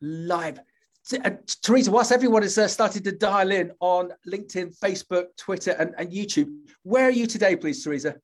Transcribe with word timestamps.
live. 0.00 0.60
Uh, 1.24 1.30
Teresa, 1.62 1.90
whilst 1.90 2.12
everyone 2.12 2.42
has 2.42 2.58
uh, 2.58 2.68
started 2.68 3.04
to 3.04 3.12
dial 3.12 3.50
in 3.50 3.72
on 3.80 4.10
LinkedIn, 4.26 4.78
Facebook, 4.78 5.24
Twitter, 5.38 5.70
and, 5.72 5.94
and 5.96 6.12
YouTube, 6.12 6.54
where 6.82 7.04
are 7.04 7.10
you 7.10 7.26
today, 7.26 7.56
please, 7.56 7.82
Teresa? 7.82 8.14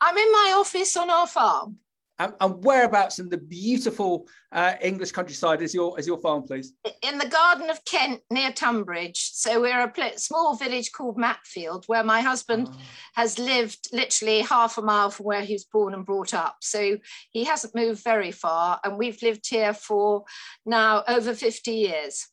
I'm 0.00 0.16
in 0.16 0.32
my 0.32 0.54
office 0.56 0.96
on 0.96 1.10
our 1.10 1.26
farm. 1.26 1.78
And, 2.18 2.32
and 2.40 2.64
whereabouts 2.64 3.18
in 3.18 3.28
the 3.28 3.38
beautiful 3.38 4.28
uh, 4.52 4.74
English 4.80 5.10
countryside 5.10 5.62
is 5.62 5.74
your 5.74 5.98
is 5.98 6.06
your 6.06 6.18
farm, 6.18 6.44
please? 6.44 6.72
In 7.02 7.18
the 7.18 7.26
Garden 7.26 7.70
of 7.70 7.84
Kent 7.84 8.20
near 8.30 8.52
Tunbridge. 8.52 9.32
So 9.32 9.60
we're 9.60 9.82
a 9.82 9.90
pl- 9.90 10.16
small 10.16 10.54
village 10.54 10.92
called 10.92 11.18
Matfield, 11.18 11.84
where 11.86 12.04
my 12.04 12.20
husband 12.20 12.68
oh. 12.70 12.76
has 13.16 13.38
lived 13.38 13.88
literally 13.92 14.42
half 14.42 14.78
a 14.78 14.82
mile 14.82 15.10
from 15.10 15.26
where 15.26 15.42
he 15.42 15.54
was 15.54 15.64
born 15.64 15.92
and 15.92 16.06
brought 16.06 16.34
up. 16.34 16.56
So 16.60 16.98
he 17.30 17.44
hasn't 17.44 17.74
moved 17.74 18.04
very 18.04 18.30
far, 18.30 18.80
and 18.84 18.96
we've 18.96 19.20
lived 19.20 19.48
here 19.48 19.74
for 19.74 20.24
now 20.64 21.02
over 21.08 21.34
50 21.34 21.72
years. 21.72 22.28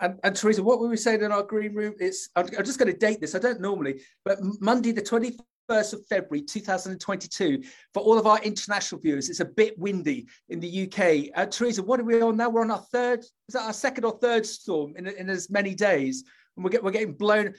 And, 0.00 0.18
and, 0.24 0.34
Teresa, 0.34 0.62
what 0.62 0.80
were 0.80 0.88
we 0.88 0.96
saying 0.96 1.22
in 1.22 1.32
our 1.32 1.44
green 1.44 1.72
room? 1.72 1.94
It's 2.00 2.28
I'm, 2.34 2.46
I'm, 2.58 2.64
just 2.64 2.78
going 2.78 2.92
to 2.92 2.98
date 2.98 3.20
this. 3.20 3.34
I 3.34 3.38
don't 3.38 3.60
normally, 3.60 4.02
but 4.24 4.38
Monday 4.60 4.92
the 4.92 5.00
20th 5.00 5.38
1st 5.70 5.94
of 5.94 6.06
February 6.06 6.42
2022 6.42 7.62
for 7.92 8.02
all 8.02 8.18
of 8.18 8.26
our 8.26 8.40
international 8.42 9.00
viewers. 9.00 9.30
It's 9.30 9.40
a 9.40 9.44
bit 9.44 9.78
windy 9.78 10.26
in 10.48 10.60
the 10.60 10.84
UK. 10.84 11.30
Uh, 11.34 11.46
Teresa, 11.46 11.82
what 11.82 12.00
are 12.00 12.04
we 12.04 12.20
on 12.20 12.36
now? 12.36 12.48
We're 12.48 12.62
on 12.62 12.70
our 12.70 12.84
third, 12.92 13.20
is 13.20 13.54
that 13.54 13.62
our 13.62 13.72
second 13.72 14.04
or 14.04 14.18
third 14.18 14.46
storm 14.46 14.94
in, 14.96 15.06
in 15.06 15.30
as 15.30 15.50
many 15.50 15.74
days? 15.74 16.24
And 16.56 16.64
we're, 16.64 16.70
get, 16.70 16.84
we're 16.84 16.90
getting 16.90 17.14
blown. 17.14 17.54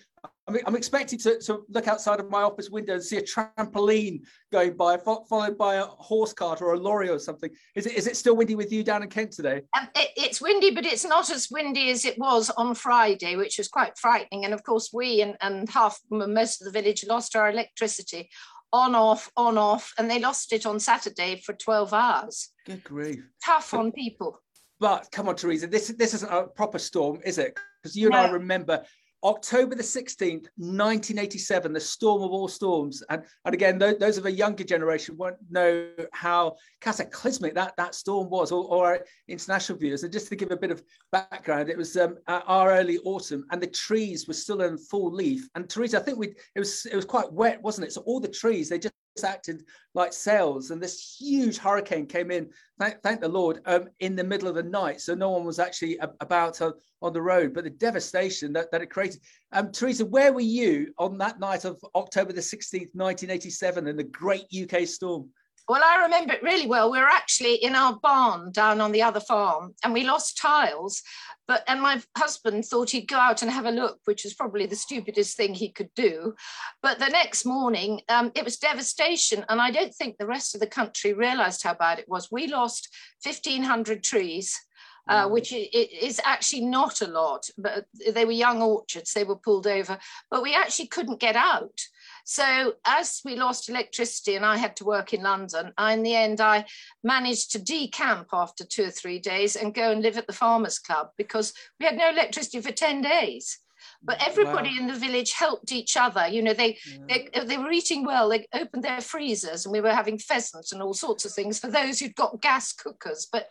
I'm, 0.47 0.57
I'm 0.65 0.75
expecting 0.75 1.19
to, 1.19 1.39
to 1.39 1.63
look 1.69 1.87
outside 1.87 2.19
of 2.19 2.29
my 2.29 2.41
office 2.41 2.69
window 2.69 2.93
and 2.93 3.03
see 3.03 3.17
a 3.17 3.21
trampoline 3.21 4.21
going 4.51 4.75
by, 4.75 4.97
followed 4.97 5.57
by 5.57 5.75
a 5.75 5.83
horse 5.83 6.33
cart 6.33 6.61
or 6.61 6.73
a 6.73 6.77
lorry 6.77 7.09
or 7.09 7.19
something. 7.19 7.49
Is 7.75 7.85
it, 7.85 7.93
is 7.93 8.07
it 8.07 8.17
still 8.17 8.35
windy 8.35 8.55
with 8.55 8.71
you 8.71 8.83
down 8.83 9.03
in 9.03 9.09
Kent 9.09 9.31
today? 9.31 9.61
Um, 9.77 9.87
it, 9.95 10.09
it's 10.15 10.41
windy, 10.41 10.71
but 10.71 10.85
it's 10.85 11.05
not 11.05 11.29
as 11.29 11.49
windy 11.49 11.89
as 11.91 12.05
it 12.05 12.17
was 12.17 12.49
on 12.51 12.75
Friday, 12.75 13.35
which 13.35 13.57
was 13.57 13.67
quite 13.67 13.97
frightening. 13.97 14.45
And 14.45 14.53
of 14.53 14.63
course, 14.63 14.91
we 14.93 15.21
and, 15.21 15.35
and 15.41 15.69
half, 15.69 15.99
most 16.09 16.61
of 16.61 16.65
the 16.65 16.79
village 16.79 17.05
lost 17.07 17.35
our 17.35 17.49
electricity 17.49 18.29
on, 18.71 18.93
off, 18.93 19.31
on, 19.37 19.57
off, 19.57 19.93
and 19.97 20.09
they 20.09 20.19
lost 20.19 20.51
it 20.51 20.65
on 20.65 20.79
Saturday 20.79 21.41
for 21.45 21.53
12 21.53 21.93
hours. 21.93 22.49
Good 22.65 22.83
grief. 22.83 23.23
Tough 23.43 23.73
on 23.73 23.91
people. 23.91 24.41
But 24.79 25.07
come 25.11 25.29
on, 25.29 25.35
Teresa, 25.35 25.67
this, 25.67 25.87
this 25.87 26.13
isn't 26.13 26.31
a 26.31 26.47
proper 26.47 26.79
storm, 26.79 27.21
is 27.23 27.37
it? 27.37 27.57
Because 27.81 27.95
you 27.95 28.07
and 28.07 28.13
no. 28.13 28.23
I 28.23 28.29
remember 28.31 28.83
October 29.25 29.73
the 29.73 29.83
16th, 29.83 30.47
1987, 30.57 31.73
the 31.73 31.79
storm 31.79 32.21
of 32.21 32.31
all 32.31 32.47
storms. 32.47 33.01
And, 33.09 33.23
and 33.43 33.55
again, 33.55 33.79
those, 33.79 33.97
those 33.97 34.17
of 34.19 34.27
a 34.27 34.31
younger 34.31 34.63
generation 34.63 35.17
won't 35.17 35.37
know 35.49 35.89
how 36.13 36.57
cataclysmic 36.79 37.55
that, 37.55 37.75
that 37.77 37.95
storm 37.95 38.29
was, 38.29 38.51
or, 38.51 38.65
or 38.65 38.99
international 39.27 39.79
viewers. 39.79 40.03
And 40.03 40.13
just 40.13 40.27
to 40.29 40.35
give 40.35 40.51
a 40.51 40.57
bit 40.57 40.69
of 40.69 40.83
background, 41.11 41.69
it 41.69 41.77
was 41.77 41.97
um, 41.97 42.17
our 42.27 42.71
early 42.71 42.99
autumn 42.99 43.45
and 43.49 43.59
the 43.59 43.67
trees 43.67 44.27
were 44.27 44.33
still 44.35 44.61
in 44.61 44.77
full 44.77 45.11
leaf. 45.11 45.49
And 45.55 45.67
Teresa, 45.67 45.99
I 45.99 46.03
think 46.03 46.19
we 46.19 46.27
it 46.53 46.59
was 46.59 46.85
it 46.85 46.95
was 46.95 47.05
quite 47.05 47.31
wet, 47.33 47.61
wasn't 47.63 47.87
it? 47.87 47.93
So 47.93 48.01
all 48.01 48.19
the 48.19 48.27
trees, 48.27 48.69
they 48.69 48.77
just 48.77 48.93
acted 49.23 49.63
like 49.93 50.11
sails 50.11 50.71
and 50.71 50.81
this 50.81 51.15
huge 51.19 51.57
hurricane 51.57 52.05
came 52.05 52.31
in 52.31 52.49
thank, 52.79 53.01
thank 53.01 53.21
the 53.21 53.27
lord 53.27 53.61
um, 53.65 53.87
in 53.99 54.15
the 54.15 54.23
middle 54.23 54.47
of 54.47 54.55
the 54.55 54.63
night. 54.63 54.99
So 54.99 55.15
no 55.15 55.29
one 55.29 55.45
was 55.45 55.59
actually 55.59 55.97
about 56.19 56.61
on, 56.61 56.73
on 57.01 57.13
the 57.13 57.21
road 57.21 57.53
but 57.53 57.63
the 57.63 57.69
devastation 57.69 58.51
that, 58.53 58.71
that 58.71 58.81
it 58.81 58.89
created. 58.89 59.21
Um, 59.51 59.71
teresa 59.71 60.05
where 60.05 60.33
were 60.33 60.41
you 60.41 60.93
on 60.97 61.17
that 61.19 61.39
night 61.39 61.65
of 61.65 61.79
october 61.95 62.33
the 62.33 62.41
16th 62.41 62.93
1987 62.93 63.87
in 63.87 63.95
the 63.95 64.03
great 64.03 64.45
uk 64.61 64.85
storm 64.87 65.29
well, 65.67 65.81
I 65.83 66.03
remember 66.03 66.33
it 66.33 66.43
really 66.43 66.67
well. 66.67 66.91
We 66.91 66.99
were 66.99 67.05
actually 67.05 67.55
in 67.55 67.75
our 67.75 67.97
barn 68.01 68.51
down 68.51 68.81
on 68.81 68.91
the 68.91 69.01
other 69.01 69.19
farm 69.19 69.73
and 69.83 69.93
we 69.93 70.03
lost 70.03 70.37
tiles. 70.37 71.01
But 71.47 71.63
and 71.67 71.81
my 71.81 72.01
husband 72.17 72.65
thought 72.65 72.89
he'd 72.89 73.07
go 73.07 73.17
out 73.17 73.41
and 73.41 73.51
have 73.51 73.65
a 73.65 73.71
look, 73.71 73.99
which 74.05 74.23
was 74.23 74.33
probably 74.33 74.65
the 74.65 74.75
stupidest 74.75 75.37
thing 75.37 75.53
he 75.53 75.69
could 75.69 75.89
do. 75.95 76.33
But 76.81 76.99
the 76.99 77.07
next 77.07 77.45
morning, 77.45 78.01
um, 78.09 78.31
it 78.35 78.43
was 78.43 78.57
devastation. 78.57 79.45
And 79.49 79.61
I 79.61 79.69
don't 79.71 79.93
think 79.93 80.17
the 80.17 80.27
rest 80.27 80.55
of 80.55 80.61
the 80.61 80.67
country 80.67 81.13
realized 81.13 81.63
how 81.63 81.75
bad 81.75 81.99
it 81.99 82.09
was. 82.09 82.31
We 82.31 82.47
lost 82.47 82.89
1,500 83.23 84.03
trees. 84.03 84.59
Uh, 85.07 85.27
which 85.27 85.53
is 85.53 86.19
actually 86.23 86.65
not 86.65 86.99
a 86.99 87.07
lot, 87.07 87.47
but 87.59 87.85
they 88.11 88.25
were 88.25 88.31
young 88.31 88.63
orchards, 88.63 89.13
they 89.13 89.23
were 89.23 89.35
pulled 89.35 89.67
over, 89.67 89.99
but 90.31 90.41
we 90.41 90.55
actually 90.55 90.87
couldn't 90.87 91.19
get 91.19 91.35
out. 91.35 91.79
So 92.25 92.73
as 92.85 93.21
we 93.23 93.35
lost 93.35 93.69
electricity 93.69 94.35
and 94.35 94.43
I 94.43 94.57
had 94.57 94.75
to 94.77 94.83
work 94.83 95.13
in 95.13 95.21
London, 95.21 95.71
I, 95.77 95.93
in 95.93 96.01
the 96.01 96.15
end, 96.15 96.41
I 96.41 96.65
managed 97.03 97.51
to 97.51 97.59
decamp 97.59 98.25
after 98.33 98.65
two 98.65 98.85
or 98.85 98.89
three 98.89 99.19
days 99.19 99.55
and 99.55 99.75
go 99.75 99.91
and 99.91 100.01
live 100.01 100.17
at 100.17 100.25
the 100.25 100.33
Farmers 100.33 100.79
Club 100.79 101.09
because 101.17 101.53
we 101.79 101.85
had 101.85 101.95
no 101.95 102.09
electricity 102.09 102.61
for 102.61 102.71
10 102.71 103.03
days. 103.03 103.59
But 104.01 104.17
mm, 104.17 104.27
everybody 104.27 104.69
wow. 104.71 104.77
in 104.79 104.87
the 104.87 104.95
village 104.95 105.33
helped 105.33 105.71
each 105.71 105.95
other. 105.95 106.27
You 106.27 106.41
know 106.41 106.53
they, 106.53 106.79
yeah. 106.87 106.97
they 107.07 107.39
uh, 107.39 107.43
they 107.43 107.57
were 107.59 107.71
eating 107.71 108.03
well. 108.03 108.27
They 108.29 108.47
opened 108.53 108.83
their 108.83 109.01
freezers 109.01 109.65
and 109.65 109.71
we 109.71 109.81
were 109.81 109.93
having 109.93 110.17
pheasants 110.17 110.71
and 110.71 110.81
all 110.81 110.95
sorts 110.95 111.25
of 111.25 111.31
things 111.31 111.59
for 111.59 111.67
those 111.67 111.99
who'd 111.99 112.15
got 112.15 112.41
gas 112.41 112.73
cookers. 112.73 113.27
But 113.31 113.49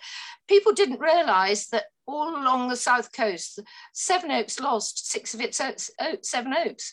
people 0.48 0.72
didn't 0.72 0.98
realize 0.98 1.68
that 1.68 1.84
all 2.06 2.30
along 2.30 2.68
the 2.68 2.76
south 2.76 3.12
coast 3.12 3.60
Sevenoaks 3.92 4.58
lost 4.58 5.10
six 5.10 5.32
of 5.32 5.41
its 5.41 5.60
seven 6.22 6.54
oaks 6.54 6.92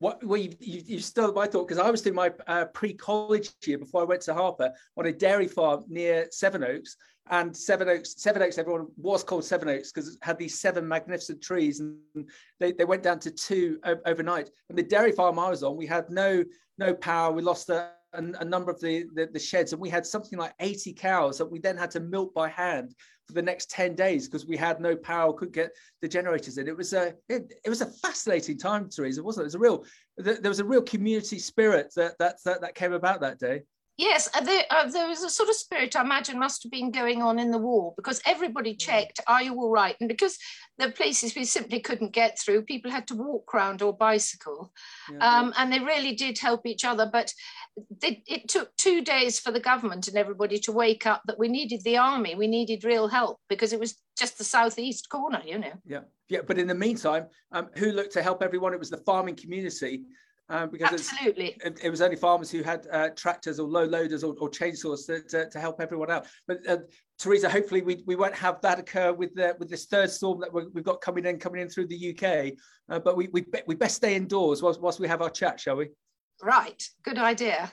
what 0.00 0.22
well 0.24 0.40
you, 0.40 0.52
you, 0.60 0.82
you 0.84 1.00
stole 1.00 1.32
my 1.32 1.46
thought 1.46 1.66
because 1.66 1.82
I 1.82 1.90
was 1.90 2.02
doing 2.02 2.14
my 2.14 2.32
uh, 2.46 2.66
pre-college 2.66 3.50
year 3.66 3.78
before 3.78 4.02
I 4.02 4.04
went 4.04 4.22
to 4.22 4.34
Harper 4.34 4.72
on 4.96 5.06
a 5.06 5.12
dairy 5.12 5.48
farm 5.48 5.84
near 5.88 6.28
Sevenoaks 6.30 6.96
and 7.30 7.56
Sevenoaks 7.56 8.14
Sevenoaks 8.16 8.58
everyone 8.58 8.86
was 8.96 9.24
called 9.24 9.44
Sevenoaks 9.44 9.92
because 9.92 10.14
it 10.14 10.18
had 10.22 10.38
these 10.38 10.60
seven 10.60 10.86
magnificent 10.86 11.42
trees 11.42 11.80
and 11.80 11.98
they, 12.60 12.72
they 12.72 12.84
went 12.84 13.02
down 13.02 13.18
to 13.20 13.30
two 13.30 13.80
overnight. 14.06 14.50
And 14.68 14.78
the 14.78 14.82
dairy 14.82 15.12
farm 15.12 15.38
I 15.38 15.50
was 15.50 15.62
on 15.62 15.76
we 15.76 15.86
had 15.86 16.08
no 16.10 16.44
no 16.78 16.94
power 16.94 17.32
we 17.32 17.42
lost 17.42 17.68
a, 17.70 17.90
a, 18.14 18.22
a 18.40 18.44
number 18.44 18.70
of 18.70 18.80
the, 18.80 19.04
the, 19.14 19.28
the 19.32 19.38
sheds 19.38 19.72
and 19.72 19.80
we 19.80 19.90
had 19.90 20.06
something 20.06 20.38
like 20.38 20.54
80 20.60 20.92
cows 20.94 21.38
that 21.38 21.46
we 21.46 21.58
then 21.58 21.76
had 21.76 21.90
to 21.92 22.00
milk 22.00 22.34
by 22.34 22.48
hand 22.48 22.94
for 23.26 23.34
the 23.34 23.42
next 23.42 23.70
10 23.70 23.94
days 23.94 24.26
because 24.26 24.46
we 24.46 24.56
had 24.56 24.80
no 24.80 24.96
power, 24.96 25.32
couldn't 25.34 25.54
get 25.54 25.70
the 26.00 26.08
generators 26.08 26.56
in. 26.56 26.66
It 26.66 26.76
was 26.76 26.94
a 26.94 27.14
it, 27.28 27.52
it 27.62 27.68
was 27.68 27.82
a 27.82 27.86
fascinating 27.86 28.58
time, 28.58 28.88
Teresa, 28.88 29.22
wasn't 29.22 29.42
it? 29.42 29.44
It 29.44 29.46
was 29.46 29.54
a 29.54 29.58
real 29.58 29.84
there 30.16 30.50
was 30.50 30.60
a 30.60 30.64
real 30.64 30.82
community 30.82 31.38
spirit 31.38 31.92
that 31.94 32.16
that 32.18 32.36
that, 32.44 32.62
that 32.62 32.74
came 32.74 32.94
about 32.94 33.20
that 33.20 33.38
day. 33.38 33.62
Yes, 33.98 34.28
uh, 34.32 34.44
there, 34.44 34.62
uh, 34.70 34.88
there 34.88 35.08
was 35.08 35.24
a 35.24 35.28
sort 35.28 35.48
of 35.48 35.56
spirit 35.56 35.96
I 35.96 36.02
imagine 36.02 36.38
must 36.38 36.62
have 36.62 36.70
been 36.70 36.92
going 36.92 37.20
on 37.20 37.40
in 37.40 37.50
the 37.50 37.58
war 37.58 37.94
because 37.96 38.22
everybody 38.24 38.74
mm. 38.74 38.78
checked, 38.78 39.18
are 39.26 39.42
you 39.42 39.54
all 39.54 39.70
right? 39.70 39.96
And 39.98 40.08
because 40.08 40.38
the 40.78 40.92
places 40.92 41.34
we 41.34 41.44
simply 41.44 41.80
couldn't 41.80 42.12
get 42.12 42.38
through, 42.38 42.62
people 42.62 42.92
had 42.92 43.08
to 43.08 43.16
walk 43.16 43.52
around 43.52 43.82
or 43.82 43.92
bicycle. 43.92 44.72
Yeah. 45.12 45.18
Um, 45.18 45.52
and 45.58 45.72
they 45.72 45.80
really 45.80 46.14
did 46.14 46.38
help 46.38 46.64
each 46.64 46.84
other. 46.84 47.10
But 47.12 47.34
they, 48.00 48.22
it 48.28 48.48
took 48.48 48.74
two 48.76 49.02
days 49.02 49.40
for 49.40 49.50
the 49.50 49.58
government 49.58 50.06
and 50.06 50.16
everybody 50.16 50.58
to 50.60 50.72
wake 50.72 51.04
up 51.04 51.22
that 51.26 51.38
we 51.38 51.48
needed 51.48 51.82
the 51.82 51.96
army, 51.96 52.36
we 52.36 52.46
needed 52.46 52.84
real 52.84 53.08
help 53.08 53.40
because 53.48 53.72
it 53.72 53.80
was 53.80 53.96
just 54.16 54.38
the 54.38 54.44
southeast 54.44 55.08
corner, 55.08 55.42
you 55.44 55.58
know. 55.58 55.72
Yeah, 55.84 56.02
yeah. 56.28 56.40
But 56.46 56.58
in 56.58 56.68
the 56.68 56.74
meantime, 56.74 57.26
um, 57.50 57.68
who 57.74 57.90
looked 57.90 58.12
to 58.12 58.22
help 58.22 58.44
everyone? 58.44 58.72
It 58.72 58.78
was 58.78 58.90
the 58.90 58.98
farming 58.98 59.34
community 59.34 60.04
uh, 60.50 60.66
because 60.66 60.92
Absolutely. 60.92 61.56
It, 61.62 61.78
it, 61.82 61.90
was 61.90 62.00
only 62.00 62.16
farmers 62.16 62.50
who 62.50 62.62
had 62.62 62.86
uh, 62.90 63.10
tractors 63.10 63.60
or 63.60 63.68
low 63.68 63.84
loaders 63.84 64.24
or, 64.24 64.34
or 64.40 64.48
chainsaws 64.50 65.06
to, 65.06 65.20
to, 65.22 65.50
to, 65.50 65.60
help 65.60 65.80
everyone 65.80 66.10
out. 66.10 66.26
But 66.46 66.66
uh, 66.66 66.78
Teresa, 67.18 67.50
hopefully 67.50 67.82
we, 67.82 68.02
we 68.06 68.16
won't 68.16 68.34
have 68.34 68.60
that 68.62 68.78
occur 68.78 69.12
with 69.12 69.34
the, 69.34 69.56
with 69.58 69.68
this 69.68 69.84
third 69.86 70.10
storm 70.10 70.40
that 70.40 70.52
we 70.52 70.62
have 70.62 70.84
got 70.84 71.02
coming 71.02 71.26
in 71.26 71.38
coming 71.38 71.60
in 71.60 71.68
through 71.68 71.88
the 71.88 72.16
UK. 72.16 72.54
Uh, 72.88 72.98
but 72.98 73.16
we, 73.16 73.28
we 73.28 73.44
we 73.66 73.74
best 73.74 73.96
stay 73.96 74.14
indoors 74.14 74.62
whilst, 74.62 74.80
whilst 74.80 75.00
we 75.00 75.08
have 75.08 75.20
our 75.20 75.30
chat, 75.30 75.60
shall 75.60 75.76
we? 75.76 75.88
Right. 76.42 76.82
Good 77.02 77.18
idea. 77.18 77.70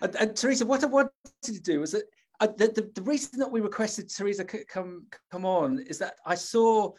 And, 0.00 0.16
and 0.16 0.36
Teresa, 0.36 0.66
what 0.66 0.82
I 0.82 0.86
wanted 0.86 1.12
to 1.42 1.60
do 1.60 1.80
was 1.80 1.92
that 1.92 2.04
uh, 2.40 2.48
the, 2.56 2.68
the, 2.68 2.90
the 2.94 3.02
reason 3.02 3.38
that 3.38 3.50
we 3.50 3.60
requested 3.60 4.08
Teresa 4.08 4.44
come 4.44 5.06
come 5.30 5.44
on 5.44 5.80
is 5.86 5.98
that 5.98 6.14
I 6.26 6.34
saw 6.34 6.92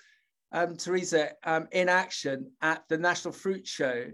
um, 0.53 0.77
Teresa 0.77 1.31
um, 1.43 1.67
in 1.71 1.89
action 1.89 2.51
at 2.61 2.83
the 2.87 2.97
National 2.97 3.33
Fruit 3.33 3.67
Show 3.67 4.05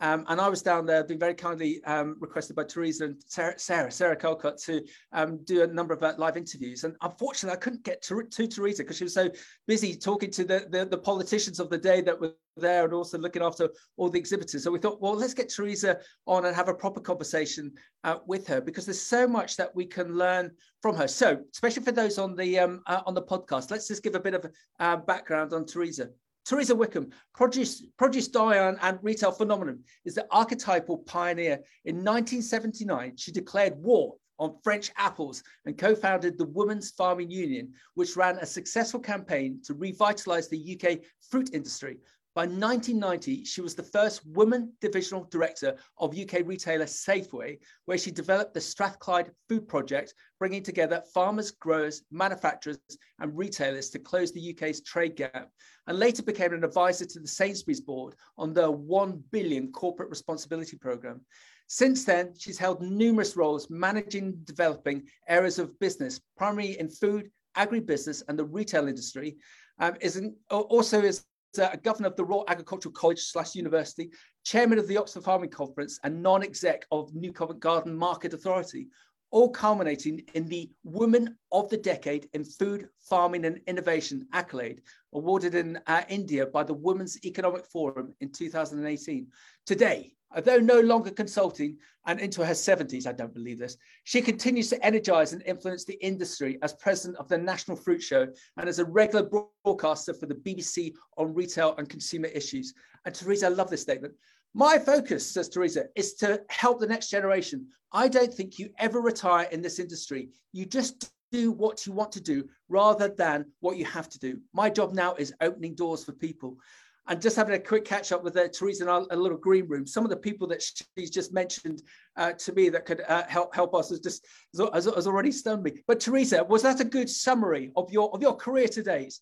um, 0.00 0.24
and 0.28 0.40
I 0.40 0.48
was 0.48 0.60
down 0.60 0.86
there, 0.86 1.04
being 1.04 1.20
very 1.20 1.34
kindly 1.34 1.82
um, 1.84 2.16
requested 2.18 2.56
by 2.56 2.64
Teresa 2.64 3.04
and 3.04 3.22
Sarah, 3.26 3.58
Sarah, 3.58 3.90
Sarah 3.90 4.16
Calcott 4.16 4.58
to 4.62 4.84
um, 5.12 5.38
do 5.44 5.62
a 5.62 5.66
number 5.66 5.94
of 5.94 6.02
uh, 6.02 6.14
live 6.18 6.36
interviews. 6.36 6.82
And 6.84 6.96
unfortunately, 7.00 7.56
I 7.56 7.60
couldn't 7.60 7.84
get 7.84 8.02
to, 8.02 8.22
to 8.22 8.46
Teresa 8.48 8.82
because 8.82 8.96
she 8.96 9.04
was 9.04 9.14
so 9.14 9.30
busy 9.68 9.96
talking 9.96 10.30
to 10.32 10.44
the, 10.44 10.66
the, 10.68 10.84
the, 10.84 10.98
politicians 10.98 11.60
of 11.60 11.70
the 11.70 11.78
day 11.78 12.00
that 12.00 12.20
were 12.20 12.34
there 12.56 12.84
and 12.84 12.92
also 12.92 13.18
looking 13.18 13.42
after 13.42 13.70
all 13.96 14.10
the 14.10 14.18
exhibitors. 14.18 14.64
So 14.64 14.70
we 14.70 14.78
thought, 14.78 15.00
well, 15.00 15.14
let's 15.14 15.34
get 15.34 15.48
Teresa 15.48 15.98
on 16.26 16.44
and 16.44 16.56
have 16.56 16.68
a 16.68 16.74
proper 16.74 17.00
conversation 17.00 17.72
uh, 18.02 18.18
with 18.26 18.46
her 18.48 18.60
because 18.60 18.86
there's 18.86 19.02
so 19.02 19.28
much 19.28 19.56
that 19.56 19.74
we 19.74 19.86
can 19.86 20.16
learn 20.16 20.50
from 20.82 20.96
her. 20.96 21.06
So, 21.06 21.40
especially 21.52 21.84
for 21.84 21.92
those 21.92 22.18
on 22.18 22.34
the 22.34 22.58
um, 22.58 22.82
uh, 22.86 23.02
on 23.06 23.14
the 23.14 23.22
podcast, 23.22 23.70
let's 23.70 23.88
just 23.88 24.02
give 24.02 24.14
a 24.14 24.20
bit 24.20 24.34
of 24.34 24.46
uh, 24.80 24.96
background 24.96 25.52
on 25.52 25.66
Teresa. 25.66 26.10
Teresa 26.44 26.74
Wickham, 26.74 27.10
produce, 27.34 27.86
produce 27.96 28.28
Diane 28.28 28.76
and 28.82 28.98
retail 29.02 29.32
phenomenon, 29.32 29.80
is 30.04 30.14
the 30.14 30.26
archetypal 30.30 30.98
pioneer. 30.98 31.60
In 31.86 31.96
1979, 31.96 33.16
she 33.16 33.32
declared 33.32 33.82
war 33.82 34.16
on 34.38 34.56
French 34.62 34.90
apples 34.96 35.42
and 35.64 35.78
co 35.78 35.94
founded 35.94 36.36
the 36.36 36.46
Women's 36.46 36.90
Farming 36.90 37.30
Union, 37.30 37.72
which 37.94 38.16
ran 38.16 38.36
a 38.38 38.46
successful 38.46 39.00
campaign 39.00 39.60
to 39.64 39.74
revitalise 39.74 40.48
the 40.48 40.78
UK 40.78 40.98
fruit 41.30 41.50
industry. 41.54 41.98
By 42.34 42.46
1990, 42.46 43.44
she 43.44 43.60
was 43.60 43.76
the 43.76 43.84
first 43.84 44.26
woman 44.26 44.72
divisional 44.80 45.28
director 45.30 45.76
of 45.98 46.18
UK 46.18 46.40
retailer 46.44 46.84
Safeway, 46.84 47.58
where 47.84 47.96
she 47.96 48.10
developed 48.10 48.54
the 48.54 48.60
Strathclyde 48.60 49.30
Food 49.48 49.68
Project, 49.68 50.14
bringing 50.40 50.64
together 50.64 51.04
farmers, 51.14 51.52
growers, 51.52 52.02
manufacturers, 52.10 52.80
and 53.20 53.38
retailers 53.38 53.88
to 53.90 54.00
close 54.00 54.32
the 54.32 54.50
UK's 54.50 54.80
trade 54.80 55.14
gap, 55.14 55.48
and 55.86 56.00
later 56.00 56.24
became 56.24 56.52
an 56.52 56.64
advisor 56.64 57.04
to 57.04 57.20
the 57.20 57.28
Sainsbury's 57.28 57.80
board 57.80 58.16
on 58.36 58.52
their 58.52 58.70
1 58.70 59.22
billion 59.30 59.70
corporate 59.70 60.10
responsibility 60.10 60.76
programme. 60.76 61.20
Since 61.68 62.04
then, 62.04 62.34
she's 62.36 62.58
held 62.58 62.82
numerous 62.82 63.36
roles 63.36 63.70
managing 63.70 64.40
developing 64.42 65.04
areas 65.28 65.60
of 65.60 65.78
business, 65.78 66.20
primarily 66.36 66.80
in 66.80 66.90
food, 66.90 67.30
agribusiness, 67.56 68.24
and 68.26 68.36
the 68.36 68.44
retail 68.44 68.88
industry. 68.88 69.36
Um, 69.78 69.94
is 70.00 70.16
an, 70.16 70.36
also 70.50 71.00
is 71.00 71.24
a 71.58 71.78
governor 71.82 72.08
of 72.08 72.16
the 72.16 72.24
Royal 72.24 72.44
Agricultural 72.48 72.92
College 72.92 73.20
slash 73.20 73.54
University, 73.54 74.10
chairman 74.44 74.78
of 74.78 74.88
the 74.88 74.96
Oxford 74.96 75.24
Farming 75.24 75.50
Conference, 75.50 75.98
and 76.04 76.22
non-exec 76.22 76.86
of 76.90 77.14
New 77.14 77.32
Covent 77.32 77.60
Garden 77.60 77.94
Market 77.94 78.34
Authority, 78.34 78.88
all 79.30 79.50
culminating 79.50 80.22
in 80.34 80.48
the 80.48 80.70
Woman 80.84 81.36
of 81.50 81.68
the 81.68 81.76
Decade 81.76 82.28
in 82.34 82.44
Food, 82.44 82.88
Farming 83.00 83.44
and 83.44 83.60
Innovation 83.66 84.28
accolade, 84.32 84.82
awarded 85.12 85.56
in 85.56 85.80
uh, 85.88 86.02
India 86.08 86.46
by 86.46 86.62
the 86.62 86.74
Women's 86.74 87.24
Economic 87.24 87.66
Forum 87.66 88.14
in 88.20 88.30
2018. 88.30 89.26
Today, 89.66 90.14
Although 90.34 90.58
no 90.58 90.80
longer 90.80 91.10
consulting 91.10 91.76
and 92.06 92.18
into 92.18 92.44
her 92.44 92.52
70s, 92.52 93.06
I 93.06 93.12
don't 93.12 93.32
believe 93.32 93.58
this, 93.58 93.76
she 94.02 94.20
continues 94.20 94.68
to 94.70 94.84
energize 94.84 95.32
and 95.32 95.42
influence 95.46 95.84
the 95.84 96.02
industry 96.04 96.58
as 96.62 96.74
president 96.74 97.18
of 97.18 97.28
the 97.28 97.38
National 97.38 97.76
Fruit 97.76 98.02
Show 98.02 98.26
and 98.56 98.68
as 98.68 98.78
a 98.78 98.84
regular 98.84 99.28
broadcaster 99.64 100.12
for 100.12 100.26
the 100.26 100.34
BBC 100.34 100.92
on 101.16 101.34
retail 101.34 101.74
and 101.78 101.88
consumer 101.88 102.26
issues. 102.28 102.74
And 103.04 103.14
Teresa, 103.14 103.46
I 103.46 103.50
love 103.50 103.70
this 103.70 103.82
statement. 103.82 104.14
My 104.54 104.78
focus, 104.78 105.28
says 105.28 105.48
Teresa, 105.48 105.84
is 105.94 106.14
to 106.14 106.42
help 106.48 106.80
the 106.80 106.86
next 106.86 107.10
generation. 107.10 107.66
I 107.92 108.08
don't 108.08 108.32
think 108.32 108.58
you 108.58 108.70
ever 108.78 109.00
retire 109.00 109.48
in 109.50 109.62
this 109.62 109.78
industry. 109.78 110.30
You 110.52 110.66
just 110.66 111.10
do 111.32 111.50
what 111.50 111.86
you 111.86 111.92
want 111.92 112.12
to 112.12 112.20
do 112.20 112.48
rather 112.68 113.08
than 113.08 113.46
what 113.60 113.76
you 113.76 113.84
have 113.84 114.08
to 114.08 114.18
do. 114.18 114.38
My 114.52 114.70
job 114.70 114.94
now 114.94 115.14
is 115.14 115.34
opening 115.40 115.74
doors 115.74 116.04
for 116.04 116.12
people 116.12 116.56
and 117.06 117.20
just 117.20 117.36
having 117.36 117.54
a 117.54 117.58
quick 117.58 117.84
catch 117.84 118.12
up 118.12 118.24
with 118.24 118.36
uh, 118.36 118.48
Teresa 118.48 118.84
in 118.84 118.88
our, 118.88 119.06
a 119.10 119.16
little 119.16 119.36
green 119.36 119.66
room. 119.68 119.86
Some 119.86 120.04
of 120.04 120.10
the 120.10 120.16
people 120.16 120.46
that 120.48 120.62
she's 120.96 121.10
just 121.10 121.32
mentioned 121.32 121.82
uh, 122.16 122.32
to 122.32 122.52
me 122.52 122.68
that 122.70 122.86
could 122.86 123.02
uh, 123.08 123.24
help 123.28 123.54
help 123.54 123.74
us 123.74 123.90
has 123.90 124.00
just 124.00 124.26
has, 124.72 124.86
has, 124.86 125.06
already 125.06 125.32
stunned 125.32 125.62
me. 125.62 125.72
But 125.86 126.00
Teresa, 126.00 126.44
was 126.44 126.62
that 126.62 126.80
a 126.80 126.84
good 126.84 127.10
summary 127.10 127.72
of 127.76 127.90
your 127.92 128.10
of 128.14 128.22
your 128.22 128.34
career 128.34 128.68
to 128.68 128.82
date? 128.82 129.14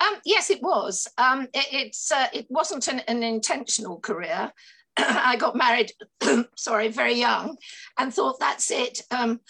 Um, 0.00 0.14
yes, 0.24 0.50
it 0.50 0.62
was. 0.62 1.08
Um, 1.18 1.42
it, 1.54 1.66
it's 1.72 2.12
uh, 2.12 2.28
it 2.32 2.46
wasn't 2.48 2.88
an, 2.88 3.00
an 3.00 3.22
intentional 3.22 3.98
career. 4.00 4.52
I 4.96 5.36
got 5.36 5.56
married, 5.56 5.92
sorry, 6.56 6.88
very 6.88 7.14
young, 7.14 7.56
and 7.98 8.12
thought 8.12 8.40
that's 8.40 8.70
it. 8.70 9.02
Um, 9.10 9.40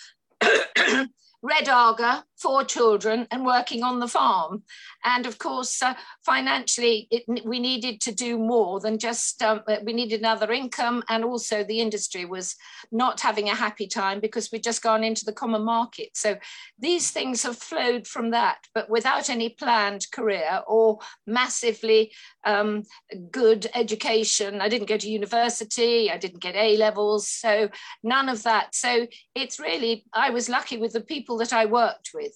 Red 1.43 1.69
Aga, 1.69 2.25
four 2.39 2.65
children, 2.65 3.27
and 3.31 3.45
working 3.45 3.83
on 3.83 4.01
the 4.01 4.09
farm. 4.09 4.63
And 5.05 5.27
of 5.27 5.39
course, 5.39 5.83
uh, 5.83 5.95
financially, 6.25 7.07
it, 7.11 7.25
we 7.45 7.61
needed 7.61 8.01
to 8.03 8.15
do 8.15 8.39
more 8.39 8.81
than 8.81 8.99
just, 8.99 9.43
um, 9.43 9.63
uh, 9.69 9.77
we 9.85 9.93
needed 9.93 10.21
another 10.21 10.53
income. 10.53 11.03
And 11.09 11.25
also, 11.25 11.63
the 11.63 11.81
industry 11.81 12.25
was 12.25 12.57
not 12.91 13.21
having 13.21 13.49
a 13.49 13.55
happy 13.55 13.87
time 13.87 14.21
because 14.21 14.51
we'd 14.51 14.63
just 14.63 14.83
gone 14.83 15.05
into 15.05 15.25
the 15.25 15.33
common 15.33 15.65
market. 15.65 16.11
So 16.15 16.37
these 16.79 17.11
things 17.11 17.43
have 17.43 17.57
flowed 17.57 18.07
from 18.07 18.31
that, 18.31 18.59
but 18.75 18.91
without 18.91 19.31
any 19.31 19.51
planned 19.51 20.07
career 20.11 20.63
or 20.67 20.99
massively 21.27 22.13
um, 22.45 22.83
good 23.31 23.67
education. 23.75 24.61
I 24.61 24.69
didn't 24.69 24.89
go 24.89 24.97
to 24.97 25.09
university, 25.09 26.11
I 26.11 26.19
didn't 26.19 26.41
get 26.41 26.57
A 26.57 26.77
levels. 26.77 27.29
So 27.29 27.69
none 28.03 28.29
of 28.29 28.43
that. 28.45 28.75
So 28.75 29.07
it's 29.35 29.61
really, 29.61 30.05
I 30.13 30.31
was 30.31 30.49
lucky 30.49 30.79
with 30.79 30.93
the 30.95 31.01
people 31.01 31.19
people 31.19 31.39
that 31.39 31.53
I 31.53 31.67
worked 31.67 32.11
with. 32.15 32.28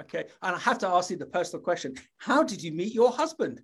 Okay, 0.00 0.24
and 0.42 0.54
I 0.54 0.58
have 0.58 0.78
to 0.78 0.88
ask 0.88 1.10
you 1.10 1.16
the 1.16 1.26
personal 1.26 1.62
question: 1.62 1.94
How 2.18 2.42
did 2.42 2.62
you 2.62 2.72
meet 2.72 2.94
your 2.94 3.10
husband? 3.10 3.62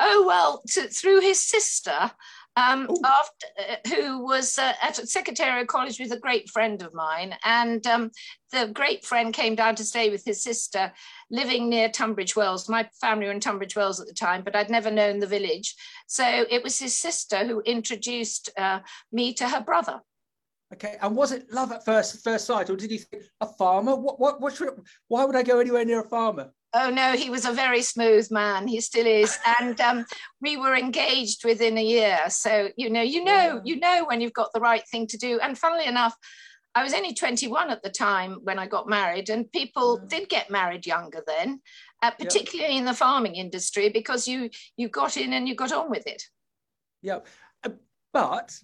Oh 0.00 0.24
well, 0.26 0.62
to, 0.68 0.88
through 0.88 1.20
his 1.20 1.38
sister, 1.38 2.10
um, 2.56 2.88
after, 3.04 3.46
uh, 3.58 3.76
who 3.94 4.24
was 4.24 4.58
uh, 4.58 4.72
at 4.82 4.96
Secretariat 4.96 5.68
College 5.68 6.00
with 6.00 6.12
a 6.12 6.18
great 6.18 6.48
friend 6.48 6.82
of 6.82 6.94
mine, 6.94 7.36
and 7.44 7.86
um, 7.86 8.10
the 8.52 8.70
great 8.72 9.04
friend 9.04 9.34
came 9.34 9.54
down 9.54 9.74
to 9.76 9.84
stay 9.84 10.08
with 10.08 10.24
his 10.24 10.42
sister, 10.42 10.92
living 11.30 11.68
near 11.68 11.90
Tunbridge 11.90 12.34
Wells. 12.34 12.68
My 12.68 12.88
family 12.98 13.26
were 13.26 13.32
in 13.32 13.40
Tunbridge 13.40 13.76
Wells 13.76 14.00
at 14.00 14.06
the 14.06 14.14
time, 14.14 14.42
but 14.42 14.56
I'd 14.56 14.70
never 14.70 14.90
known 14.90 15.18
the 15.18 15.26
village, 15.26 15.74
so 16.06 16.24
it 16.24 16.62
was 16.62 16.78
his 16.78 16.96
sister 16.96 17.44
who 17.44 17.60
introduced 17.60 18.48
uh, 18.56 18.80
me 19.12 19.34
to 19.34 19.48
her 19.48 19.60
brother. 19.60 20.00
Okay, 20.72 20.96
and 21.02 21.16
was 21.16 21.32
it 21.32 21.52
love 21.52 21.72
at 21.72 21.84
first 21.84 22.22
first 22.22 22.46
sight, 22.46 22.70
or 22.70 22.76
did 22.76 22.92
you 22.92 22.98
think 22.98 23.24
a 23.40 23.46
farmer? 23.46 23.96
What 23.96 24.20
what 24.20 24.40
what 24.40 24.54
should, 24.54 24.70
why 25.08 25.24
would 25.24 25.34
I 25.34 25.42
go 25.42 25.58
anywhere 25.58 25.84
near 25.84 26.00
a 26.00 26.08
farmer? 26.08 26.52
Oh 26.72 26.90
no, 26.90 27.12
he 27.12 27.28
was 27.28 27.44
a 27.44 27.52
very 27.52 27.82
smooth 27.82 28.30
man. 28.30 28.68
He 28.68 28.80
still 28.80 29.06
is, 29.06 29.36
and 29.60 29.80
um, 29.80 30.06
we 30.40 30.56
were 30.56 30.76
engaged 30.76 31.44
within 31.44 31.76
a 31.76 31.84
year. 31.84 32.20
So 32.28 32.68
you 32.76 32.88
know, 32.88 33.02
you 33.02 33.24
know, 33.24 33.60
you 33.64 33.80
know 33.80 34.04
when 34.06 34.20
you've 34.20 34.32
got 34.32 34.52
the 34.54 34.60
right 34.60 34.86
thing 34.88 35.08
to 35.08 35.18
do. 35.18 35.40
And 35.40 35.58
funnily 35.58 35.86
enough, 35.86 36.14
I 36.76 36.84
was 36.84 36.94
only 36.94 37.14
21 37.14 37.70
at 37.70 37.82
the 37.82 37.90
time 37.90 38.38
when 38.44 38.60
I 38.60 38.68
got 38.68 38.88
married, 38.88 39.28
and 39.28 39.50
people 39.50 39.98
yeah. 40.00 40.18
did 40.18 40.28
get 40.28 40.50
married 40.50 40.86
younger 40.86 41.24
then, 41.26 41.60
uh, 42.00 42.12
particularly 42.12 42.74
yeah. 42.74 42.78
in 42.78 42.84
the 42.84 42.94
farming 42.94 43.34
industry, 43.34 43.88
because 43.88 44.28
you 44.28 44.50
you 44.76 44.88
got 44.88 45.16
in 45.16 45.32
and 45.32 45.48
you 45.48 45.56
got 45.56 45.72
on 45.72 45.90
with 45.90 46.06
it. 46.06 46.22
Yeah, 47.02 47.20
uh, 47.64 47.70
but 48.12 48.56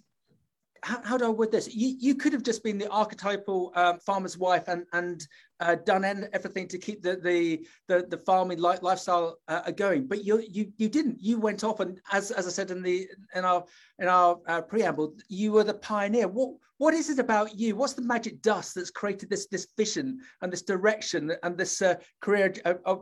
how, 0.83 1.01
how, 1.03 1.17
do 1.17 1.25
I 1.25 1.29
word 1.29 1.51
this? 1.51 1.73
You, 1.73 1.95
you 1.99 2.15
could 2.15 2.33
have 2.33 2.43
just 2.43 2.63
been 2.63 2.77
the 2.77 2.89
archetypal 2.89 3.71
um, 3.75 3.99
farmer's 3.99 4.37
wife 4.37 4.67
and 4.67 4.85
and 4.93 5.25
uh, 5.59 5.75
done 5.75 6.27
everything 6.33 6.67
to 6.67 6.77
keep 6.77 7.01
the 7.01 7.15
the 7.15 7.65
the, 7.87 8.05
the 8.07 8.17
farming 8.17 8.59
li- 8.59 8.77
lifestyle 8.81 9.37
uh, 9.47 9.71
going, 9.71 10.07
but 10.07 10.23
you 10.23 10.43
you 10.49 10.71
you 10.77 10.89
didn't. 10.89 11.21
You 11.21 11.39
went 11.39 11.63
off 11.63 11.79
and 11.79 11.99
as 12.11 12.31
as 12.31 12.47
I 12.47 12.49
said 12.49 12.71
in 12.71 12.81
the 12.81 13.07
in 13.35 13.45
our 13.45 13.63
in 13.99 14.07
our 14.07 14.39
uh, 14.47 14.61
preamble, 14.61 15.15
you 15.27 15.51
were 15.51 15.63
the 15.63 15.73
pioneer. 15.73 16.27
What 16.27 16.55
what 16.77 16.93
is 16.93 17.09
it 17.09 17.19
about 17.19 17.57
you? 17.57 17.75
What's 17.75 17.93
the 17.93 18.01
magic 18.01 18.41
dust 18.41 18.75
that's 18.75 18.91
created 18.91 19.29
this 19.29 19.47
this 19.47 19.67
vision 19.77 20.19
and 20.41 20.51
this 20.51 20.61
direction 20.61 21.33
and 21.43 21.57
this 21.57 21.81
uh, 21.81 21.95
career 22.21 22.53
uh, 22.65 22.95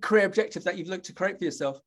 career 0.00 0.26
objective 0.26 0.64
that 0.64 0.76
you've 0.76 0.88
looked 0.88 1.06
to 1.06 1.14
create 1.14 1.38
for 1.38 1.44
yourself? 1.44 1.80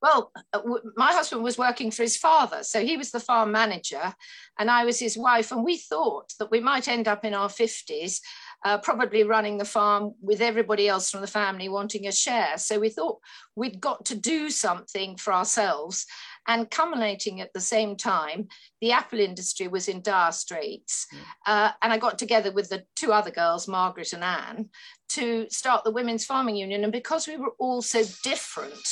Well, 0.00 0.32
uh, 0.52 0.60
my 0.96 1.12
husband 1.12 1.42
was 1.42 1.58
working 1.58 1.90
for 1.90 2.02
his 2.02 2.16
father, 2.16 2.62
so 2.62 2.80
he 2.84 2.96
was 2.96 3.10
the 3.10 3.20
farm 3.20 3.52
manager, 3.52 4.14
and 4.58 4.70
I 4.70 4.84
was 4.84 4.98
his 4.98 5.16
wife. 5.16 5.52
And 5.52 5.64
we 5.64 5.76
thought 5.76 6.32
that 6.38 6.50
we 6.50 6.60
might 6.60 6.88
end 6.88 7.08
up 7.08 7.24
in 7.24 7.34
our 7.34 7.48
50s, 7.48 8.20
uh, 8.64 8.78
probably 8.78 9.24
running 9.24 9.58
the 9.58 9.64
farm 9.64 10.14
with 10.20 10.40
everybody 10.40 10.88
else 10.88 11.10
from 11.10 11.20
the 11.20 11.26
family 11.26 11.68
wanting 11.68 12.06
a 12.06 12.12
share. 12.12 12.58
So 12.58 12.78
we 12.78 12.90
thought 12.90 13.18
we'd 13.56 13.80
got 13.80 14.04
to 14.06 14.16
do 14.16 14.50
something 14.50 15.16
for 15.16 15.32
ourselves. 15.32 16.06
And 16.48 16.70
culminating 16.70 17.40
at 17.40 17.52
the 17.52 17.60
same 17.60 17.96
time, 17.96 18.48
the 18.80 18.92
apple 18.92 19.20
industry 19.20 19.68
was 19.68 19.88
in 19.88 20.02
dire 20.02 20.32
straits. 20.32 21.06
Mm. 21.14 21.18
Uh, 21.46 21.70
and 21.82 21.92
I 21.92 21.98
got 21.98 22.18
together 22.18 22.50
with 22.50 22.68
the 22.68 22.82
two 22.96 23.12
other 23.12 23.30
girls, 23.30 23.68
Margaret 23.68 24.12
and 24.12 24.24
Anne, 24.24 24.70
to 25.10 25.46
start 25.50 25.84
the 25.84 25.92
Women's 25.92 26.24
Farming 26.24 26.56
Union. 26.56 26.82
And 26.82 26.92
because 26.92 27.28
we 27.28 27.36
were 27.36 27.52
all 27.60 27.80
so 27.80 28.02
different, 28.24 28.82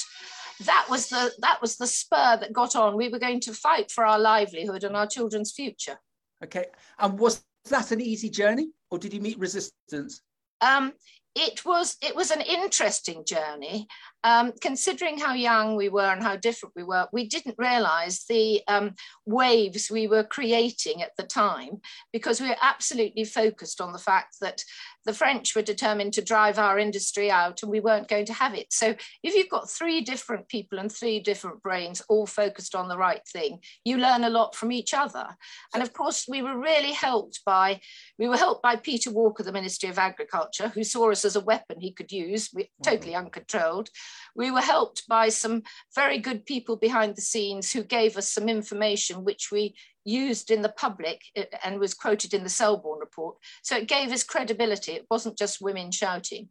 that 0.64 0.86
was 0.88 1.08
the 1.08 1.32
that 1.40 1.60
was 1.60 1.76
the 1.76 1.86
spur 1.86 2.38
that 2.40 2.52
got 2.52 2.76
on. 2.76 2.96
We 2.96 3.08
were 3.08 3.18
going 3.18 3.40
to 3.40 3.54
fight 3.54 3.90
for 3.90 4.04
our 4.04 4.18
livelihood 4.18 4.84
and 4.84 4.96
our 4.96 5.06
children's 5.06 5.52
future. 5.52 5.98
Okay, 6.44 6.66
and 6.98 7.18
was 7.18 7.44
that 7.68 7.90
an 7.90 8.00
easy 8.00 8.30
journey, 8.30 8.70
or 8.90 8.98
did 8.98 9.12
you 9.12 9.20
meet 9.20 9.38
resistance? 9.38 10.22
Um, 10.60 10.92
it 11.34 11.64
was 11.64 11.96
it 12.02 12.14
was 12.14 12.30
an 12.30 12.40
interesting 12.40 13.24
journey 13.24 13.86
um, 14.24 14.52
considering 14.60 15.18
how 15.18 15.34
young 15.34 15.76
we 15.76 15.88
were 15.88 16.12
and 16.12 16.22
how 16.22 16.36
different 16.36 16.74
we 16.76 16.82
were 16.82 17.06
we 17.12 17.26
didn't 17.26 17.54
realize 17.58 18.24
the 18.28 18.60
um, 18.68 18.94
waves 19.26 19.90
we 19.90 20.06
were 20.06 20.24
creating 20.24 21.02
at 21.02 21.12
the 21.16 21.22
time 21.22 21.80
because 22.12 22.40
we 22.40 22.48
were 22.48 22.56
absolutely 22.62 23.24
focused 23.24 23.80
on 23.80 23.92
the 23.92 23.98
fact 23.98 24.36
that 24.40 24.62
the 25.06 25.14
French 25.14 25.56
were 25.56 25.62
determined 25.62 26.12
to 26.12 26.22
drive 26.22 26.58
our 26.58 26.78
industry 26.78 27.30
out 27.30 27.62
and 27.62 27.70
we 27.70 27.80
weren't 27.80 28.08
going 28.08 28.26
to 28.26 28.32
have 28.32 28.54
it. 28.54 28.72
So 28.72 28.94
if 29.22 29.34
you've 29.34 29.48
got 29.48 29.70
three 29.70 30.02
different 30.02 30.48
people 30.48 30.78
and 30.78 30.92
three 30.92 31.20
different 31.20 31.62
brains 31.62 32.02
all 32.08 32.26
focused 32.26 32.74
on 32.74 32.88
the 32.88 32.98
right 32.98 33.26
thing, 33.26 33.60
you 33.84 33.96
learn 33.96 34.24
a 34.24 34.30
lot 34.30 34.54
from 34.54 34.72
each 34.72 34.92
other. 34.92 35.26
And 35.72 35.82
of 35.82 35.92
course, 35.92 36.26
we 36.28 36.42
were 36.42 36.58
really 36.58 36.92
helped 36.92 37.40
by, 37.46 37.80
we 38.18 38.28
were 38.28 38.36
helped 38.36 38.62
by 38.62 38.76
Peter 38.76 39.10
Walker, 39.10 39.42
the 39.42 39.52
Ministry 39.52 39.88
of 39.88 39.98
Agriculture, 39.98 40.68
who 40.68 40.84
saw 40.84 41.10
us 41.10 41.24
as 41.24 41.36
a 41.36 41.40
weapon 41.40 41.80
he 41.80 41.92
could 41.92 42.12
use, 42.12 42.50
totally 42.82 43.12
mm-hmm. 43.12 43.24
uncontrolled. 43.24 43.88
We 44.34 44.50
were 44.50 44.60
helped 44.60 45.08
by 45.08 45.28
some 45.28 45.62
very 45.94 46.18
good 46.18 46.46
people 46.46 46.76
behind 46.76 47.16
the 47.16 47.22
scenes 47.22 47.72
who 47.72 47.82
gave 47.82 48.16
us 48.16 48.30
some 48.30 48.48
information 48.48 49.24
which 49.24 49.50
we 49.50 49.74
used 50.04 50.50
in 50.50 50.62
the 50.62 50.70
public 50.70 51.22
uh, 51.36 51.42
and 51.64 51.78
was 51.78 51.94
quoted 51.94 52.34
in 52.34 52.42
the 52.42 52.48
Selborne 52.48 53.00
report. 53.00 53.36
So 53.62 53.76
it 53.76 53.88
gave 53.88 54.12
us 54.12 54.24
credibility. 54.24 54.92
It 54.92 55.06
wasn't 55.10 55.38
just 55.38 55.60
women 55.60 55.90
shouting. 55.90 56.48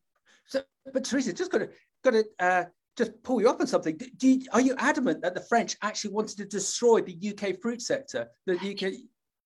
So, 0.48 0.64
but 0.92 1.04
Teresa, 1.04 1.34
just 1.34 1.52
got 1.52 1.60
to 1.60 1.70
got 2.04 2.12
to 2.12 2.26
uh, 2.40 2.64
just 2.98 3.24
pull 3.24 3.42
you 3.42 3.50
up 3.50 3.62
on 3.62 3.68
something. 3.68 4.00
Do 4.18 4.28
you, 4.28 4.46
are 4.52 4.62
you 4.62 4.76
adamant 4.78 5.22
that 5.22 5.36
the 5.36 5.46
French 5.48 5.76
actually 5.82 6.12
wanted 6.12 6.38
to 6.38 6.46
destroy 6.46 7.02
the 7.02 7.34
UK 7.34 7.62
fruit 7.62 7.82
sector? 7.82 8.28
The 8.46 8.56
UK. 8.56 8.94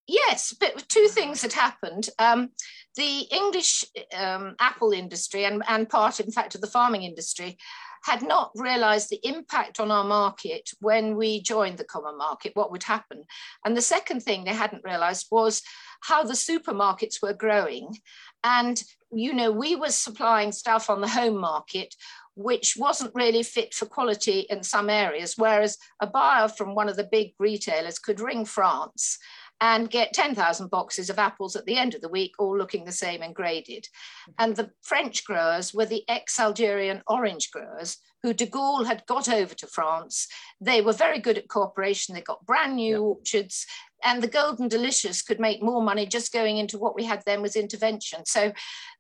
Yes, 0.08 0.54
but 0.60 0.84
two 0.90 1.08
things 1.08 1.42
had 1.42 1.54
happened. 1.54 2.10
Um, 2.20 2.50
the 2.98 3.20
English 3.32 3.86
um, 4.16 4.56
apple 4.60 4.92
industry 4.92 5.46
and, 5.46 5.64
and 5.68 5.88
part, 5.88 6.20
in 6.20 6.32
fact, 6.32 6.56
of 6.56 6.62
the 6.62 6.68
farming 6.68 7.04
industry 7.04 7.58
had 8.04 8.22
not 8.22 8.52
realized 8.56 9.10
the 9.10 9.20
impact 9.24 9.80
on 9.80 9.90
our 9.90 10.04
market 10.04 10.70
when 10.80 11.16
we 11.16 11.42
joined 11.42 11.78
the 11.78 11.86
common 11.86 12.18
market, 12.18 12.52
what 12.56 12.72
would 12.72 12.84
happen. 12.84 13.24
And 13.66 13.76
the 13.76 13.82
second 13.82 14.22
thing 14.22 14.44
they 14.44 14.54
hadn't 14.54 14.84
realized 14.84 15.28
was 15.32 15.62
how 16.02 16.24
the 16.24 16.34
supermarkets 16.34 17.22
were 17.22 17.34
growing. 17.34 17.98
And, 18.44 18.82
you 19.12 19.34
know, 19.34 19.52
we 19.52 19.76
were 19.76 19.90
supplying 19.90 20.52
stuff 20.52 20.90
on 20.90 21.00
the 21.00 21.08
home 21.08 21.38
market, 21.38 21.96
which 22.36 22.76
wasn't 22.78 23.16
really 23.16 23.44
fit 23.44 23.74
for 23.74 23.86
quality 23.86 24.48
in 24.50 24.64
some 24.64 24.90
areas, 24.90 25.36
whereas 25.38 25.78
a 26.02 26.08
buyer 26.08 26.50
from 26.50 26.76
one 26.76 26.90
of 26.90 26.98
the 26.98 27.08
big 27.10 27.34
retailers 27.40 28.00
could 28.00 28.20
ring 28.20 28.44
France 28.44 29.18
and 29.64 29.90
get 29.90 30.12
10,000 30.12 30.70
boxes 30.70 31.10
of 31.10 31.18
apples 31.18 31.56
at 31.56 31.64
the 31.64 31.78
end 31.78 31.96
of 31.96 32.02
the 32.02 32.10
week, 32.10 32.34
all 32.38 32.58
looking 32.58 32.84
the 32.84 32.92
same 32.92 33.22
and 33.22 33.34
graded. 33.34 33.84
Mm-hmm. 33.84 34.32
And 34.40 34.56
the 34.58 34.72
French 34.82 35.24
growers 35.24 35.74
were 35.74 35.86
the 35.86 36.04
ex 36.10 36.38
Algerian 36.38 37.02
orange 37.08 37.50
growers 37.50 37.98
who 38.24 38.34
de 38.34 38.46
Gaulle 38.46 38.86
had 38.86 39.06
got 39.06 39.30
over 39.30 39.56
to 39.56 39.68
France. 39.68 40.28
They 40.60 40.82
were 40.82 40.92
very 40.92 41.18
good 41.18 41.38
at 41.38 41.48
cooperation. 41.48 42.14
They 42.14 42.22
got 42.22 42.46
brand 42.46 42.76
new 42.76 43.04
orchards, 43.04 43.66
and 44.04 44.22
the 44.22 44.28
Golden 44.28 44.68
Delicious 44.68 45.22
could 45.22 45.40
make 45.40 45.64
more 45.64 45.82
money 45.82 46.06
just 46.08 46.34
going 46.34 46.58
into 46.58 46.78
what 46.78 46.96
we 46.96 47.06
had 47.06 47.24
then 47.26 47.42
was 47.42 47.56
intervention. 47.56 48.26
So 48.26 48.52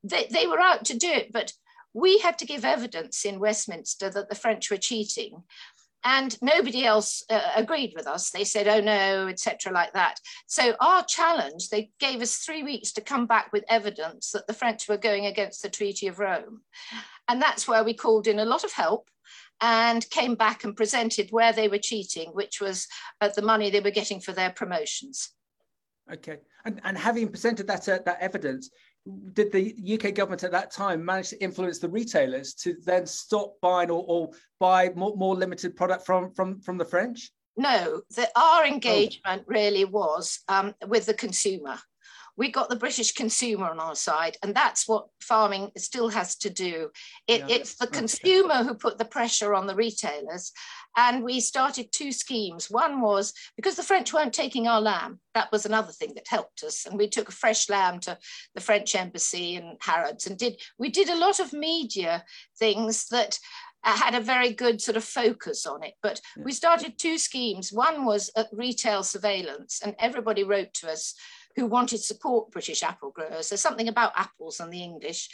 they, 0.02 0.28
they 0.32 0.48
were 0.48 0.62
out 0.62 0.86
to 0.86 0.98
do 0.98 1.10
it, 1.10 1.34
but 1.34 1.52
we 1.94 2.20
had 2.20 2.38
to 2.40 2.46
give 2.46 2.64
evidence 2.64 3.26
in 3.26 3.40
Westminster 3.40 4.10
that 4.10 4.30
the 4.30 4.36
French 4.36 4.72
were 4.72 4.78
cheating 4.78 5.44
and 6.04 6.38
nobody 6.42 6.86
else 6.86 7.24
uh, 7.30 7.52
agreed 7.56 7.94
with 7.96 8.08
us. 8.08 8.30
They 8.30 8.44
said 8.44 8.68
oh 8.68 8.82
no 8.82 9.28
etc 9.28 9.72
like 9.72 9.94
that. 9.94 10.20
So 10.48 10.76
our 10.80 11.04
challenge 11.06 11.70
they 11.70 11.92
gave 12.00 12.22
us 12.22 12.38
three 12.38 12.64
weeks 12.64 12.92
to 12.94 13.02
come 13.02 13.26
back 13.26 13.52
with 13.52 13.64
evidence 13.70 14.32
that 14.32 14.48
the 14.48 14.54
french 14.54 14.88
were 14.88 14.98
going 14.98 15.26
against 15.26 15.62
the 15.62 15.70
treaty 15.70 16.08
of 16.08 16.20
rome. 16.20 16.62
And 17.28 17.42
that's 17.42 17.68
where 17.68 17.84
we 17.84 17.94
called 17.94 18.28
in 18.28 18.40
a 18.40 18.46
lot 18.46 18.64
of 18.64 18.72
help 18.74 19.10
and 19.62 20.10
came 20.10 20.36
back 20.36 20.64
and 20.64 20.76
presented 20.76 21.32
where 21.32 21.54
they 21.54 21.68
were 21.68 21.78
cheating 21.78 22.30
which 22.34 22.60
was 22.60 22.88
uh, 23.22 23.30
the 23.36 23.42
money 23.42 23.70
they 23.70 23.80
were 23.80 23.92
getting 23.92 24.20
for 24.20 24.34
their 24.34 24.52
promotions. 24.52 25.30
Okay. 26.12 26.40
And, 26.66 26.82
and 26.84 26.98
having 26.98 27.30
presented 27.30 27.68
that 27.68 27.88
uh, 27.88 28.00
that 28.06 28.18
evidence 28.22 28.70
did 29.34 29.52
the 29.52 29.76
UK 29.94 30.14
government 30.14 30.44
at 30.44 30.52
that 30.52 30.72
time 30.72 31.04
manage 31.04 31.30
to 31.30 31.44
influence 31.44 31.80
the 31.80 31.90
retailers 31.90 32.54
to 32.54 32.76
then 32.86 33.06
stop 33.06 33.56
buying 33.62 33.90
or, 33.90 34.04
or 34.08 34.30
buy 34.60 34.90
more, 34.96 35.16
more 35.16 35.36
limited 35.36 35.76
product 35.76 36.06
from, 36.06 36.34
from, 36.34 36.60
from 36.62 36.78
the 36.78 36.86
French? 36.86 37.32
No, 37.58 38.02
the, 38.16 38.30
our 38.36 38.66
engagement 38.66 39.44
oh. 39.44 39.46
really 39.48 39.86
was 39.86 40.40
um, 40.48 40.74
with 40.88 41.06
the 41.06 41.14
consumer 41.14 41.78
we 42.36 42.52
got 42.52 42.70
the 42.70 42.76
British 42.76 43.12
consumer 43.14 43.70
on 43.70 43.80
our 43.80 43.96
side, 43.96 44.38
and 44.42 44.56
that's 44.56 44.88
what 44.88 45.08
farming 45.22 45.72
still 45.78 46.10
has 46.10 46.36
to 46.38 46.50
do. 46.50 46.90
It, 47.28 47.42
yeah. 47.42 47.56
It's 47.56 47.76
the 47.76 47.88
consumer 47.88 48.64
who 48.64 48.74
put 48.74 48.98
the 48.98 49.06
pressure 49.06 49.54
on 49.54 49.68
the 49.68 49.76
retailers. 49.76 50.52
And 50.96 51.24
we 51.24 51.40
started 51.40 51.92
two 51.92 52.12
schemes. 52.12 52.70
One 52.70 53.02
was 53.02 53.34
because 53.56 53.76
the 53.76 53.84
French 53.84 54.14
weren't 54.14 54.34
taking 54.34 54.68
our 54.68 54.80
lamb, 54.82 55.20
that 55.34 55.52
was 55.52 55.66
another 55.66 55.92
thing 55.92 56.14
that 56.16 56.28
helped 56.28 56.64
us. 56.64 56.86
And 56.86 56.98
we 56.98 57.08
took 57.08 57.30
a 57.30 57.34
fresh 57.34 57.70
lamb 57.70 58.00
to 58.02 58.18
the 58.54 58.62
French 58.62 58.96
embassy 58.96 59.56
and 59.56 59.78
Harrods 59.82 60.28
and 60.28 60.38
did 60.38 60.62
we 60.78 60.90
did 60.90 61.10
a 61.10 61.20
lot 61.20 61.40
of 61.40 61.54
media 61.54 62.24
things 62.60 63.08
that 63.10 63.40
uh, 63.84 63.96
had 63.98 64.16
a 64.16 64.22
very 64.22 64.54
good 64.54 64.82
sort 64.82 64.98
of 64.98 65.04
focus 65.04 65.66
on 65.66 65.84
it. 65.84 65.94
But 66.02 66.22
we 66.38 66.54
started 66.54 66.98
two 66.98 67.18
schemes. 67.18 67.74
One 67.74 68.06
was 68.06 68.32
retail 68.54 69.04
surveillance, 69.04 69.82
and 69.84 69.96
everybody 70.00 70.44
wrote 70.44 70.74
to 70.76 70.92
us 70.92 71.16
who 71.56 71.66
wanted 71.66 71.98
to 71.98 72.04
support 72.04 72.52
British 72.52 72.84
apple 72.84 73.12
growers. 73.12 73.50
There's 73.50 73.62
something 73.62 73.88
about 73.88 74.14
apples 74.16 74.60
and 74.60 74.72
the 74.72 74.84
English. 74.84 75.30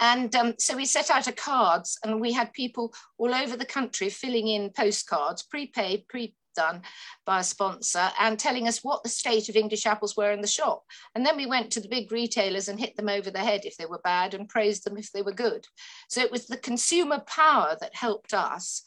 And 0.00 0.34
um, 0.34 0.54
so 0.58 0.76
we 0.76 0.86
set 0.86 1.10
out 1.10 1.26
a 1.26 1.32
cards 1.32 1.98
and 2.04 2.20
we 2.20 2.32
had 2.32 2.52
people 2.52 2.94
all 3.18 3.34
over 3.34 3.56
the 3.56 3.64
country 3.64 4.08
filling 4.08 4.48
in 4.48 4.70
postcards, 4.70 5.42
prepaid, 5.42 6.08
pre 6.08 6.34
done 6.54 6.82
by 7.24 7.40
a 7.40 7.44
sponsor 7.44 8.10
and 8.20 8.38
telling 8.38 8.68
us 8.68 8.84
what 8.84 9.02
the 9.02 9.08
state 9.08 9.48
of 9.48 9.56
English 9.56 9.86
apples 9.86 10.16
were 10.16 10.32
in 10.32 10.40
the 10.40 10.46
shop. 10.46 10.84
And 11.14 11.24
then 11.24 11.36
we 11.36 11.46
went 11.46 11.70
to 11.72 11.80
the 11.80 11.88
big 11.88 12.12
retailers 12.12 12.68
and 12.68 12.78
hit 12.78 12.96
them 12.96 13.08
over 13.08 13.30
the 13.30 13.38
head 13.38 13.62
if 13.64 13.76
they 13.76 13.86
were 13.86 14.00
bad 14.04 14.34
and 14.34 14.48
praised 14.48 14.84
them 14.84 14.96
if 14.96 15.10
they 15.12 15.22
were 15.22 15.32
good. 15.32 15.66
So 16.08 16.20
it 16.20 16.30
was 16.30 16.46
the 16.46 16.56
consumer 16.56 17.20
power 17.20 17.76
that 17.80 17.94
helped 17.94 18.34
us. 18.34 18.82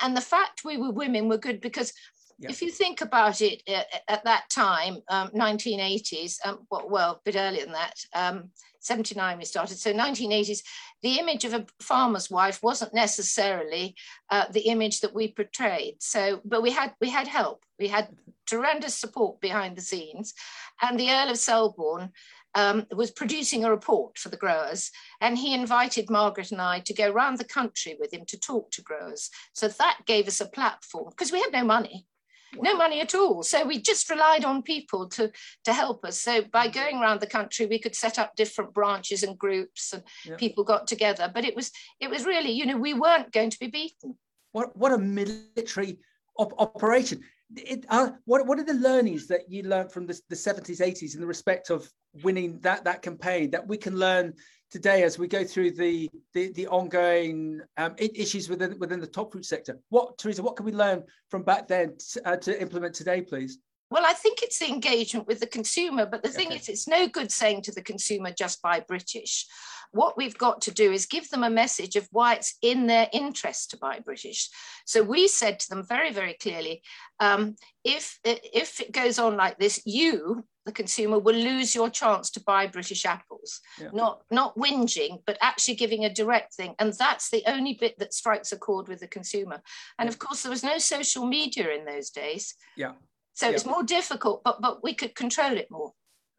And 0.00 0.16
the 0.16 0.20
fact 0.20 0.64
we 0.64 0.76
were 0.76 0.90
women 0.90 1.28
were 1.28 1.38
good 1.38 1.60
because 1.60 1.92
yeah. 2.38 2.50
If 2.50 2.60
you 2.60 2.70
think 2.70 3.00
about 3.00 3.40
it 3.40 3.62
uh, 3.66 3.82
at 4.08 4.24
that 4.24 4.50
time, 4.50 4.98
um, 5.08 5.30
1980s, 5.30 6.36
um, 6.44 6.66
well, 6.70 6.86
well, 6.88 7.12
a 7.12 7.20
bit 7.24 7.36
earlier 7.36 7.64
than 7.64 7.72
that, 7.72 7.94
um, 8.14 8.50
79 8.80 9.38
we 9.38 9.44
started, 9.44 9.78
so 9.78 9.92
1980s, 9.92 10.60
the 11.02 11.18
image 11.18 11.44
of 11.44 11.54
a 11.54 11.66
farmer's 11.80 12.30
wife 12.30 12.62
wasn't 12.62 12.92
necessarily 12.92 13.96
uh, 14.30 14.44
the 14.50 14.68
image 14.68 15.00
that 15.00 15.14
we 15.14 15.32
portrayed. 15.32 15.96
So, 16.00 16.40
but 16.44 16.62
we 16.62 16.70
had 16.70 16.94
we 17.00 17.08
had 17.08 17.26
help, 17.26 17.64
we 17.78 17.88
had 17.88 18.08
tremendous 18.46 18.94
support 18.94 19.40
behind 19.40 19.76
the 19.76 19.82
scenes, 19.82 20.34
and 20.82 21.00
the 21.00 21.10
Earl 21.10 21.30
of 21.30 21.38
Selborne 21.38 22.12
um, 22.54 22.86
was 22.94 23.10
producing 23.10 23.64
a 23.64 23.70
report 23.70 24.18
for 24.18 24.28
the 24.28 24.36
growers, 24.36 24.90
and 25.22 25.38
he 25.38 25.54
invited 25.54 26.10
Margaret 26.10 26.52
and 26.52 26.60
I 26.60 26.80
to 26.80 26.94
go 26.94 27.10
around 27.10 27.38
the 27.38 27.44
country 27.44 27.96
with 27.98 28.12
him 28.12 28.26
to 28.26 28.38
talk 28.38 28.70
to 28.72 28.82
growers. 28.82 29.30
So 29.54 29.68
that 29.68 30.00
gave 30.06 30.28
us 30.28 30.40
a 30.40 30.46
platform 30.46 31.10
because 31.10 31.32
we 31.32 31.40
had 31.40 31.52
no 31.52 31.64
money 31.64 32.06
no 32.54 32.76
money 32.76 33.00
at 33.00 33.14
all. 33.14 33.42
So 33.42 33.66
we 33.66 33.80
just 33.80 34.08
relied 34.10 34.44
on 34.44 34.62
people 34.62 35.08
to, 35.10 35.30
to 35.64 35.72
help 35.72 36.04
us. 36.04 36.20
So 36.20 36.42
by 36.42 36.68
mm-hmm. 36.68 36.78
going 36.78 36.96
around 36.96 37.20
the 37.20 37.26
country, 37.26 37.66
we 37.66 37.78
could 37.78 37.94
set 37.94 38.18
up 38.18 38.36
different 38.36 38.72
branches 38.72 39.22
and 39.22 39.38
groups 39.38 39.92
and 39.92 40.02
yeah. 40.24 40.36
people 40.36 40.64
got 40.64 40.86
together. 40.86 41.30
But 41.32 41.44
it 41.44 41.54
was 41.54 41.70
it 42.00 42.10
was 42.10 42.24
really, 42.24 42.50
you 42.52 42.66
know, 42.66 42.76
we 42.76 42.94
weren't 42.94 43.32
going 43.32 43.50
to 43.50 43.58
be 43.58 43.68
beaten. 43.68 44.16
What 44.52 44.76
what 44.76 44.92
a 44.92 44.98
military 44.98 45.98
op- 46.38 46.58
operation. 46.58 47.22
It, 47.54 47.86
uh, 47.88 48.10
what, 48.24 48.44
what 48.46 48.58
are 48.58 48.64
the 48.64 48.74
learnings 48.74 49.28
that 49.28 49.42
you 49.48 49.62
learned 49.62 49.92
from 49.92 50.06
the, 50.06 50.20
the 50.28 50.34
70s 50.34 50.80
80s 50.80 51.14
in 51.14 51.20
the 51.20 51.28
respect 51.28 51.70
of 51.70 51.88
winning 52.24 52.58
that 52.62 52.82
that 52.84 53.02
campaign 53.02 53.50
that 53.52 53.68
we 53.68 53.76
can 53.76 53.96
learn 53.96 54.34
today 54.70 55.02
as 55.02 55.18
we 55.18 55.28
go 55.28 55.44
through 55.44 55.72
the 55.72 56.08
the, 56.34 56.52
the 56.52 56.66
ongoing 56.66 57.60
um, 57.76 57.94
issues 57.98 58.48
within 58.48 58.78
within 58.78 59.00
the 59.00 59.06
top 59.06 59.32
fruit 59.32 59.44
sector. 59.44 59.78
What, 59.88 60.18
Teresa, 60.18 60.42
what 60.42 60.56
can 60.56 60.66
we 60.66 60.72
learn 60.72 61.04
from 61.30 61.42
back 61.42 61.68
then 61.68 61.96
to, 62.12 62.28
uh, 62.28 62.36
to 62.36 62.60
implement 62.60 62.94
today, 62.94 63.22
please? 63.22 63.58
Well, 63.90 64.04
I 64.04 64.14
think 64.14 64.42
it's 64.42 64.58
the 64.58 64.68
engagement 64.68 65.26
with 65.26 65.40
the 65.40 65.46
consumer, 65.46 66.06
but 66.06 66.22
the 66.22 66.28
thing 66.28 66.48
okay. 66.48 66.56
is, 66.56 66.68
it's 66.68 66.88
no 66.88 67.06
good 67.06 67.30
saying 67.30 67.62
to 67.62 67.72
the 67.72 67.82
consumer 67.82 68.32
just 68.32 68.60
buy 68.60 68.80
British. 68.80 69.46
What 69.92 70.16
we've 70.16 70.36
got 70.36 70.60
to 70.62 70.72
do 70.72 70.90
is 70.90 71.06
give 71.06 71.30
them 71.30 71.44
a 71.44 71.50
message 71.50 71.94
of 71.94 72.08
why 72.10 72.34
it's 72.34 72.56
in 72.62 72.88
their 72.88 73.08
interest 73.12 73.70
to 73.70 73.78
buy 73.78 74.00
British. 74.00 74.50
So 74.84 75.02
we 75.02 75.28
said 75.28 75.60
to 75.60 75.68
them 75.68 75.86
very, 75.86 76.12
very 76.12 76.34
clearly, 76.34 76.82
um, 77.20 77.54
if 77.84 78.18
if 78.24 78.80
it 78.80 78.92
goes 78.92 79.18
on 79.20 79.36
like 79.36 79.58
this, 79.58 79.80
you 79.86 80.44
the 80.66 80.72
consumer 80.72 81.18
will 81.20 81.36
lose 81.36 81.76
your 81.76 81.88
chance 81.88 82.28
to 82.30 82.42
buy 82.42 82.66
British 82.66 83.06
apples. 83.06 83.60
Yeah. 83.80 83.90
Not 83.92 84.22
not 84.30 84.56
whinging, 84.56 85.22
but 85.24 85.38
actually 85.40 85.76
giving 85.76 86.04
a 86.04 86.12
direct 86.12 86.54
thing. 86.54 86.74
And 86.80 86.92
that's 86.92 87.30
the 87.30 87.44
only 87.46 87.74
bit 87.74 87.98
that 88.00 88.12
strikes 88.12 88.50
a 88.50 88.58
chord 88.58 88.88
with 88.88 88.98
the 88.98 89.06
consumer. 89.06 89.62
And 89.98 90.08
of 90.08 90.18
course, 90.18 90.42
there 90.42 90.50
was 90.50 90.64
no 90.64 90.78
social 90.78 91.24
media 91.24 91.70
in 91.70 91.84
those 91.84 92.10
days. 92.10 92.54
Yeah. 92.76 92.92
So 93.36 93.46
yeah. 93.46 93.52
it's 93.52 93.66
more 93.66 93.82
difficult, 93.82 94.42
but 94.44 94.60
but 94.62 94.82
we 94.82 94.94
could 94.94 95.14
control 95.14 95.56
it 95.56 95.70
more. 95.70 95.92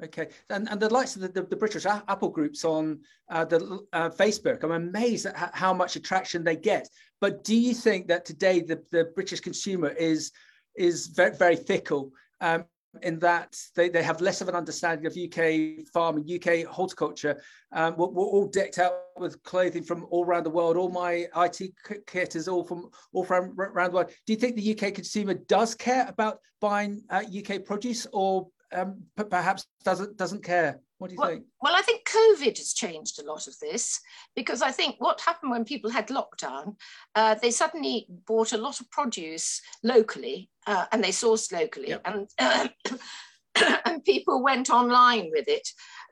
Okay, 0.03 0.27
and, 0.49 0.69
and 0.69 0.79
the 0.79 0.93
likes 0.93 1.15
of 1.15 1.21
the, 1.21 1.27
the, 1.29 1.43
the 1.43 1.55
British 1.55 1.85
Apple 1.85 2.29
groups 2.29 2.63
on 2.63 2.99
uh, 3.29 3.45
the 3.45 3.79
uh, 3.93 4.09
Facebook, 4.09 4.63
I'm 4.63 4.71
amazed 4.71 5.25
at 5.25 5.51
how 5.53 5.73
much 5.73 5.95
attraction 5.95 6.43
they 6.43 6.55
get. 6.55 6.87
But 7.19 7.43
do 7.43 7.55
you 7.55 7.73
think 7.73 8.07
that 8.07 8.23
today 8.23 8.59
the, 8.59 8.83
the 8.91 9.05
British 9.15 9.39
consumer 9.39 9.89
is 9.89 10.31
is 10.75 11.07
very, 11.07 11.35
very 11.35 11.55
fickle 11.55 12.11
um, 12.41 12.65
in 13.01 13.19
that 13.19 13.55
they, 13.75 13.89
they 13.89 14.03
have 14.03 14.21
less 14.21 14.41
of 14.41 14.49
an 14.49 14.55
understanding 14.55 15.05
of 15.05 15.15
UK 15.15 15.85
farming, 15.93 16.25
UK 16.29 16.65
horticulture. 16.65 17.41
Um, 17.71 17.95
we're, 17.97 18.07
we're, 18.07 18.25
all 18.25 18.47
decked 18.47 18.79
out 18.79 18.93
with 19.17 19.41
clothing 19.43 19.83
from 19.83 20.05
all 20.09 20.25
around 20.25 20.43
the 20.43 20.49
world. 20.49 20.77
All 20.77 20.89
my 20.89 21.27
IT 21.35 21.61
kit 22.07 22.35
is 22.35 22.47
all 22.47 22.63
from 22.63 22.89
all 23.13 23.23
from 23.23 23.55
around 23.59 23.91
the 23.91 23.95
world. 23.95 24.11
Do 24.25 24.33
you 24.33 24.39
think 24.39 24.55
the 24.55 24.71
UK 24.71 24.93
consumer 24.93 25.33
does 25.33 25.75
care 25.75 26.07
about 26.07 26.39
buying 26.61 27.03
uh, 27.09 27.23
UK 27.35 27.65
produce, 27.65 28.07
or 28.13 28.47
um, 28.71 29.03
perhaps 29.15 29.65
doesn't 29.83 30.17
doesn't 30.17 30.43
care? 30.43 30.79
What 30.97 31.09
do 31.09 31.13
you 31.13 31.19
well, 31.19 31.29
think? 31.29 31.45
Well, 31.61 31.75
I 31.75 31.81
think 31.81 32.07
COVID 32.07 32.57
has 32.57 32.73
changed 32.73 33.19
a 33.19 33.25
lot 33.25 33.47
of 33.47 33.57
this 33.59 33.99
because 34.35 34.61
I 34.61 34.71
think 34.71 34.95
what 34.97 35.21
happened 35.21 35.51
when 35.51 35.65
people 35.65 35.91
had 35.91 36.07
lockdown, 36.07 36.75
uh, 37.15 37.35
they 37.35 37.51
suddenly 37.51 38.07
bought 38.25 38.53
a 38.53 38.57
lot 38.57 38.79
of 38.79 38.89
produce 38.89 39.61
locally 39.83 40.49
uh, 40.65 40.85
and 40.91 41.03
they 41.03 41.09
sourced 41.09 41.51
locally. 41.51 41.89
Yep. 41.89 42.01
And 42.05 42.29
uh, 42.39 42.67
and 43.85 44.03
people 44.03 44.43
went 44.43 44.69
online 44.69 45.29
with 45.31 45.47
it. 45.47 45.67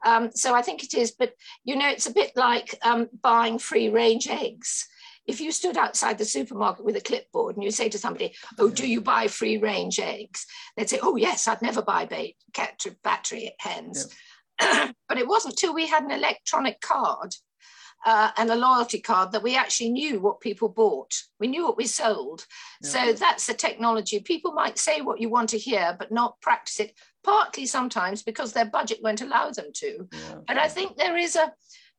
Um, 0.06 0.30
so 0.34 0.54
I 0.54 0.62
think 0.62 0.84
it 0.84 0.94
is, 0.94 1.12
but 1.12 1.34
you 1.63 1.75
know, 1.75 1.89
it's 1.89 2.08
a 2.08 2.13
bit 2.13 2.32
like 2.36 2.77
um, 2.84 3.10
buying 3.22 3.58
free 3.58 3.89
range 3.89 4.27
eggs. 4.27 4.88
If 5.27 5.42
you 5.42 5.51
stood 5.51 5.77
outside 5.77 6.20
the 6.20 6.25
supermarket 6.25 6.86
with 6.86 6.96
a 6.96 7.01
clipboard 7.01 7.56
and 7.56 7.63
you 7.63 7.72
say 7.72 7.89
to 7.89 7.98
somebody, 7.98 8.36
Oh, 8.60 8.70
do 8.70 8.88
you 8.88 9.01
buy 9.01 9.27
free 9.27 9.58
range 9.58 10.00
eggs? 10.00 10.46
They'd 10.77 10.89
say, 10.89 11.00
Oh, 11.01 11.15
yes, 11.15 11.48
I'd 11.48 11.63
never 11.63 11.82
buy 11.82 12.06
bait, 12.06 12.36
battery 13.04 13.56
hens. 13.58 14.08
Yeah. 14.08 14.15
but 15.07 15.17
it 15.17 15.27
wasn't 15.27 15.57
till 15.57 15.74
we 15.74 15.88
had 15.88 16.03
an 16.03 16.12
electronic 16.12 16.81
card 16.81 17.35
uh, 18.05 18.29
and 18.38 18.51
a 18.51 18.55
loyalty 18.55 19.00
card 19.00 19.31
that 19.31 19.43
we 19.43 19.55
actually 19.55 19.89
knew 19.89 20.19
what 20.19 20.39
people 20.39 20.69
bought. 20.69 21.13
We 21.39 21.47
knew 21.47 21.63
what 21.63 21.77
we 21.77 21.88
sold. 21.88 22.45
Yeah. 22.81 22.89
So 22.89 23.13
that's 23.13 23.47
the 23.47 23.53
technology. 23.53 24.19
People 24.19 24.51
might 24.51 24.77
say 24.77 25.01
what 25.01 25.19
you 25.19 25.29
want 25.29 25.50
to 25.50 25.57
hear, 25.57 25.95
but 25.97 26.12
not 26.12 26.39
practice 26.39 26.79
it, 26.79 26.93
partly 27.24 27.65
sometimes 27.65 28.21
because 28.21 28.53
their 28.53 28.69
budget 28.69 29.00
won't 29.01 29.21
allow 29.21 29.50
them 29.50 29.71
to. 29.74 30.07
Yeah. 30.12 30.35
But 30.47 30.57
I 30.57 30.67
think 30.67 30.97
there 30.97 31.17
is 31.17 31.35
a 31.35 31.51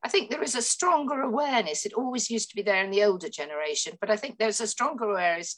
I 0.03 0.09
think 0.09 0.29
there 0.29 0.43
is 0.43 0.55
a 0.55 0.61
stronger 0.61 1.21
awareness. 1.21 1.85
It 1.85 1.93
always 1.93 2.29
used 2.29 2.49
to 2.51 2.55
be 2.55 2.61
there 2.61 2.83
in 2.83 2.91
the 2.91 3.03
older 3.03 3.29
generation, 3.29 3.97
but 3.99 4.11
I 4.11 4.15
think 4.15 4.37
there's 4.37 4.61
a 4.61 4.67
stronger 4.67 5.05
awareness 5.05 5.55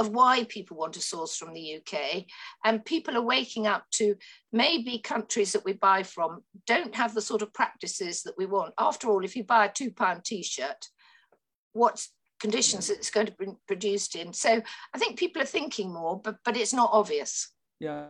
of 0.00 0.08
why 0.08 0.44
people 0.44 0.78
want 0.78 0.94
to 0.94 1.00
source 1.00 1.36
from 1.36 1.52
the 1.52 1.76
UK. 1.76 2.24
And 2.64 2.84
people 2.84 3.16
are 3.18 3.22
waking 3.22 3.66
up 3.66 3.84
to 3.92 4.16
maybe 4.50 4.98
countries 4.98 5.52
that 5.52 5.64
we 5.64 5.74
buy 5.74 6.02
from 6.02 6.42
don't 6.66 6.94
have 6.94 7.14
the 7.14 7.20
sort 7.20 7.42
of 7.42 7.52
practices 7.52 8.22
that 8.22 8.34
we 8.38 8.46
want. 8.46 8.72
After 8.78 9.10
all, 9.10 9.24
if 9.24 9.36
you 9.36 9.44
buy 9.44 9.66
a 9.66 9.72
two 9.72 9.90
pound 9.90 10.24
t 10.24 10.42
shirt, 10.42 10.88
what 11.74 12.04
conditions 12.40 12.88
yeah. 12.88 12.96
it's 12.96 13.10
going 13.10 13.26
to 13.26 13.34
be 13.38 13.48
produced 13.66 14.16
in? 14.16 14.32
So 14.32 14.62
I 14.94 14.98
think 14.98 15.18
people 15.18 15.42
are 15.42 15.46
thinking 15.46 15.92
more, 15.92 16.18
but, 16.18 16.36
but 16.46 16.56
it's 16.56 16.72
not 16.72 16.88
obvious. 16.92 17.50
Yeah, 17.78 18.06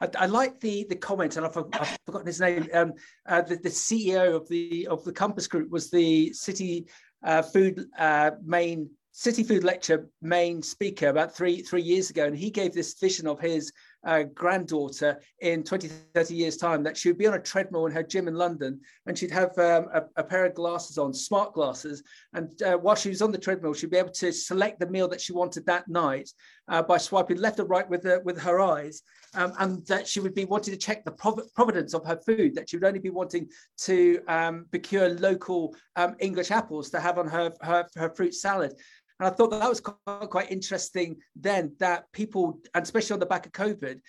I, 0.00 0.08
I, 0.18 0.26
like 0.26 0.60
the 0.60 0.86
the 0.88 0.96
comment, 0.96 1.36
and 1.36 1.44
I've, 1.44 1.54
I've 1.74 1.98
forgotten 2.06 2.26
his 2.26 2.40
name. 2.40 2.66
Um, 2.72 2.94
uh, 3.28 3.42
the, 3.42 3.56
the, 3.56 3.68
CEO 3.68 4.34
of 4.34 4.48
the 4.48 4.86
of 4.86 5.04
the 5.04 5.12
Compass 5.12 5.46
Group 5.46 5.70
was 5.70 5.90
the 5.90 6.32
City 6.32 6.86
uh, 7.22 7.42
Food 7.42 7.84
uh, 7.98 8.30
main 8.42 8.88
City 9.12 9.42
Food 9.42 9.64
Lecture 9.64 10.08
main 10.22 10.62
speaker 10.62 11.08
about 11.08 11.34
three 11.34 11.62
three 11.62 11.82
years 11.82 12.10
ago, 12.10 12.26
and 12.26 12.36
he 12.36 12.50
gave 12.50 12.72
this 12.72 12.94
vision 12.94 13.26
of 13.26 13.40
his 13.40 13.72
uh, 14.04 14.22
granddaughter 14.34 15.20
in 15.40 15.62
20, 15.62 15.88
30 16.14 16.34
years' 16.34 16.56
time 16.56 16.82
that 16.82 16.96
she 16.96 17.08
would 17.08 17.18
be 17.18 17.26
on 17.26 17.34
a 17.34 17.38
treadmill 17.38 17.86
in 17.86 17.92
her 17.92 18.02
gym 18.02 18.28
in 18.28 18.34
London 18.34 18.80
and 19.06 19.16
she'd 19.16 19.30
have 19.30 19.56
um, 19.58 19.86
a, 19.92 20.02
a, 20.16 20.24
pair 20.24 20.46
of 20.46 20.54
glasses 20.54 20.98
on, 20.98 21.12
smart 21.12 21.52
glasses. 21.52 22.02
And 22.32 22.50
uh, 22.62 22.76
while 22.76 22.94
she 22.94 23.10
was 23.10 23.22
on 23.22 23.32
the 23.32 23.38
treadmill, 23.38 23.74
she'd 23.74 23.90
be 23.90 23.98
able 23.98 24.12
to 24.12 24.32
select 24.32 24.80
the 24.80 24.88
meal 24.88 25.08
that 25.08 25.20
she 25.20 25.32
wanted 25.32 25.66
that 25.66 25.88
night 25.88 26.30
uh, 26.68 26.82
by 26.82 26.98
swiping 26.98 27.38
left 27.38 27.60
or 27.60 27.64
right 27.64 27.88
with, 27.88 28.02
the, 28.02 28.20
with 28.24 28.40
her 28.40 28.60
eyes. 28.60 29.02
Um, 29.34 29.52
and 29.58 29.86
that 29.86 30.08
she 30.08 30.18
would 30.18 30.34
be 30.34 30.44
wanting 30.44 30.74
to 30.74 30.78
check 30.78 31.04
the 31.04 31.12
prov- 31.12 31.52
provenance 31.54 31.94
of 31.94 32.04
her 32.04 32.18
food, 32.26 32.54
that 32.56 32.68
she 32.68 32.76
would 32.76 32.86
only 32.86 32.98
be 32.98 33.10
wanting 33.10 33.48
to 33.82 34.20
um, 34.26 34.66
procure 34.70 35.10
local 35.10 35.74
um, 35.94 36.16
English 36.18 36.50
apples 36.50 36.90
to 36.90 37.00
have 37.00 37.18
on 37.18 37.28
her, 37.28 37.52
her, 37.60 37.86
her 37.96 38.10
fruit 38.10 38.34
salad. 38.34 38.74
And 39.20 39.28
I 39.28 39.30
thought 39.30 39.50
that, 39.50 39.68
was 39.68 39.80
quite, 39.80 40.50
interesting 40.50 41.16
then 41.36 41.74
that 41.78 42.10
people, 42.12 42.58
and 42.74 42.82
especially 42.82 43.12
on 43.12 43.20
the 43.20 43.26
back 43.26 43.44
of 43.44 43.52
COVID, 43.52 44.00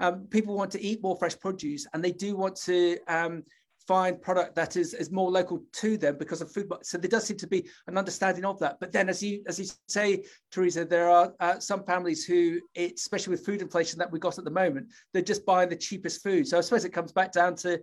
um, 0.00 0.26
people 0.28 0.56
want 0.56 0.72
to 0.72 0.82
eat 0.82 1.00
more 1.02 1.16
fresh 1.16 1.38
produce 1.38 1.86
and 1.94 2.04
they 2.04 2.10
do 2.10 2.36
want 2.36 2.56
to 2.56 2.98
um, 3.06 3.44
find 3.86 4.20
product 4.20 4.56
that 4.56 4.76
is, 4.76 4.92
is 4.92 5.12
more 5.12 5.30
local 5.30 5.62
to 5.74 5.96
them 5.96 6.16
because 6.18 6.40
of 6.40 6.50
food. 6.50 6.70
So 6.82 6.98
there 6.98 7.08
does 7.08 7.24
seem 7.24 7.36
to 7.36 7.46
be 7.46 7.68
an 7.86 7.96
understanding 7.96 8.44
of 8.44 8.58
that. 8.58 8.78
But 8.80 8.90
then, 8.90 9.08
as 9.08 9.22
you 9.22 9.44
as 9.46 9.60
you 9.60 9.66
say, 9.86 10.24
Teresa, 10.50 10.84
there 10.84 11.08
are 11.08 11.32
uh, 11.38 11.60
some 11.60 11.84
families 11.84 12.24
who, 12.24 12.60
especially 12.76 13.30
with 13.30 13.46
food 13.46 13.62
inflation 13.62 14.00
that 14.00 14.10
we 14.10 14.18
got 14.18 14.38
at 14.38 14.44
the 14.44 14.50
moment, 14.50 14.88
they're 15.12 15.22
just 15.22 15.46
buying 15.46 15.68
the 15.68 15.76
cheapest 15.76 16.22
food. 16.24 16.48
So 16.48 16.58
I 16.58 16.60
suppose 16.60 16.84
it 16.84 16.92
comes 16.92 17.12
back 17.12 17.30
down 17.32 17.54
to 17.56 17.80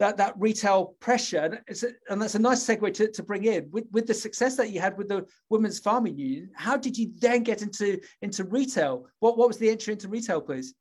that 0.00 0.16
that 0.16 0.34
retail 0.38 0.96
pressure 1.00 1.62
and 2.08 2.20
that's 2.20 2.34
a 2.34 2.38
nice 2.38 2.64
segue 2.64 2.92
to, 2.94 3.10
to 3.10 3.22
bring 3.22 3.44
in. 3.44 3.68
With, 3.70 3.86
with 3.92 4.06
the 4.06 4.14
success 4.14 4.56
that 4.56 4.70
you 4.70 4.80
had 4.80 4.96
with 4.98 5.08
the 5.08 5.26
women's 5.50 5.78
farming 5.78 6.18
union 6.18 6.50
how 6.54 6.76
did 6.76 6.96
you 6.98 7.12
then 7.18 7.42
get 7.42 7.62
into 7.62 8.00
into 8.22 8.44
retail? 8.44 9.06
What, 9.20 9.38
what 9.38 9.48
was 9.48 9.58
the 9.58 9.70
entry 9.70 9.92
into 9.92 10.08
retail 10.08 10.40
please? 10.40 10.74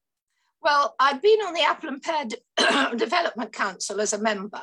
Well 0.62 0.95
i've 0.99 1.21
been 1.21 1.39
on 1.41 1.54
the 1.54 1.63
apple 1.63 1.89
and 1.89 2.02
pear 2.02 2.26
development 2.95 3.54
council 3.54 4.02
as 4.02 4.13
a 4.13 4.17
member 4.17 4.62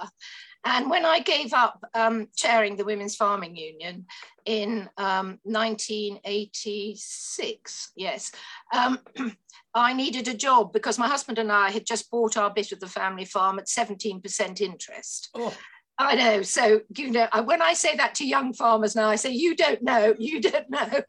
and 0.64 0.90
when 0.90 1.06
I 1.06 1.20
gave 1.20 1.52
up 1.52 1.84
um, 1.94 2.26
chairing 2.36 2.74
the 2.76 2.84
Women's 2.84 3.16
Farming 3.16 3.56
Union 3.56 4.06
in 4.44 4.88
um, 4.98 5.38
1986, 5.44 7.92
yes, 7.96 8.30
um, 8.74 8.98
I 9.74 9.94
needed 9.94 10.28
a 10.28 10.34
job 10.34 10.72
because 10.72 10.98
my 10.98 11.08
husband 11.08 11.38
and 11.38 11.50
I 11.50 11.70
had 11.70 11.86
just 11.86 12.10
bought 12.10 12.36
our 12.36 12.50
bit 12.50 12.72
of 12.72 12.80
the 12.80 12.88
family 12.88 13.24
farm 13.24 13.58
at 13.58 13.68
17% 13.68 14.60
interest. 14.60 15.30
Oh. 15.34 15.56
I 16.00 16.14
know. 16.14 16.42
So, 16.42 16.80
you 16.96 17.10
know, 17.10 17.28
when 17.44 17.60
I 17.60 17.74
say 17.74 17.94
that 17.96 18.14
to 18.16 18.26
young 18.26 18.54
farmers 18.54 18.96
now, 18.96 19.10
I 19.10 19.16
say, 19.16 19.32
you 19.32 19.54
don't 19.54 19.82
know, 19.82 20.14
you 20.18 20.40
don't 20.40 20.68
know. 20.70 20.88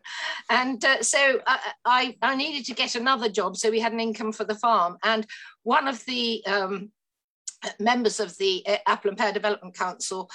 And 0.49 0.83
uh, 0.83 1.01
so 1.01 1.39
I, 1.47 1.53
uh, 1.53 1.57
I, 1.85 2.17
I, 2.21 2.35
needed 2.35 2.65
to 2.65 2.73
get 2.73 2.95
another 2.95 3.29
job 3.29 3.55
so 3.55 3.71
we 3.71 3.79
had 3.79 3.93
an 3.93 4.01
income 4.01 4.33
for 4.33 4.43
the 4.43 4.55
farm. 4.55 4.97
And 5.01 5.25
one 5.63 5.87
of 5.87 6.03
the 6.03 6.45
um, 6.45 6.91
members 7.79 8.19
of 8.19 8.37
the 8.37 8.63
uh, 8.67 8.77
Apple 8.87 9.09
and 9.09 9.17
Pear 9.17 9.31
Development 9.31 9.75
Council 9.75 10.29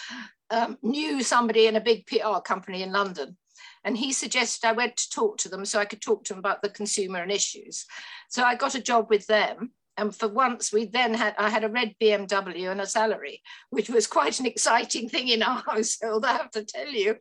um, 0.50 0.78
knew 0.82 1.22
somebody 1.22 1.66
in 1.66 1.76
a 1.76 1.80
big 1.80 2.06
PR 2.06 2.38
company 2.44 2.82
in 2.82 2.92
London. 2.92 3.36
And 3.84 3.96
he 3.96 4.12
suggested 4.12 4.66
I 4.66 4.72
went 4.72 4.96
to 4.96 5.10
talk 5.10 5.38
to 5.38 5.48
them 5.48 5.64
so 5.64 5.78
I 5.78 5.84
could 5.84 6.02
talk 6.02 6.24
to 6.24 6.32
them 6.32 6.40
about 6.40 6.62
the 6.62 6.68
consumer 6.68 7.22
and 7.22 7.30
issues. 7.30 7.86
So 8.28 8.42
I 8.42 8.56
got 8.56 8.74
a 8.74 8.82
job 8.82 9.08
with 9.10 9.26
them. 9.26 9.72
And 9.98 10.14
for 10.14 10.28
once, 10.28 10.72
we 10.72 10.84
then 10.86 11.14
had 11.14 11.34
I 11.38 11.48
had 11.48 11.64
a 11.64 11.70
red 11.70 11.94
BMW 12.02 12.70
and 12.70 12.82
a 12.82 12.86
salary, 12.86 13.40
which 13.70 13.88
was 13.88 14.06
quite 14.06 14.38
an 14.40 14.46
exciting 14.46 15.08
thing 15.08 15.28
in 15.28 15.42
our 15.42 15.62
household, 15.66 16.26
I 16.26 16.32
have 16.32 16.50
to 16.50 16.64
tell 16.64 16.88
you. 16.88 17.16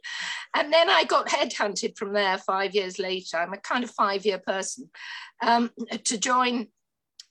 And 0.54 0.74
then 0.74 0.90
I 0.90 1.06
got 1.06 1.30
headhunted 1.30 1.98
from 1.98 2.12
there 2.12 2.38
five 2.38 2.76
years 2.76 3.00
later. 3.00 3.38
I'm 3.38 3.54
a 3.54 3.58
kind 3.58 3.86
of 3.86 3.92
five-year 3.92 4.40
person 4.40 4.90
um, 5.42 5.72
to 6.04 6.18
join 6.18 6.68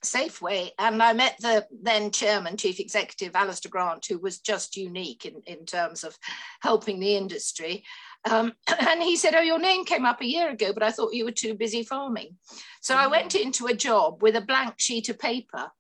Safeway, 0.05 0.71
and 0.79 1.03
I 1.03 1.13
met 1.13 1.37
the 1.41 1.67
then 1.83 2.11
chairman, 2.11 2.57
chief 2.57 2.81
executive, 2.81 3.35
Alistair 3.35 3.71
Grant, 3.71 4.07
who 4.07 4.19
was 4.19 4.39
just 4.39 4.77
unique 4.77 5.27
in, 5.27 5.43
in 5.47 5.67
terms 5.67 6.05
of 6.05 6.17
helping 6.61 7.01
the 7.01 7.17
industry. 7.17 7.85
Um, 8.31 8.53
and 8.81 9.03
he 9.03 9.17
said, 9.17 9.35
Oh, 9.35 9.41
your 9.41 9.59
name 9.59 9.85
came 9.85 10.05
up 10.05 10.21
a 10.21 10.27
year 10.27 10.51
ago, 10.51 10.73
but 10.73 10.83
I 10.83 10.91
thought 10.91 11.15
you 11.15 11.25
were 11.25 11.33
too 11.33 11.55
busy 11.55 11.83
farming. 11.83 12.37
So 12.81 12.97
I 12.97 13.07
went 13.07 13.35
into 13.35 13.67
a 13.67 13.75
job 13.75 14.23
with 14.23 14.37
a 14.37 14.41
blank 14.41 14.75
sheet 14.79 15.09
of 15.09 15.19
paper, 15.19 15.71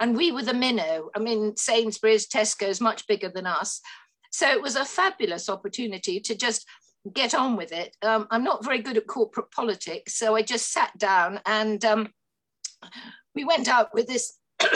and 0.00 0.16
we 0.16 0.32
were 0.32 0.42
the 0.42 0.54
minnow. 0.54 1.10
I 1.14 1.18
mean, 1.18 1.56
Sainsbury's, 1.56 2.26
Tesco's 2.26 2.80
much 2.80 3.06
bigger 3.06 3.28
than 3.28 3.46
us. 3.46 3.80
So 4.30 4.48
it 4.48 4.60
was 4.60 4.76
a 4.76 4.84
fabulous 4.84 5.48
opportunity 5.48 6.18
to 6.20 6.34
just 6.34 6.66
get 7.12 7.34
on 7.34 7.56
with 7.56 7.70
it. 7.72 7.96
Um, 8.02 8.26
I'm 8.30 8.44
not 8.44 8.64
very 8.64 8.80
good 8.80 8.96
at 8.96 9.06
corporate 9.06 9.50
politics, 9.50 10.14
so 10.16 10.34
I 10.34 10.42
just 10.42 10.72
sat 10.72 10.96
down 10.98 11.40
and 11.46 11.84
um, 11.84 12.08
we 13.34 13.44
went 13.44 13.68
out 13.68 13.92
with 13.94 14.06
this 14.06 14.38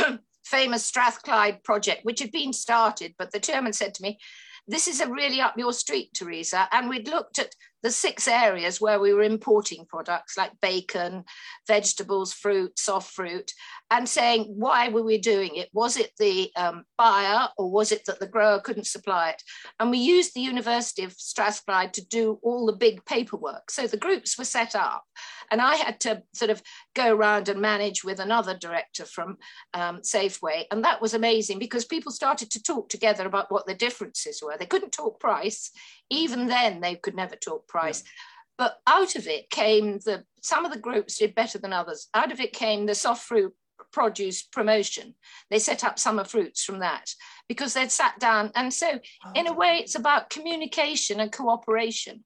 famous 0.45 0.85
Strathclyde 0.85 1.63
project, 1.63 2.05
which 2.05 2.21
had 2.21 2.33
been 2.33 2.53
started, 2.53 3.15
but 3.19 3.33
the 3.33 3.41
chairman 3.41 3.73
said 3.73 3.95
to 3.95 4.03
me, 4.03 4.19
this 4.67 4.87
is 4.87 5.01
a 5.01 5.11
really 5.11 5.41
up 5.41 5.55
your 5.57 5.73
street, 5.73 6.11
Teresa. 6.15 6.69
And 6.73 6.89
we'd 6.89 7.09
looked 7.09 7.39
at 7.39 7.55
the 7.83 7.91
six 7.91 8.27
areas 8.27 8.81
where 8.81 8.99
we 8.99 9.13
were 9.13 9.23
importing 9.23 9.87
products 9.87 10.37
like 10.37 10.53
bacon, 10.61 11.25
vegetables, 11.67 12.33
fruit, 12.33 12.79
soft 12.79 13.13
fruit, 13.13 13.53
and 13.91 14.09
saying, 14.09 14.45
why 14.45 14.89
were 14.89 15.03
we 15.03 15.19
doing 15.19 15.57
it? 15.57 15.69
Was 15.73 15.97
it 15.97 16.13
the 16.19 16.51
um, 16.57 16.85
buyer 16.97 17.49
or 17.57 17.71
was 17.71 17.93
it 17.93 18.05
that 18.07 18.21
the 18.21 18.27
grower 18.27 18.61
couldn't 18.61 18.87
supply 18.87 19.31
it? 19.31 19.43
And 19.79 19.91
we 19.91 19.99
used 19.99 20.35
the 20.35 20.41
University 20.41 21.05
of 21.05 21.13
Strathclyde 21.13 21.95
to 21.95 22.07
do 22.07 22.39
all 22.43 22.67
the 22.67 22.73
big 22.73 23.05
paperwork. 23.05 23.71
So 23.71 23.87
the 23.87 23.97
groups 23.97 24.37
were 24.37 24.45
set 24.45 24.75
up, 24.75 25.05
and 25.51 25.61
I 25.61 25.77
had 25.77 26.01
to 26.01 26.23
sort 26.35 26.51
of 26.51 26.63
go 26.95 27.15
around 27.15 27.49
and 27.49 27.61
manage 27.61 28.05
with 28.05 28.19
another 28.19 28.57
director 28.57 29.05
from 29.05 29.37
um, 29.73 30.01
Safeway. 30.01 30.65
And 30.71 30.85
that 30.85 31.01
was 31.01 31.15
amazing 31.15 31.59
because 31.59 31.85
people 31.85 32.13
started 32.13 32.51
to 32.51 32.63
talk 32.63 32.89
together 32.89 33.27
about 33.27 33.51
what 33.51 33.67
the 33.67 33.75
differences 33.75 34.43
were. 34.43 34.57
They 34.59 34.67
couldn't 34.67 34.93
talk 34.93 35.21
price 35.21 35.71
even 36.11 36.47
then 36.47 36.81
they 36.81 36.95
could 36.95 37.15
never 37.15 37.37
talk 37.37 37.68
price. 37.69 38.03
Yeah. 38.05 38.11
but 38.59 38.79
out 38.87 39.17
of 39.17 39.27
it 39.27 39.51
came 39.51 39.99
the 40.01 40.25
some 40.43 40.65
of 40.65 40.73
the 40.73 40.79
groups 40.79 41.19
did 41.19 41.35
better 41.35 41.59
than 41.59 41.73
others. 41.73 42.09
Out 42.15 42.33
of 42.33 42.41
it 42.41 42.53
came 42.53 42.87
the 42.87 42.95
soft 42.95 43.25
fruit 43.25 43.55
produce 43.93 44.43
promotion. 44.43 45.15
They 45.51 45.59
set 45.59 45.85
up 45.85 45.99
summer 45.99 46.25
fruits 46.25 46.65
from 46.65 46.81
that 46.81 47.11
because 47.49 47.75
they'd 47.75 47.91
sat 47.91 48.19
down. 48.19 48.51
And 48.55 48.73
so 48.73 48.99
in 49.35 49.47
a 49.47 49.53
oh. 49.53 49.55
way 49.55 49.79
it's 49.79 49.95
about 49.95 50.31
communication 50.31 51.21
and 51.21 51.33
cooperation. 51.33 52.25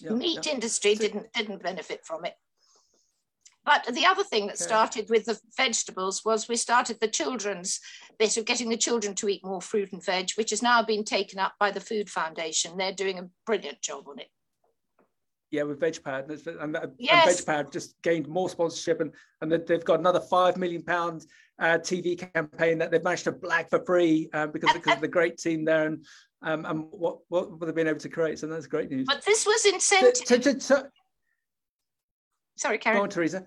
Yeah, 0.00 0.10
meat 0.10 0.46
yeah. 0.46 0.52
industry 0.52 0.94
didn't 0.94 1.32
didn't 1.32 1.62
benefit 1.62 2.04
from 2.04 2.24
it 2.24 2.34
but 3.68 3.94
the 3.94 4.06
other 4.06 4.24
thing 4.24 4.46
that 4.46 4.58
started 4.58 5.10
with 5.10 5.26
the 5.26 5.38
vegetables 5.54 6.24
was 6.24 6.48
we 6.48 6.56
started 6.56 6.98
the 7.00 7.06
children's 7.08 7.80
bit 8.18 8.38
of 8.38 8.46
getting 8.46 8.70
the 8.70 8.78
children 8.78 9.14
to 9.16 9.28
eat 9.28 9.44
more 9.44 9.60
fruit 9.60 9.92
and 9.92 10.02
veg, 10.02 10.30
which 10.36 10.48
has 10.48 10.62
now 10.62 10.82
been 10.82 11.04
taken 11.04 11.38
up 11.38 11.52
by 11.60 11.70
the 11.70 11.80
Food 11.80 12.08
Foundation. 12.08 12.78
They're 12.78 12.94
doing 12.94 13.18
a 13.18 13.28
brilliant 13.44 13.82
job 13.82 14.08
on 14.08 14.20
it. 14.20 14.28
yeah, 15.50 15.64
with 15.64 15.80
VegPad, 15.80 16.30
and, 16.30 16.76
and, 16.76 16.92
yes. 16.98 17.26
and 17.26 17.46
VegPower 17.46 17.70
just 17.70 18.00
gained 18.00 18.26
more 18.26 18.48
sponsorship, 18.48 19.02
and 19.02 19.12
and 19.42 19.52
they've 19.52 19.84
got 19.84 20.00
another 20.00 20.20
five 20.20 20.56
million 20.56 20.82
pound 20.82 21.26
uh, 21.58 21.76
TV 21.76 22.18
campaign 22.32 22.78
that 22.78 22.90
they've 22.90 23.04
managed 23.04 23.24
to 23.24 23.32
blag 23.32 23.68
for 23.68 23.84
free 23.84 24.30
uh, 24.32 24.46
because 24.46 24.72
because 24.72 24.94
of 24.94 25.02
the 25.02 25.08
great 25.08 25.36
team 25.36 25.66
there 25.66 25.86
and 25.88 26.06
um, 26.40 26.64
and 26.64 26.84
what 26.90 27.18
what 27.28 27.60
they've 27.60 27.74
been 27.74 27.86
able 27.86 28.00
to 28.00 28.08
create. 28.08 28.38
So 28.38 28.46
that's 28.46 28.66
great 28.66 28.90
news. 28.90 29.06
But 29.06 29.26
this 29.26 29.44
was 29.44 29.66
incentive. 29.66 30.26
So, 30.26 30.40
so, 30.40 30.58
so, 30.58 30.86
Sorry, 32.58 32.78
Karen. 32.78 32.98
Go 32.98 33.02
on, 33.04 33.08
Teresa. 33.08 33.46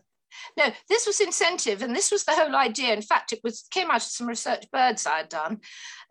No, 0.57 0.71
this 0.89 1.05
was 1.07 1.19
incentive, 1.19 1.81
and 1.81 1.95
this 1.95 2.11
was 2.11 2.23
the 2.23 2.33
whole 2.33 2.55
idea. 2.55 2.93
In 2.93 3.01
fact, 3.01 3.33
it 3.33 3.41
was 3.43 3.65
came 3.71 3.89
out 3.89 3.97
of 3.97 4.03
some 4.03 4.27
research 4.27 4.65
Birds 4.71 5.05
Eye 5.05 5.17
had 5.17 5.29
done 5.29 5.59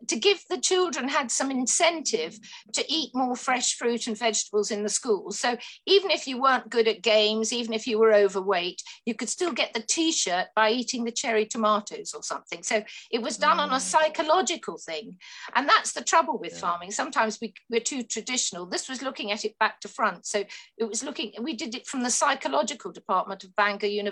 to 0.09 0.17
give 0.17 0.43
the 0.49 0.59
children 0.59 1.09
had 1.09 1.31
some 1.31 1.51
incentive 1.51 2.39
to 2.73 2.85
eat 2.91 3.11
more 3.15 3.37
fresh 3.37 3.75
fruit 3.77 4.07
and 4.07 4.19
vegetables 4.19 4.71
in 4.71 4.83
the 4.83 4.89
schools. 4.89 5.39
So 5.39 5.57
even 5.87 6.11
if 6.11 6.27
you 6.27 6.41
weren't 6.41 6.71
good 6.71 6.89
at 6.89 7.03
games, 7.03 7.53
even 7.53 7.75
if 7.75 7.87
you 7.87 7.99
were 7.99 8.15
overweight, 8.15 8.83
you 9.05 9.15
could 9.15 9.29
still 9.29 9.53
get 9.53 9.75
the 9.75 9.81
T-shirt 9.87 10.47
by 10.57 10.71
eating 10.71 11.05
the 11.05 11.13
cherry 11.13 11.45
tomatoes 11.45 12.15
or 12.15 12.23
something. 12.23 12.63
So 12.63 12.83
it 13.11 13.21
was 13.21 13.37
done 13.37 13.59
mm. 13.59 13.61
on 13.61 13.71
a 13.71 13.75
mm. 13.75 13.81
psychological 13.81 14.79
thing, 14.79 15.17
and 15.55 15.69
that's 15.69 15.93
the 15.93 16.03
trouble 16.03 16.39
with 16.39 16.53
yeah. 16.55 16.61
farming. 16.61 16.91
Sometimes 16.93 17.39
we, 17.41 17.53
we're 17.69 17.81
too 17.81 18.03
traditional. 18.03 18.67
This 18.67 18.89
was 18.89 19.03
looking 19.03 19.33
at 19.33 19.45
it 19.45 19.59
back 19.59 19.81
to 19.81 19.89
front. 19.89 20.27
So 20.27 20.45
it 20.79 20.85
was 20.89 21.05
looking. 21.05 21.33
We 21.41 21.55
did 21.55 21.75
it 21.75 21.87
from 21.87 22.03
the 22.03 22.11
psychological 22.11 22.93
department 22.93 23.45
of 23.45 23.55
Bangor 23.55 23.87
University. 23.87 24.10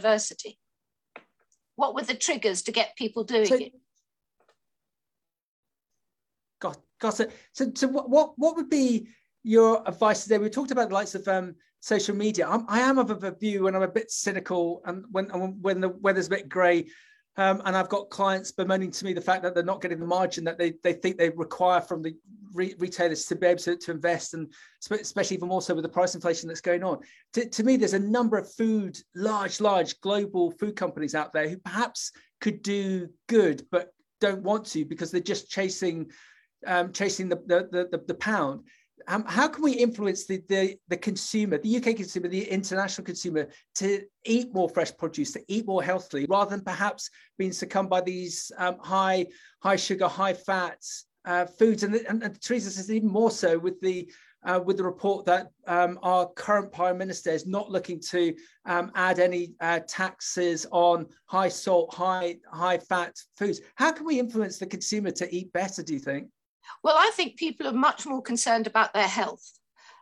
What 1.77 1.95
were 1.95 2.03
the 2.03 2.15
triggers 2.15 2.63
to 2.63 2.73
get 2.73 2.97
people 2.97 3.25
doing 3.25 3.47
so, 3.47 3.55
it? 3.55 3.73
Got, 6.61 6.79
got 7.01 7.21
it. 7.21 7.33
So, 7.53 7.71
so 7.75 7.87
what, 7.89 8.39
what, 8.39 8.57
would 8.57 8.69
be 8.69 9.09
your 9.45 9.83
advice 9.87 10.25
today? 10.25 10.39
We 10.39 10.51
talked 10.51 10.73
about 10.73 10.89
the 10.89 10.95
likes 10.95 11.15
of 11.15 11.27
um, 11.29 11.55
social 11.81 12.17
media. 12.17 12.49
I'm, 12.49 12.65
I 12.69 12.81
am 12.81 12.99
of 12.99 13.23
a 13.23 13.31
view 13.31 13.65
when 13.65 13.77
I'm 13.77 13.83
a 13.83 13.89
bit 13.89 14.11
cynical 14.11 14.83
and 14.85 15.05
when 15.13 15.27
when 15.61 15.81
the 15.81 15.91
weather's 15.91 16.27
a 16.27 16.31
bit 16.31 16.49
grey, 16.49 16.87
um, 17.39 17.63
and 17.65 17.77
I've 17.77 17.89
got 17.89 18.11
clients 18.11 18.51
bemoaning 18.51 18.91
to 18.91 19.05
me 19.05 19.13
the 19.13 19.21
fact 19.21 19.45
that 19.45 19.55
they're 19.55 19.63
not 19.63 19.81
getting 19.81 20.01
the 20.01 20.07
margin 20.07 20.45
that 20.45 20.59
they, 20.59 20.75
they 20.83 20.93
think 20.93 21.17
they 21.17 21.31
require 21.31 21.81
from 21.81 22.03
the 22.03 22.15
re- 22.53 22.75
retailers 22.79 23.25
to 23.27 23.37
be 23.37 23.47
able 23.47 23.61
to, 23.61 23.77
to 23.77 23.93
invest, 23.93 24.35
and 24.35 24.53
especially 24.91 25.37
even 25.37 25.49
more 25.49 25.63
so 25.63 25.75
with 25.75 25.85
the 25.85 25.89
price 25.89 26.17
inflation 26.17 26.49
that's 26.49 26.61
going 26.61 26.83
on. 26.83 26.99
To, 27.35 27.49
to 27.49 27.63
me, 27.63 27.77
there's 27.77 27.95
a 27.95 27.99
number 27.99 28.37
of 28.37 28.53
food, 28.53 28.99
large, 29.15 29.61
large 29.61 30.01
global 30.01 30.51
food 30.51 30.75
companies 30.75 31.15
out 31.15 31.33
there 31.33 31.49
who 31.49 31.59
perhaps 31.59 32.11
could 32.41 32.61
do 32.63 33.09
good, 33.29 33.65
but 33.71 33.93
don't 34.21 34.43
want 34.43 34.67
to 34.67 34.85
because 34.85 35.13
they're 35.13 35.21
just 35.21 35.49
chasing 35.49 36.11
um, 36.67 36.93
chasing 36.93 37.29
the, 37.29 37.37
the, 37.47 37.89
the, 37.91 38.03
the 38.07 38.15
pound. 38.15 38.63
Um, 39.09 39.25
how 39.27 39.49
can 39.49 39.65
we 39.65 39.73
influence 39.73 40.27
the, 40.27 40.43
the, 40.49 40.77
the 40.89 40.97
consumer, 40.97 41.57
the 41.57 41.79
UK 41.79 41.97
consumer, 41.97 42.29
the 42.29 42.45
international 42.45 43.07
consumer 43.07 43.49
to 43.77 44.03
eat 44.27 44.53
more 44.53 44.69
fresh 44.69 44.95
produce, 44.95 45.33
to 45.33 45.43
eat 45.49 45.67
more 45.67 45.83
healthily, 45.83 46.27
rather 46.29 46.51
than 46.51 46.63
perhaps 46.63 47.09
being 47.39 47.53
succumbed 47.53 47.89
by 47.89 48.03
these 48.03 48.53
um, 48.59 48.79
high 48.79 49.27
high 49.63 49.77
sugar, 49.77 50.07
high 50.07 50.35
fats 50.35 51.07
uh, 51.25 51.47
foods? 51.47 51.85
And, 51.85 51.95
and, 51.95 52.23
and, 52.23 52.41
Teresa 52.43 52.71
says 52.71 52.91
even 52.91 53.09
more 53.09 53.31
so 53.31 53.59
with 53.59 53.81
the 53.81 54.11
uh, 54.45 54.61
with 54.63 54.77
the 54.77 54.85
report 54.85 55.25
that 55.25 55.49
um, 55.67 55.99
our 56.03 56.27
current 56.27 56.71
prime 56.71 56.99
minister 56.99 57.31
is 57.31 57.47
not 57.47 57.71
looking 57.71 57.99
to 58.11 58.35
um, 58.67 58.93
add 58.95 59.19
any 59.19 59.55
uh, 59.61 59.81
taxes 59.89 60.67
on 60.71 61.07
high 61.25 61.49
salt, 61.49 61.95
high 61.95 62.37
high 62.53 62.77
fat 62.77 63.17
foods. 63.39 63.63
How 63.77 63.91
can 63.91 64.05
we 64.05 64.19
influence 64.19 64.59
the 64.59 64.67
consumer 64.67 65.11
to 65.13 65.35
eat 65.35 65.51
better? 65.55 65.83
Do 65.83 65.95
you 65.95 65.99
think? 65.99 66.29
Well, 66.83 66.97
I 66.97 67.11
think 67.15 67.37
people 67.37 67.67
are 67.67 67.73
much 67.73 68.07
more 68.07 68.23
concerned 68.23 68.67
about 68.67 68.93
their 68.95 69.09
health 69.09 69.59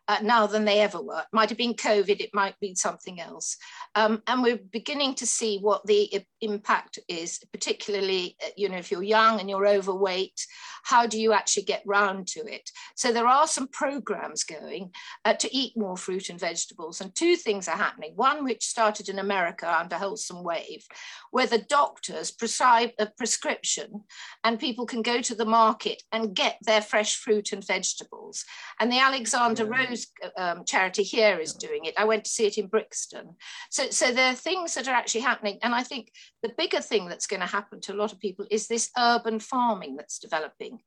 uh, 0.09 0.19
now 0.23 0.47
than 0.47 0.65
they 0.65 0.81
ever 0.81 1.01
were. 1.01 1.21
It 1.21 1.27
might 1.33 1.49
have 1.49 1.59
been 1.59 1.75
COVID, 1.75 2.21
it 2.21 2.31
might 2.35 2.59
be 2.61 2.75
something 2.75 3.21
else. 3.21 3.57
Um, 3.95 4.23
and 4.27 4.43
we're 4.43 4.59
beginning 4.59 5.15
to 5.17 5.27
see 5.27 5.59
what 5.59 5.85
the 5.87 6.25
impact 6.41 6.99
is, 7.09 7.41
particularly, 7.53 8.37
uh, 8.45 8.49
you 8.57 8.69
know, 8.69 8.77
if 8.77 8.91
you're 8.91 9.03
young 9.03 9.41
and 9.41 9.51
you're 9.51 9.67
overweight, 9.67 10.41
how 10.85 11.07
do 11.07 11.21
you 11.21 11.33
actually 11.33 11.65
get 11.65 11.83
round 11.87 12.29
to 12.29 12.41
it? 12.41 12.71
So 12.95 13.13
there 13.13 13.27
are 13.27 13.47
some 13.47 13.69
programs 13.69 14.45
going 14.45 14.93
uh, 15.25 15.35
to 15.35 15.55
eat 15.55 15.77
more 15.77 15.97
fruit 15.97 16.29
and 16.29 16.39
vegetables. 16.39 17.01
And 17.01 17.15
two 17.15 17.35
things 17.35 17.67
are 17.67 17.77
happening. 17.77 18.13
One, 18.15 18.45
which 18.45 18.65
started 18.65 19.09
in 19.09 19.19
America 19.19 19.69
under 19.69 19.97
Wholesome 19.97 20.45
Wave, 20.45 20.85
where 21.31 21.47
the 21.47 21.59
doctors 21.69 22.31
prescribe 22.31 22.91
a 22.99 23.07
prescription 23.07 24.05
and 24.45 24.61
people 24.61 24.87
can 24.87 25.03
go 25.03 25.21
to 25.21 25.35
the 25.35 25.45
market 25.45 26.03
and 26.13 26.35
get 26.35 26.59
their 26.63 26.83
fresh 26.83 27.17
fruit 27.17 27.53
and 27.53 27.67
vegetables. 27.67 28.45
And 28.79 28.93
the 28.93 29.01
Alexandra 29.01 29.67
Rose 29.67 29.96
um, 30.37 30.65
charity 30.65 31.03
here 31.03 31.39
is 31.39 31.55
doing 31.55 31.85
it. 31.85 31.95
I 31.97 32.05
went 32.05 32.25
to 32.25 32.31
see 32.31 32.47
it 32.47 32.59
in 32.59 32.67
Brixton. 32.67 33.37
So, 33.71 33.91
so 33.91 34.13
there 34.13 34.33
are 34.33 34.35
things 34.35 34.75
that 34.75 34.89
are 34.89 34.95
actually 34.95 35.23
happening. 35.23 35.59
And 35.63 35.75
I 35.75 35.83
think 35.83 36.13
the 36.43 36.53
bigger 36.57 36.81
thing 36.81 37.09
that's 37.09 37.27
going 37.27 37.41
to 37.41 37.47
happen 37.47 37.81
to 37.83 37.93
a 37.93 38.01
lot 38.01 38.13
of 38.13 38.21
people 38.21 38.47
is 38.51 38.67
this 38.67 38.91
urban 38.99 39.41
farming 39.41 39.97
that's 39.97 40.19
developing. 40.19 40.79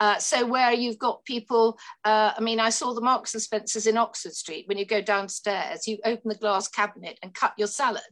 Uh, 0.00 0.18
so 0.18 0.46
where 0.46 0.72
you've 0.72 0.98
got 0.98 1.24
people, 1.24 1.78
uh, 2.04 2.32
I 2.36 2.40
mean, 2.40 2.60
I 2.60 2.70
saw 2.70 2.94
the 2.94 3.00
Marks 3.00 3.34
and 3.34 3.42
Spencers 3.42 3.86
in 3.86 3.96
Oxford 3.96 4.34
Street. 4.34 4.66
When 4.68 4.78
you 4.78 4.86
go 4.86 5.00
downstairs, 5.00 5.86
you 5.86 5.98
open 6.04 6.28
the 6.28 6.34
glass 6.34 6.68
cabinet 6.68 7.18
and 7.22 7.34
cut 7.34 7.52
your 7.56 7.68
salad. 7.68 8.02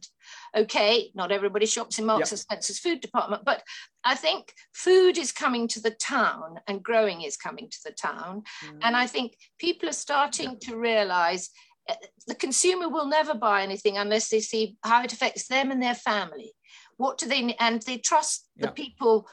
Okay, 0.55 1.11
not 1.15 1.31
everybody 1.31 1.65
shops 1.65 1.99
in 1.99 2.05
Marks 2.05 2.27
yep. 2.27 2.31
and 2.31 2.39
Spencer's 2.39 2.79
food 2.79 3.01
department, 3.01 3.43
but 3.45 3.63
I 4.03 4.15
think 4.15 4.53
food 4.73 5.17
is 5.17 5.31
coming 5.31 5.67
to 5.69 5.81
the 5.81 5.91
town 5.91 6.59
and 6.67 6.83
growing 6.83 7.21
is 7.21 7.37
coming 7.37 7.69
to 7.69 7.77
the 7.85 7.91
town. 7.91 8.43
Mm. 8.65 8.79
And 8.83 8.95
I 8.95 9.07
think 9.07 9.37
people 9.59 9.89
are 9.89 9.93
starting 9.93 10.57
to 10.61 10.75
realize 10.75 11.49
eh, 11.87 11.95
the 12.27 12.35
consumer 12.35 12.89
will 12.89 13.07
never 13.07 13.33
buy 13.33 13.63
anything 13.63 13.97
unless 13.97 14.29
they 14.29 14.39
see 14.39 14.77
how 14.83 15.03
it 15.03 15.13
affects 15.13 15.47
them 15.47 15.71
and 15.71 15.81
their 15.81 15.95
family. 15.95 16.53
What 16.97 17.17
do 17.17 17.27
they, 17.27 17.55
and 17.59 17.81
they 17.81 17.97
trust 17.97 18.47
the 18.57 18.67
people 18.69 19.27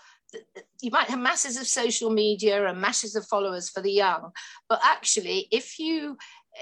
you 0.80 0.90
might 0.90 1.08
have 1.08 1.18
masses 1.18 1.56
of 1.56 1.66
social 1.66 2.10
media 2.10 2.66
and 2.66 2.80
masses 2.80 3.16
of 3.16 3.26
followers 3.26 3.70
for 3.70 3.80
the 3.80 3.92
young, 3.92 4.30
but 4.68 4.80
actually, 4.84 5.48
if 5.50 5.78
you 5.78 6.16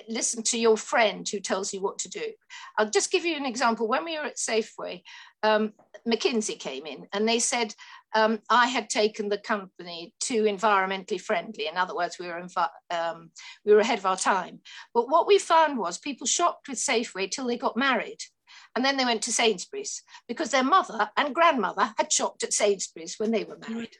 listen 0.08 0.42
to 0.44 0.58
your 0.58 0.76
friend 0.76 1.28
who 1.28 1.40
tells 1.40 1.72
you 1.72 1.80
what 1.80 1.98
to 2.00 2.08
do. 2.08 2.32
I'll 2.78 2.90
just 2.90 3.10
give 3.10 3.24
you 3.24 3.36
an 3.36 3.46
example. 3.46 3.88
When 3.88 4.04
we 4.04 4.18
were 4.18 4.24
at 4.24 4.36
Safeway, 4.36 5.02
um, 5.42 5.72
McKinsey 6.06 6.58
came 6.58 6.86
in 6.86 7.06
and 7.12 7.28
they 7.28 7.38
said, 7.38 7.74
um, 8.14 8.40
I 8.48 8.66
had 8.66 8.88
taken 8.88 9.28
the 9.28 9.38
company 9.38 10.14
to 10.22 10.44
environmentally 10.44 11.20
friendly. 11.20 11.66
In 11.66 11.76
other 11.76 11.94
words, 11.94 12.18
we 12.18 12.28
were, 12.28 12.46
um, 12.90 13.30
we 13.64 13.72
were 13.72 13.80
ahead 13.80 13.98
of 13.98 14.06
our 14.06 14.16
time. 14.16 14.60
But 14.94 15.08
what 15.08 15.26
we 15.26 15.38
found 15.38 15.78
was 15.78 15.98
people 15.98 16.26
shopped 16.26 16.68
with 16.68 16.78
Safeway 16.78 17.30
till 17.30 17.46
they 17.46 17.58
got 17.58 17.76
married. 17.76 18.18
And 18.74 18.84
then 18.84 18.96
they 18.96 19.04
went 19.04 19.22
to 19.22 19.32
Sainsbury's 19.32 20.02
because 20.28 20.50
their 20.50 20.64
mother 20.64 21.10
and 21.16 21.34
grandmother 21.34 21.94
had 21.96 22.12
shopped 22.12 22.44
at 22.44 22.52
Sainsbury's 22.52 23.16
when 23.18 23.30
they 23.30 23.44
were 23.44 23.58
married. 23.68 23.96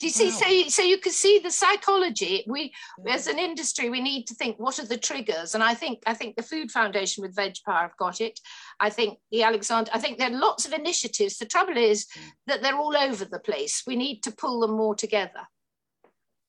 Do 0.00 0.06
you 0.06 0.12
see? 0.12 0.26
Wow. 0.26 0.36
So, 0.36 0.48
you, 0.48 0.70
so 0.70 0.82
you 0.82 0.98
can 0.98 1.12
see 1.12 1.38
the 1.38 1.50
psychology. 1.50 2.44
We, 2.48 2.72
as 3.06 3.26
an 3.28 3.38
industry, 3.38 3.90
we 3.90 4.00
need 4.00 4.26
to 4.26 4.34
think 4.34 4.58
what 4.58 4.78
are 4.78 4.86
the 4.86 4.96
triggers. 4.96 5.54
And 5.54 5.62
I 5.62 5.74
think, 5.74 6.02
I 6.06 6.14
think 6.14 6.34
the 6.34 6.42
Food 6.42 6.70
Foundation 6.70 7.22
with 7.22 7.36
VegPower 7.36 7.82
have 7.82 7.96
got 7.96 8.20
it. 8.20 8.40
I 8.80 8.90
think 8.90 9.18
the 9.30 9.44
Alexandra. 9.44 9.94
I 9.94 10.00
think 10.00 10.18
there 10.18 10.30
are 10.30 10.38
lots 10.38 10.66
of 10.66 10.72
initiatives. 10.72 11.38
The 11.38 11.46
trouble 11.46 11.76
is 11.76 12.06
mm. 12.06 12.22
that 12.48 12.60
they're 12.60 12.76
all 12.76 12.96
over 12.96 13.24
the 13.24 13.38
place. 13.38 13.84
We 13.86 13.96
need 13.96 14.22
to 14.24 14.32
pull 14.32 14.60
them 14.60 14.72
more 14.76 14.96
together. 14.96 15.46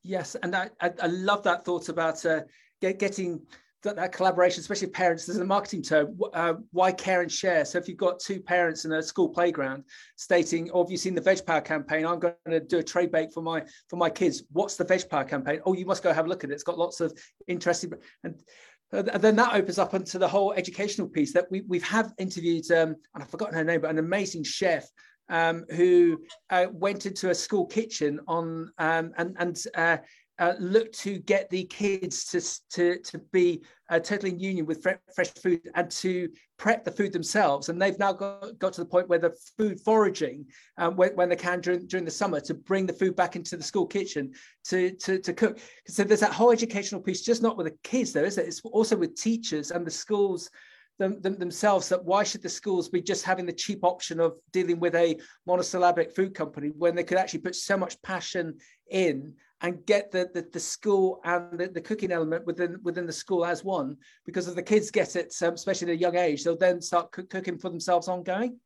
Yes, 0.04 0.36
and 0.36 0.56
I, 0.56 0.70
I, 0.82 0.92
I 1.02 1.08
love 1.08 1.44
that 1.44 1.66
thought 1.66 1.90
about 1.90 2.24
uh, 2.26 2.42
get, 2.82 3.00
getting 3.00 3.42
that, 3.86 3.96
that 3.96 4.12
collaboration, 4.12 4.60
especially 4.60 4.90
parents, 4.90 5.26
there's 5.26 5.40
a 5.40 5.46
marketing 5.46 5.82
term, 5.82 6.20
uh, 6.34 6.56
why 6.72 6.92
care 6.92 7.22
and 7.22 7.32
share. 7.32 7.64
So 7.66 7.78
if 7.78 7.88
you've 7.88 7.98
got 7.98 8.20
two 8.20 8.42
parents 8.42 8.86
in 8.86 8.92
a 8.92 9.02
school 9.02 9.30
playground 9.30 9.86
stating, 10.18 10.70
oh, 10.74 10.84
have 10.84 10.92
you 10.92 10.98
seen 10.98 11.16
the 11.16 11.22
VegPower 11.22 11.64
campaign? 11.64 12.06
I'm 12.06 12.20
going 12.20 12.36
to 12.50 12.60
do 12.60 12.80
a 12.80 12.84
tray 12.84 13.06
bake 13.06 13.32
for 13.34 13.42
my 13.42 13.64
for 13.90 13.96
my 13.96 14.10
kids. 14.10 14.44
What's 14.52 14.76
the 14.76 14.86
VegPower 14.86 15.28
campaign? 15.28 15.62
Oh, 15.66 15.74
you 15.74 15.86
must 15.86 16.04
go 16.04 16.12
have 16.12 16.26
a 16.26 16.30
look 16.30 16.44
at 16.44 16.50
it. 16.50 16.54
It's 16.54 16.64
got 16.64 16.78
lots 16.78 17.00
of 17.00 17.18
interesting 17.48 17.94
and 18.24 18.36
and 18.92 19.22
then 19.22 19.36
that 19.36 19.54
opens 19.54 19.80
up 19.80 19.94
into 19.94 20.18
the 20.20 20.28
whole 20.28 20.54
educational 20.54 21.08
piece 21.08 21.34
that 21.34 21.50
we, 21.50 21.62
we've 21.62 21.84
have 21.84 22.14
interviewed, 22.18 22.70
um, 22.72 22.96
and 23.14 23.24
I've 23.24 23.30
forgotten 23.30 23.56
her 23.56 23.64
name, 23.64 23.82
but 23.82 23.90
an 23.90 23.98
amazing 23.98 24.44
chef 24.44 24.88
um, 25.30 25.66
who 25.72 26.22
uh, 26.50 26.68
went 26.72 27.06
into 27.06 27.30
a 27.30 27.36
school 27.36 27.66
kitchen 27.66 28.20
on 28.28 28.72
um, 28.78 29.12
and 29.18 29.36
and 29.40 29.64
uh, 29.76 29.98
uh, 30.40 30.54
look 30.60 30.92
to 30.92 31.20
get 31.20 31.50
the 31.50 31.64
kids 31.66 32.26
to, 32.26 32.42
to, 32.70 33.00
to 33.04 33.20
be 33.32 33.62
uh, 33.90 34.00
totally 34.00 34.32
in 34.32 34.40
union 34.40 34.66
with 34.66 34.84
fre- 34.84 34.92
fresh 35.14 35.30
food 35.30 35.62
and 35.76 35.90
to 35.90 36.30
prep 36.58 36.84
the 36.84 36.92
food 36.92 37.14
themselves. 37.14 37.70
And 37.70 37.82
they've 37.82 37.98
now 37.98 38.12
got, 38.12 38.58
got 38.60 38.74
to 38.74 38.82
the 38.82 38.88
point 38.88 39.08
where 39.08 39.20
the 39.20 39.36
food 39.58 39.80
foraging, 39.80 40.46
um, 40.78 40.96
when, 40.96 41.16
when, 41.16 41.30
they 41.30 41.36
can 41.36 41.62
during, 41.62 41.88
during 41.88 42.06
the 42.06 42.12
summer, 42.12 42.40
to 42.42 42.54
bring 42.54 42.86
the 42.86 42.94
food 42.94 43.16
back 43.16 43.36
into 43.36 43.56
the 43.56 43.64
school 43.64 43.86
kitchen 43.86 44.34
to, 44.66 44.92
to, 44.92 45.20
to 45.20 45.34
cook. 45.34 45.60
So 45.88 46.04
there's 46.04 46.20
that 46.20 46.34
whole 46.34 46.52
educational 46.52 47.02
piece, 47.02 47.22
just 47.22 47.42
not 47.42 47.58
with 47.58 47.68
the 47.68 47.78
kids, 47.84 48.12
though, 48.12 48.24
is 48.24 48.38
it? 48.38 48.48
It's 48.48 48.62
also 48.62 48.98
with 48.98 49.16
teachers 49.16 49.72
and 49.72 49.86
the 49.86 49.92
schools. 49.92 50.50
Them, 50.98 51.20
them, 51.20 51.38
themselves 51.38 51.90
that 51.90 52.06
why 52.06 52.24
should 52.24 52.42
the 52.42 52.48
schools 52.48 52.88
be 52.88 53.02
just 53.02 53.26
having 53.26 53.46
the 53.46 53.52
cheap 53.52 53.84
option 53.84 54.22
of 54.22 54.38
dealing 54.54 54.80
with 54.80 54.96
a 54.96 55.20
monosyllabic 55.46 56.16
food 56.16 56.34
company 56.34 56.70
when 56.70 56.96
they 56.96 57.04
could 57.04 57.18
actually 57.18 57.42
put 57.42 57.54
so 57.54 57.76
much 57.76 58.02
passion 58.02 58.56
in 58.90 59.34
and 59.66 59.84
get 59.88 60.12
the, 60.12 60.30
the, 60.32 60.46
the 60.54 60.60
school 60.60 61.20
and 61.24 61.58
the, 61.58 61.68
the, 61.68 61.82
cooking 61.82 62.12
element 62.12 62.46
within 62.46 62.78
within 62.84 63.08
the 63.08 63.12
school 63.12 63.44
as 63.44 63.64
one 63.64 63.98
because 64.24 64.48
if 64.48 64.54
the 64.54 64.62
kids 64.62 64.92
get 64.92 65.16
it 65.16 65.34
um, 65.42 65.56
especially 65.56 65.92
at 65.92 65.98
a 65.98 66.00
young 66.00 66.16
age 66.16 66.44
they'll 66.44 66.56
then 66.56 66.80
start 66.80 67.12
cooking 67.12 67.58
for 67.58 67.70
themselves 67.70 68.08
ongoing 68.08 68.60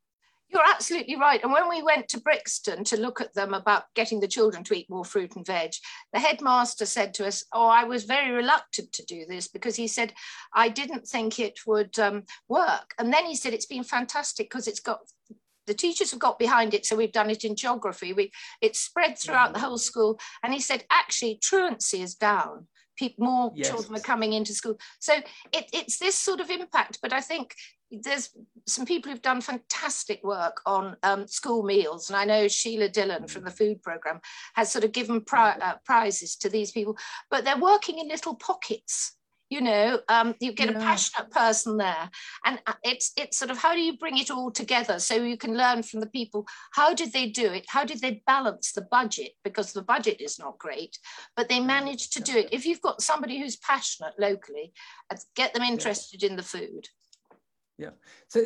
you're 0.51 0.67
absolutely 0.67 1.15
right. 1.15 1.43
And 1.43 1.53
when 1.53 1.69
we 1.69 1.83
went 1.83 2.07
to 2.09 2.19
Brixton 2.19 2.83
to 2.85 2.99
look 2.99 3.21
at 3.21 3.35
them 3.35 3.53
about 3.53 3.83
getting 3.93 4.19
the 4.19 4.27
children 4.27 4.63
to 4.63 4.73
eat 4.73 4.89
more 4.89 5.05
fruit 5.05 5.35
and 5.35 5.45
veg, 5.45 5.73
the 6.11 6.19
headmaster 6.19 6.87
said 6.87 7.13
to 7.13 7.27
us, 7.27 7.45
Oh, 7.53 7.67
I 7.67 7.83
was 7.83 8.05
very 8.05 8.31
reluctant 8.31 8.91
to 8.93 9.05
do 9.05 9.27
this 9.27 9.47
because 9.47 9.75
he 9.75 9.87
said, 9.87 10.11
I 10.51 10.69
didn't 10.69 11.07
think 11.07 11.37
it 11.37 11.59
would 11.67 11.99
um, 11.99 12.23
work. 12.47 12.95
And 12.97 13.13
then 13.13 13.27
he 13.27 13.35
said, 13.35 13.53
It's 13.53 13.67
been 13.67 13.83
fantastic 13.83 14.49
because 14.49 14.67
it's 14.67 14.79
got 14.79 15.01
the 15.69 15.73
teachers 15.73 16.11
have 16.11 16.19
got 16.19 16.39
behind 16.39 16.73
it 16.73 16.85
so 16.85 16.95
we've 16.95 17.11
done 17.11 17.29
it 17.29 17.45
in 17.45 17.55
geography. 17.55 18.11
We 18.11 18.31
it's 18.61 18.79
spread 18.79 19.17
throughout 19.17 19.53
the 19.53 19.59
whole 19.59 19.77
school. 19.77 20.19
And 20.43 20.53
he 20.53 20.59
said 20.59 20.83
actually 20.91 21.39
truancy 21.41 22.01
is 22.01 22.15
down. 22.15 22.67
People, 22.97 23.25
more 23.25 23.51
yes. 23.55 23.69
children 23.69 23.95
are 23.95 24.01
coming 24.01 24.33
into 24.33 24.53
school. 24.53 24.77
So 24.99 25.13
it, 25.53 25.69
it's 25.71 25.99
this 25.99 26.15
sort 26.15 26.41
of 26.41 26.49
impact 26.49 26.99
but 27.01 27.13
i 27.13 27.21
think 27.21 27.55
there's 27.91 28.29
some 28.67 28.85
people 28.85 29.11
who've 29.11 29.21
done 29.21 29.41
fantastic 29.41 30.23
work 30.23 30.61
on 30.65 30.95
um, 31.03 31.27
school 31.27 31.63
meals, 31.63 32.09
and 32.09 32.17
I 32.17 32.25
know 32.25 32.47
Sheila 32.47 32.89
Dillon 32.89 33.27
from 33.27 33.43
the 33.43 33.51
food 33.51 33.81
program 33.81 34.19
has 34.53 34.71
sort 34.71 34.83
of 34.83 34.91
given 34.91 35.21
pri- 35.21 35.57
uh, 35.59 35.75
prizes 35.85 36.35
to 36.37 36.49
these 36.49 36.71
people, 36.71 36.97
but 37.31 37.43
they're 37.43 37.57
working 37.57 37.99
in 37.99 38.07
little 38.07 38.35
pockets. 38.35 39.15
You 39.49 39.61
know, 39.61 39.99
um, 40.09 40.35
you 40.39 40.53
get 40.53 40.69
yeah. 40.69 40.77
a 40.77 40.79
passionate 40.79 41.31
person 41.31 41.77
there, 41.77 42.09
and 42.45 42.59
uh, 42.67 42.73
it's 42.83 43.11
it's 43.17 43.37
sort 43.37 43.49
of 43.49 43.57
how 43.57 43.73
do 43.73 43.81
you 43.81 43.97
bring 43.97 44.17
it 44.17 44.29
all 44.29 44.51
together 44.51 44.99
so 44.99 45.15
you 45.15 45.37
can 45.37 45.57
learn 45.57 45.81
from 45.83 46.01
the 46.01 46.07
people. 46.07 46.45
How 46.71 46.93
did 46.93 47.13
they 47.13 47.29
do 47.29 47.47
it? 47.47 47.65
How 47.67 47.83
did 47.83 47.99
they 48.01 48.21
balance 48.27 48.71
the 48.71 48.87
budget? 48.91 49.31
Because 49.43 49.73
the 49.73 49.81
budget 49.81 50.21
is 50.21 50.37
not 50.37 50.59
great, 50.59 50.99
but 51.35 51.49
they 51.49 51.59
managed 51.59 52.13
to 52.13 52.21
do 52.21 52.37
it. 52.37 52.49
If 52.51 52.65
you've 52.65 52.81
got 52.81 53.01
somebody 53.01 53.39
who's 53.39 53.57
passionate 53.57 54.13
locally, 54.19 54.71
uh, 55.11 55.17
get 55.35 55.53
them 55.53 55.63
interested 55.63 56.23
in 56.23 56.35
the 56.35 56.43
food. 56.43 56.87
Yeah. 57.79 57.91
So, 58.27 58.41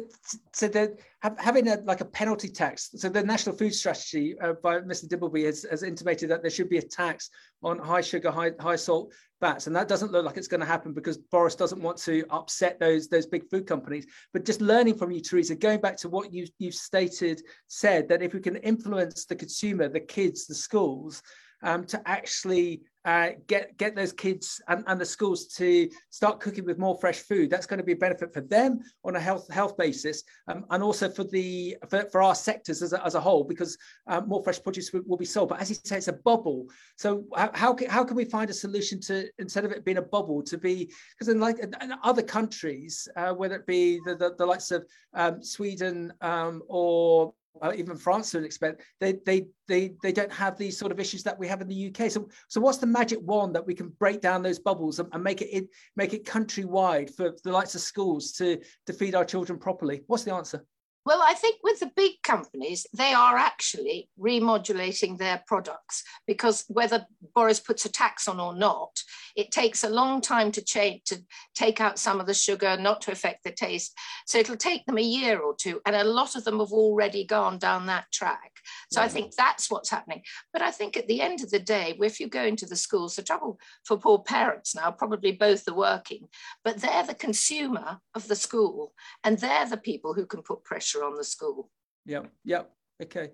so 0.51 0.67
that 0.67 0.99
having 1.39 1.67
a 1.67 1.77
like 1.85 2.01
a 2.01 2.05
penalty 2.05 2.47
tax. 2.47 2.91
So 2.95 3.09
the 3.09 3.23
National 3.23 3.55
Food 3.55 3.73
Strategy 3.73 4.35
uh, 4.39 4.53
by 4.61 4.81
Mr. 4.81 5.07
Dimbleby 5.07 5.45
has, 5.47 5.65
has 5.71 5.81
intimated 5.81 6.29
that 6.29 6.43
there 6.43 6.51
should 6.51 6.69
be 6.69 6.77
a 6.77 6.83
tax 6.83 7.31
on 7.63 7.79
high 7.79 8.01
sugar, 8.01 8.29
high 8.29 8.51
high 8.59 8.75
salt 8.75 9.11
fats, 9.41 9.65
and 9.65 9.75
that 9.75 9.87
doesn't 9.87 10.11
look 10.11 10.23
like 10.23 10.37
it's 10.37 10.47
going 10.47 10.59
to 10.59 10.67
happen 10.67 10.93
because 10.93 11.17
Boris 11.17 11.55
doesn't 11.55 11.81
want 11.81 11.97
to 11.97 12.23
upset 12.29 12.79
those 12.79 13.07
those 13.07 13.25
big 13.25 13.49
food 13.49 13.65
companies. 13.65 14.05
But 14.33 14.45
just 14.45 14.61
learning 14.61 14.99
from 14.99 15.09
you, 15.09 15.19
Teresa, 15.19 15.55
going 15.55 15.81
back 15.81 15.97
to 15.97 16.09
what 16.09 16.31
you 16.31 16.45
you've 16.59 16.75
stated, 16.75 17.41
said 17.69 18.07
that 18.09 18.21
if 18.21 18.35
we 18.35 18.39
can 18.39 18.57
influence 18.57 19.25
the 19.25 19.35
consumer, 19.35 19.89
the 19.89 19.99
kids, 19.99 20.45
the 20.45 20.53
schools, 20.53 21.23
um, 21.63 21.85
to 21.85 21.99
actually 22.05 22.83
uh, 23.05 23.29
get 23.47 23.77
get 23.77 23.95
those 23.95 24.13
kids 24.13 24.61
and, 24.67 24.83
and 24.87 24.99
the 24.99 25.05
schools 25.05 25.47
to 25.47 25.89
start 26.09 26.39
cooking 26.39 26.65
with 26.65 26.77
more 26.77 26.97
fresh 26.97 27.19
food. 27.19 27.49
That's 27.49 27.65
going 27.65 27.79
to 27.79 27.83
be 27.83 27.91
a 27.91 27.97
benefit 27.97 28.33
for 28.33 28.41
them 28.41 28.79
on 29.03 29.15
a 29.15 29.19
health 29.19 29.51
health 29.51 29.77
basis, 29.77 30.23
um, 30.47 30.65
and 30.69 30.81
also 30.81 31.09
for 31.09 31.23
the 31.23 31.77
for, 31.89 32.07
for 32.11 32.21
our 32.21 32.35
sectors 32.35 32.81
as 32.81 32.93
a, 32.93 33.05
as 33.05 33.15
a 33.15 33.21
whole, 33.21 33.43
because 33.43 33.77
um, 34.07 34.27
more 34.27 34.43
fresh 34.43 34.61
produce 34.61 34.93
will, 34.93 35.01
will, 35.05 35.17
be 35.17 35.25
sold. 35.25 35.49
But 35.49 35.61
as 35.61 35.69
you 35.69 35.75
say, 35.83 35.97
it's 35.97 36.07
a 36.07 36.13
bubble. 36.13 36.67
So 36.97 37.25
how 37.35 37.51
how 37.53 37.73
can, 37.73 37.89
how 37.89 38.03
can 38.03 38.15
we 38.15 38.25
find 38.25 38.49
a 38.49 38.53
solution 38.53 39.01
to 39.01 39.29
instead 39.39 39.65
of 39.65 39.71
it 39.71 39.83
being 39.83 39.97
a 39.97 40.01
bubble 40.01 40.41
to 40.43 40.57
be 40.57 40.91
because 41.13 41.27
in 41.27 41.39
like 41.39 41.59
in 41.59 41.73
other 42.03 42.23
countries, 42.23 43.07
uh, 43.15 43.33
whether 43.33 43.55
it 43.55 43.65
be 43.65 43.99
the, 44.05 44.15
the, 44.15 44.35
the 44.37 44.45
likes 44.45 44.71
of 44.71 44.85
um, 45.13 45.43
Sweden 45.43 46.13
um, 46.21 46.61
or 46.67 47.33
uh, 47.61 47.71
even 47.75 47.95
France 47.95 48.31
to 48.31 48.37
an 48.39 48.45
extent, 48.45 48.79
they, 48.99 49.13
they 49.25 49.45
they 49.67 49.93
they 50.01 50.11
don't 50.11 50.31
have 50.31 50.57
these 50.57 50.77
sort 50.77 50.91
of 50.91 50.99
issues 50.99 51.23
that 51.23 51.37
we 51.37 51.47
have 51.47 51.61
in 51.61 51.67
the 51.67 51.87
UK. 51.87 52.09
So 52.09 52.27
so 52.47 52.59
what's 52.59 52.79
the 52.79 52.87
magic 52.87 53.19
wand 53.21 53.55
that 53.55 53.65
we 53.65 53.75
can 53.75 53.89
break 53.99 54.21
down 54.21 54.41
those 54.41 54.59
bubbles 54.59 54.99
and, 54.99 55.09
and 55.13 55.23
make 55.23 55.41
it 55.41 55.67
make 55.95 56.13
it 56.13 56.25
countrywide 56.25 57.13
for 57.15 57.33
the 57.43 57.51
likes 57.51 57.75
of 57.75 57.81
schools 57.81 58.31
to 58.33 58.59
to 58.87 58.93
feed 58.93 59.15
our 59.15 59.25
children 59.25 59.59
properly? 59.59 60.03
What's 60.07 60.23
the 60.23 60.33
answer? 60.33 60.65
Well, 61.05 61.21
I 61.21 61.33
think 61.33 61.57
with 61.63 61.81
the 61.81 61.91
big 61.95 62.13
companies, 62.23 62.87
they 62.93 63.13
are 63.13 63.37
actually 63.37 64.09
remodulating 64.17 65.17
their 65.17 65.43
products 65.47 66.03
because 66.25 66.63
whether 66.69 67.05
Boris 67.35 67.59
puts 67.59 67.83
a 67.83 67.91
tax 67.91 68.29
on 68.29 68.39
or 68.39 68.55
not, 68.55 69.01
it 69.35 69.51
takes 69.51 69.83
a 69.83 69.89
long 69.89 70.21
time 70.21 70.51
to 70.53 70.63
change 70.63 71.03
to 71.05 71.21
take 71.55 71.81
out 71.81 71.99
some 71.99 72.21
of 72.21 72.25
the 72.25 72.33
sugar, 72.33 72.77
not 72.77 73.01
to 73.01 73.11
affect 73.11 73.43
the 73.43 73.51
taste. 73.51 73.97
So 74.25 74.37
it'll 74.37 74.55
take 74.55 74.85
them 74.85 74.97
a 74.97 75.01
year 75.01 75.39
or 75.39 75.55
two, 75.55 75.81
and 75.85 75.95
a 75.95 76.05
lot 76.05 76.35
of 76.35 76.45
them 76.45 76.59
have 76.59 76.71
already 76.71 77.25
gone 77.25 77.57
down 77.57 77.87
that 77.87 78.05
track. 78.13 78.52
So 78.91 78.99
yeah. 78.99 79.05
I 79.05 79.09
think 79.09 79.35
that's 79.35 79.69
what's 79.69 79.89
happening. 79.89 80.21
But 80.51 80.61
I 80.61 80.71
think 80.71 80.97
at 80.97 81.07
the 81.07 81.21
end 81.21 81.43
of 81.43 81.51
the 81.51 81.59
day, 81.59 81.97
if 81.99 82.19
you 82.19 82.27
go 82.27 82.43
into 82.43 82.65
the 82.65 82.75
schools, 82.75 83.15
the 83.15 83.23
trouble 83.23 83.59
for 83.85 83.97
poor 83.97 84.19
parents 84.19 84.75
now, 84.75 84.91
probably 84.91 85.31
both 85.31 85.67
are 85.67 85.75
working, 85.75 86.27
but 86.63 86.77
they're 86.77 87.05
the 87.05 87.15
consumer 87.15 87.99
of 88.15 88.27
the 88.27 88.35
school, 88.35 88.93
and 89.23 89.37
they're 89.37 89.67
the 89.67 89.77
people 89.77 90.13
who 90.13 90.25
can 90.25 90.41
put 90.41 90.63
pressure 90.63 91.03
on 91.03 91.15
the 91.15 91.23
school. 91.23 91.69
Yeah, 92.05 92.23
yeah, 92.43 92.63
okay. 93.01 93.31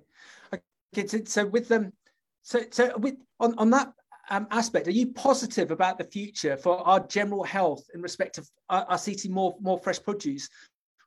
Okay, 0.92 1.08
so, 1.08 1.20
so 1.26 1.46
with 1.46 1.68
them, 1.68 1.94
so 2.42 2.62
so 2.72 2.98
with 2.98 3.15
on 3.39 3.54
on 3.60 3.70
that 3.70 3.94
um, 4.32 4.48
aspect, 4.50 4.88
are 4.88 4.92
you 4.92 5.08
positive 5.13 5.72
about 5.72 5.98
the 5.98 6.04
future 6.04 6.58
for 6.58 6.78
our 6.88 7.00
general 7.08 7.44
health 7.44 7.84
in 7.94 8.02
respect 8.02 8.38
of 8.38 8.50
uh, 8.70 8.86
us 8.89 9.08
eating 9.08 9.32
more 9.32 9.56
more 9.62 9.78
fresh 9.78 10.02
produce, 10.02 10.50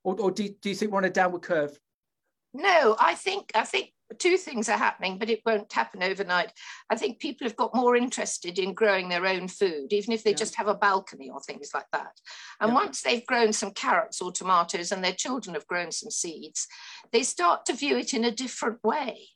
or, 0.05 0.21
or 0.21 0.31
do, 0.31 0.49
do 0.61 0.69
you 0.69 0.75
think 0.75 0.93
we're 0.93 0.99
on 0.99 1.05
a 1.05 1.11
downward 1.11 1.43
curve? 1.43 1.77
No, 2.55 2.97
I 3.01 3.15
think 3.15 3.51
I 3.55 3.65
think 3.65 3.91
two 4.18 4.37
things 4.37 4.68
are 4.68 4.79
happening, 4.79 5.18
but 5.18 5.31
it 5.31 5.42
won't 5.44 5.72
happen 5.72 6.03
overnight. 6.03 6.53
I 6.90 6.96
think 6.96 7.18
people 7.18 7.46
have 7.46 7.57
got 7.57 7.75
more 7.75 7.96
interested 7.96 8.59
in 8.59 8.75
growing 8.75 9.09
their 9.09 9.27
own 9.27 9.48
food, 9.48 9.92
even 9.92 10.12
if 10.12 10.25
they 10.25 10.31
yeah. 10.31 10.37
just 10.37 10.57
have 10.57 10.68
a 10.68 10.75
balcony 10.75 11.31
or 11.31 11.40
things 11.40 11.70
like 11.75 11.87
that. 11.92 12.20
And 12.61 12.70
yeah. 12.70 12.75
once 12.75 13.03
they've 13.03 13.27
grown 13.27 13.53
some 13.53 13.72
carrots 13.72 14.20
or 14.20 14.33
tomatoes 14.33 14.92
and 14.92 15.03
their 15.03 15.12
children 15.12 15.55
have 15.55 15.66
grown 15.66 15.92
some 15.92 16.11
seeds, 16.11 16.66
they 17.12 17.22
start 17.22 17.66
to 17.66 17.75
view 17.75 17.96
it 17.96 18.14
in 18.14 18.25
a 18.25 18.31
different 18.31 18.83
way 18.83 19.29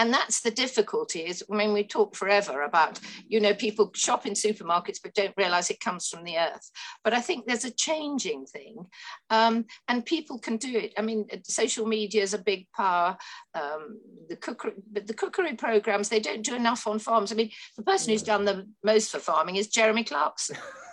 and 0.00 0.14
that's 0.14 0.40
the 0.40 0.50
difficulty 0.50 1.20
is 1.20 1.44
i 1.52 1.54
mean 1.54 1.74
we 1.74 1.84
talk 1.84 2.16
forever 2.16 2.62
about 2.62 2.98
you 3.28 3.38
know 3.38 3.52
people 3.52 3.90
shop 3.94 4.24
in 4.24 4.32
supermarkets 4.32 4.98
but 5.02 5.14
don't 5.14 5.34
realize 5.36 5.68
it 5.68 5.78
comes 5.78 6.08
from 6.08 6.24
the 6.24 6.38
earth. 6.38 6.70
But 7.04 7.12
i 7.12 7.20
think 7.20 7.46
there's 7.46 7.66
a 7.66 7.70
changing 7.70 8.46
thing 8.46 8.86
um, 9.28 9.66
and 9.88 10.04
people 10.04 10.38
can 10.38 10.56
do 10.56 10.76
it. 10.76 10.94
I 10.96 11.02
mean 11.02 11.26
social 11.44 11.86
media 11.86 12.22
is 12.22 12.34
a 12.34 12.38
big 12.38 12.66
power 12.74 13.16
um, 13.54 14.00
the 14.28 14.36
cookery 14.36 14.72
but 14.90 15.06
the 15.06 15.14
cookery 15.14 15.54
programs 15.54 16.08
they 16.08 16.20
don't 16.20 16.42
do 16.42 16.54
enough 16.54 16.86
on 16.86 16.98
farms. 16.98 17.30
I 17.30 17.34
mean 17.34 17.50
the 17.76 17.82
person 17.82 18.10
who's 18.10 18.22
done 18.22 18.44
the 18.44 18.66
most 18.82 19.10
for 19.10 19.18
farming 19.18 19.56
is 19.56 19.68
jeremy 19.68 20.04
clarkson 20.04 20.56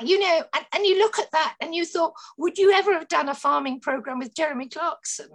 you 0.00 0.18
know, 0.20 0.42
and, 0.54 0.66
and, 0.74 0.84
you 0.84 0.98
look 0.98 1.18
at 1.18 1.30
that 1.32 1.54
and 1.60 1.74
you 1.74 1.84
thought, 1.84 2.12
would 2.36 2.58
you 2.58 2.72
ever 2.72 2.92
have 2.92 3.08
done 3.08 3.28
a 3.28 3.34
farming 3.34 3.80
program 3.80 4.18
with 4.18 4.34
Jeremy 4.34 4.68
Clarkson? 4.68 5.28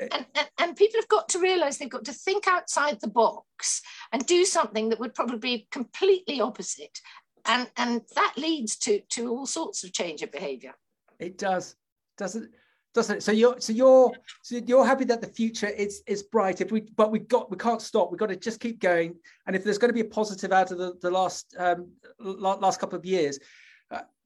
Eh. 0.00 0.08
And, 0.12 0.26
and, 0.34 0.50
and 0.58 0.76
people 0.76 1.00
have 1.00 1.08
got 1.08 1.28
to 1.30 1.38
realize 1.38 1.78
they've 1.78 1.88
got 1.88 2.04
to 2.04 2.12
think 2.12 2.46
outside 2.46 3.00
the 3.00 3.08
box 3.08 3.82
and 4.12 4.24
do 4.26 4.44
something 4.44 4.88
that 4.90 5.00
would 5.00 5.14
probably 5.14 5.38
be 5.38 5.68
completely 5.70 6.40
opposite. 6.40 6.98
And, 7.46 7.70
and 7.76 8.02
that 8.14 8.34
leads 8.36 8.76
to, 8.78 9.00
to 9.10 9.30
all 9.30 9.46
sorts 9.46 9.84
of 9.84 9.92
change 9.92 10.22
of 10.22 10.32
behavior. 10.32 10.74
It 11.18 11.38
does, 11.38 11.76
doesn't 12.18 12.50
doesn't 12.92 13.18
it? 13.18 13.22
So 13.22 13.30
you're 13.32 13.60
so 13.60 13.72
you're 13.72 14.12
so 14.42 14.56
you're 14.56 14.84
happy 14.84 15.04
that 15.04 15.20
the 15.20 15.28
future 15.28 15.68
is 15.68 16.02
is 16.06 16.24
bright. 16.24 16.60
If 16.60 16.72
we 16.72 16.80
but 16.96 17.12
we 17.12 17.20
got 17.20 17.50
we 17.50 17.56
can't 17.56 17.80
stop. 17.80 18.10
We've 18.10 18.18
got 18.18 18.30
to 18.30 18.36
just 18.36 18.60
keep 18.60 18.80
going. 18.80 19.14
And 19.46 19.54
if 19.54 19.62
there's 19.62 19.78
going 19.78 19.90
to 19.90 19.94
be 19.94 20.00
a 20.00 20.04
positive 20.10 20.52
out 20.52 20.72
of 20.72 20.78
the, 20.78 20.94
the 21.00 21.10
last 21.10 21.54
um, 21.58 21.92
last 22.18 22.80
couple 22.80 22.98
of 22.98 23.06
years, 23.06 23.38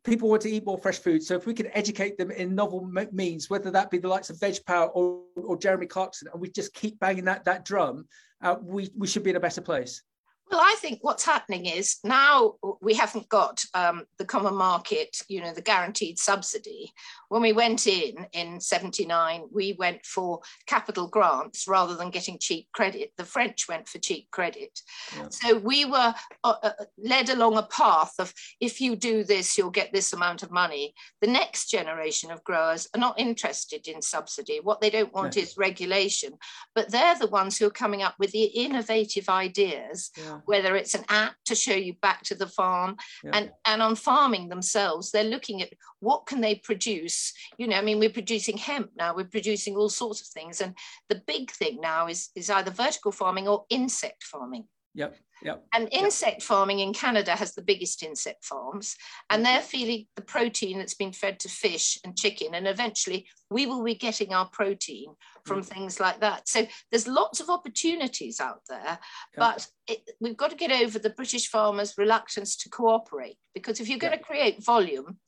people 0.04 0.28
want 0.28 0.42
to 0.42 0.50
eat 0.50 0.64
more 0.64 0.78
fresh 0.78 0.98
food. 0.98 1.22
So 1.22 1.34
if 1.34 1.46
we 1.46 1.54
can 1.54 1.68
educate 1.72 2.16
them 2.18 2.30
in 2.30 2.54
novel 2.54 2.88
means, 3.12 3.50
whether 3.50 3.70
that 3.70 3.90
be 3.90 3.98
the 3.98 4.08
likes 4.08 4.30
of 4.30 4.38
Veg 4.38 4.56
Power 4.66 4.88
or, 4.88 5.22
or 5.36 5.56
Jeremy 5.56 5.86
Clarkson, 5.86 6.28
and 6.32 6.40
we 6.40 6.50
just 6.50 6.74
keep 6.74 6.98
banging 7.00 7.24
that 7.24 7.44
that 7.44 7.64
drum, 7.64 8.06
uh, 8.42 8.56
we 8.62 8.90
we 8.96 9.06
should 9.06 9.22
be 9.22 9.30
in 9.30 9.36
a 9.36 9.40
better 9.40 9.62
place. 9.62 10.02
Well, 10.50 10.60
I 10.60 10.76
think 10.78 10.98
what's 11.02 11.24
happening 11.24 11.66
is 11.66 11.96
now 12.04 12.54
we 12.82 12.94
haven't 12.94 13.28
got 13.28 13.64
um, 13.72 14.04
the 14.18 14.26
common 14.26 14.54
market, 14.54 15.16
you 15.26 15.40
know, 15.40 15.54
the 15.54 15.62
guaranteed 15.62 16.18
subsidy. 16.18 16.92
When 17.28 17.40
we 17.40 17.52
went 17.52 17.86
in 17.86 18.26
in 18.32 18.60
79, 18.60 19.44
we 19.50 19.72
went 19.78 20.04
for 20.04 20.40
capital 20.66 21.08
grants 21.08 21.66
rather 21.66 21.96
than 21.96 22.10
getting 22.10 22.38
cheap 22.38 22.68
credit. 22.72 23.12
The 23.16 23.24
French 23.24 23.66
went 23.68 23.88
for 23.88 23.98
cheap 23.98 24.30
credit. 24.30 24.78
Yeah. 25.16 25.28
So 25.30 25.58
we 25.58 25.86
were 25.86 26.14
uh, 26.44 26.54
uh, 26.62 26.72
led 26.98 27.30
along 27.30 27.56
a 27.56 27.62
path 27.64 28.12
of 28.18 28.32
if 28.60 28.80
you 28.80 28.96
do 28.96 29.24
this, 29.24 29.56
you'll 29.56 29.70
get 29.70 29.92
this 29.92 30.12
amount 30.12 30.42
of 30.42 30.52
money. 30.52 30.94
The 31.22 31.26
next 31.26 31.70
generation 31.70 32.30
of 32.30 32.44
growers 32.44 32.86
are 32.94 33.00
not 33.00 33.18
interested 33.18 33.88
in 33.88 34.02
subsidy. 34.02 34.60
What 34.62 34.80
they 34.80 34.90
don't 34.90 35.12
want 35.12 35.38
is 35.38 35.56
regulation, 35.56 36.34
but 36.74 36.90
they're 36.90 37.18
the 37.18 37.28
ones 37.28 37.58
who 37.58 37.66
are 37.66 37.70
coming 37.70 38.02
up 38.02 38.14
with 38.18 38.30
the 38.32 38.44
innovative 38.44 39.28
ideas. 39.30 40.10
Yeah 40.16 40.33
whether 40.44 40.76
it's 40.76 40.94
an 40.94 41.04
app 41.08 41.34
to 41.44 41.54
show 41.54 41.74
you 41.74 41.94
back 42.02 42.22
to 42.22 42.34
the 42.34 42.46
farm 42.46 42.96
yeah. 43.22 43.30
and 43.34 43.50
and 43.66 43.82
on 43.82 43.94
farming 43.96 44.48
themselves 44.48 45.10
they're 45.10 45.24
looking 45.24 45.62
at 45.62 45.72
what 46.00 46.26
can 46.26 46.40
they 46.40 46.54
produce 46.54 47.32
you 47.58 47.66
know 47.66 47.76
i 47.76 47.82
mean 47.82 47.98
we're 47.98 48.10
producing 48.10 48.56
hemp 48.56 48.90
now 48.96 49.14
we're 49.14 49.24
producing 49.24 49.76
all 49.76 49.88
sorts 49.88 50.20
of 50.20 50.26
things 50.28 50.60
and 50.60 50.74
the 51.08 51.22
big 51.26 51.50
thing 51.50 51.80
now 51.80 52.06
is 52.06 52.30
is 52.34 52.50
either 52.50 52.70
vertical 52.70 53.12
farming 53.12 53.48
or 53.48 53.64
insect 53.70 54.22
farming 54.24 54.64
Yep. 54.94 55.16
Yep. 55.42 55.64
And 55.74 55.88
insect 55.92 56.36
yep. 56.36 56.42
farming 56.42 56.78
in 56.78 56.92
Canada 56.92 57.32
has 57.32 57.54
the 57.54 57.62
biggest 57.62 58.02
insect 58.02 58.44
farms, 58.44 58.96
and 59.30 59.44
they're 59.44 59.60
feeding 59.60 60.06
the 60.16 60.22
protein 60.22 60.78
that's 60.78 60.94
been 60.94 61.12
fed 61.12 61.40
to 61.40 61.48
fish 61.48 61.98
and 62.04 62.16
chicken. 62.16 62.54
And 62.54 62.66
eventually, 62.66 63.26
we 63.50 63.66
will 63.66 63.82
be 63.82 63.94
getting 63.94 64.32
our 64.32 64.48
protein 64.48 65.14
from 65.44 65.60
mm. 65.60 65.66
things 65.66 66.00
like 66.00 66.20
that. 66.20 66.48
So 66.48 66.66
there's 66.90 67.08
lots 67.08 67.40
of 67.40 67.50
opportunities 67.50 68.40
out 68.40 68.60
there, 68.68 68.80
yep. 68.86 68.98
but 69.36 69.66
it, 69.86 70.10
we've 70.20 70.36
got 70.36 70.50
to 70.50 70.56
get 70.56 70.72
over 70.72 70.98
the 70.98 71.10
British 71.10 71.48
farmers' 71.48 71.94
reluctance 71.98 72.56
to 72.56 72.70
cooperate 72.70 73.36
because 73.54 73.80
if 73.80 73.88
you're 73.88 73.98
going 73.98 74.16
to 74.16 74.24
create 74.24 74.64
volume, 74.64 75.18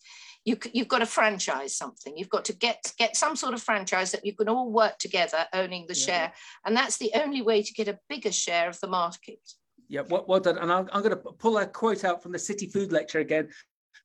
you, 0.45 0.57
you've 0.73 0.89
got 0.89 1.01
to 1.01 1.07
franchise 1.07 1.77
something. 1.77 2.17
You've 2.17 2.31
got 2.31 2.45
to 2.47 2.57
get 2.57 2.93
get 2.99 3.17
some 3.17 3.35
sort 3.35 3.53
of 3.53 3.63
franchise 3.63 4.13
that 4.13 4.25
you 4.25 4.35
can 4.35 4.49
all 4.49 4.71
work 4.71 4.97
together 4.99 5.45
owning 5.53 5.87
the 5.89 5.95
yeah. 5.95 6.07
share, 6.07 6.33
and 6.65 6.77
that's 6.77 6.99
the 6.99 7.11
only 7.17 7.43
way 7.43 7.63
to 7.63 7.73
get 7.73 7.89
a 7.89 7.99
bigger 8.09 8.33
share 8.33 8.69
of 8.69 8.79
the 8.81 8.87
market. 8.87 9.41
Yeah, 9.89 10.03
well, 10.09 10.25
well 10.27 10.41
done. 10.41 10.59
And 10.59 10.73
I'm, 10.73 10.89
I'm 10.93 11.03
going 11.03 11.17
to 11.17 11.17
pull 11.17 11.59
a 11.59 11.67
quote 11.67 12.05
out 12.05 12.23
from 12.23 12.33
the 12.33 12.39
City 12.39 12.67
Food 12.67 12.93
Lecture 12.93 13.21
again. 13.21 13.49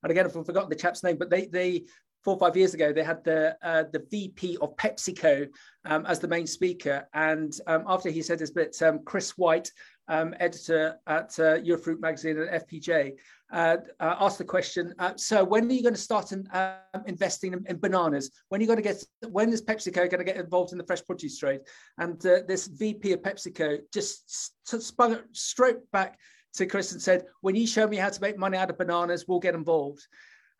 And 0.03 0.11
again, 0.11 0.25
I've 0.25 0.33
forgotten 0.33 0.69
the 0.69 0.75
chap's 0.75 1.03
name, 1.03 1.17
but 1.17 1.29
they 1.29 1.45
they 1.45 1.85
four 2.23 2.35
or 2.35 2.39
five 2.39 2.55
years 2.55 2.73
ago 2.73 2.93
they 2.93 3.03
had 3.03 3.23
the 3.23 3.57
uh, 3.63 3.83
the 3.91 4.05
VP 4.11 4.57
of 4.61 4.75
PepsiCo 4.75 5.47
um, 5.85 6.05
as 6.05 6.19
the 6.19 6.27
main 6.27 6.47
speaker, 6.47 7.07
and 7.13 7.53
um, 7.67 7.83
after 7.87 8.09
he 8.09 8.21
said 8.21 8.39
his 8.39 8.51
bit, 8.51 8.79
um, 8.81 8.99
Chris 9.05 9.37
White, 9.37 9.71
um, 10.07 10.35
editor 10.39 10.97
at 11.07 11.39
uh, 11.39 11.57
Eurofruit 11.59 11.99
magazine 11.99 12.37
at 12.37 12.67
FPJ, 12.67 13.13
uh, 13.53 13.77
uh, 13.99 14.15
asked 14.19 14.37
the 14.37 14.43
question, 14.43 14.93
uh, 14.99 15.13
so 15.15 15.43
when 15.43 15.69
are 15.69 15.73
you 15.73 15.81
going 15.81 15.93
to 15.93 15.99
start 15.99 16.33
in, 16.33 16.47
um, 16.51 17.03
investing 17.05 17.53
in, 17.53 17.65
in, 17.67 17.77
bananas? 17.77 18.29
When 18.49 18.59
are 18.59 18.63
you 18.63 18.67
going 18.67 18.81
to 18.81 18.83
get, 18.83 19.03
when 19.29 19.51
is 19.51 19.61
PepsiCo 19.61 19.93
going 19.93 20.19
to 20.19 20.23
get 20.23 20.35
involved 20.37 20.73
in 20.73 20.77
the 20.77 20.83
fresh 20.83 21.03
produce 21.05 21.37
trade? 21.37 21.61
And 21.97 22.23
uh, 22.25 22.39
this 22.47 22.67
VP 22.67 23.13
of 23.13 23.21
PepsiCo 23.21 23.79
just 23.93 24.53
spun 24.65 25.13
it 25.13 25.23
straight 25.31 25.89
back 25.91 26.19
to 26.55 26.65
Chris 26.65 26.91
and 26.91 27.01
said, 27.01 27.25
when 27.39 27.55
you 27.55 27.65
show 27.65 27.87
me 27.87 27.97
how 27.97 28.09
to 28.09 28.21
make 28.21 28.37
money 28.37 28.57
out 28.57 28.69
of 28.69 28.77
bananas, 28.77 29.25
we'll 29.27 29.39
get 29.39 29.55
involved. 29.55 30.05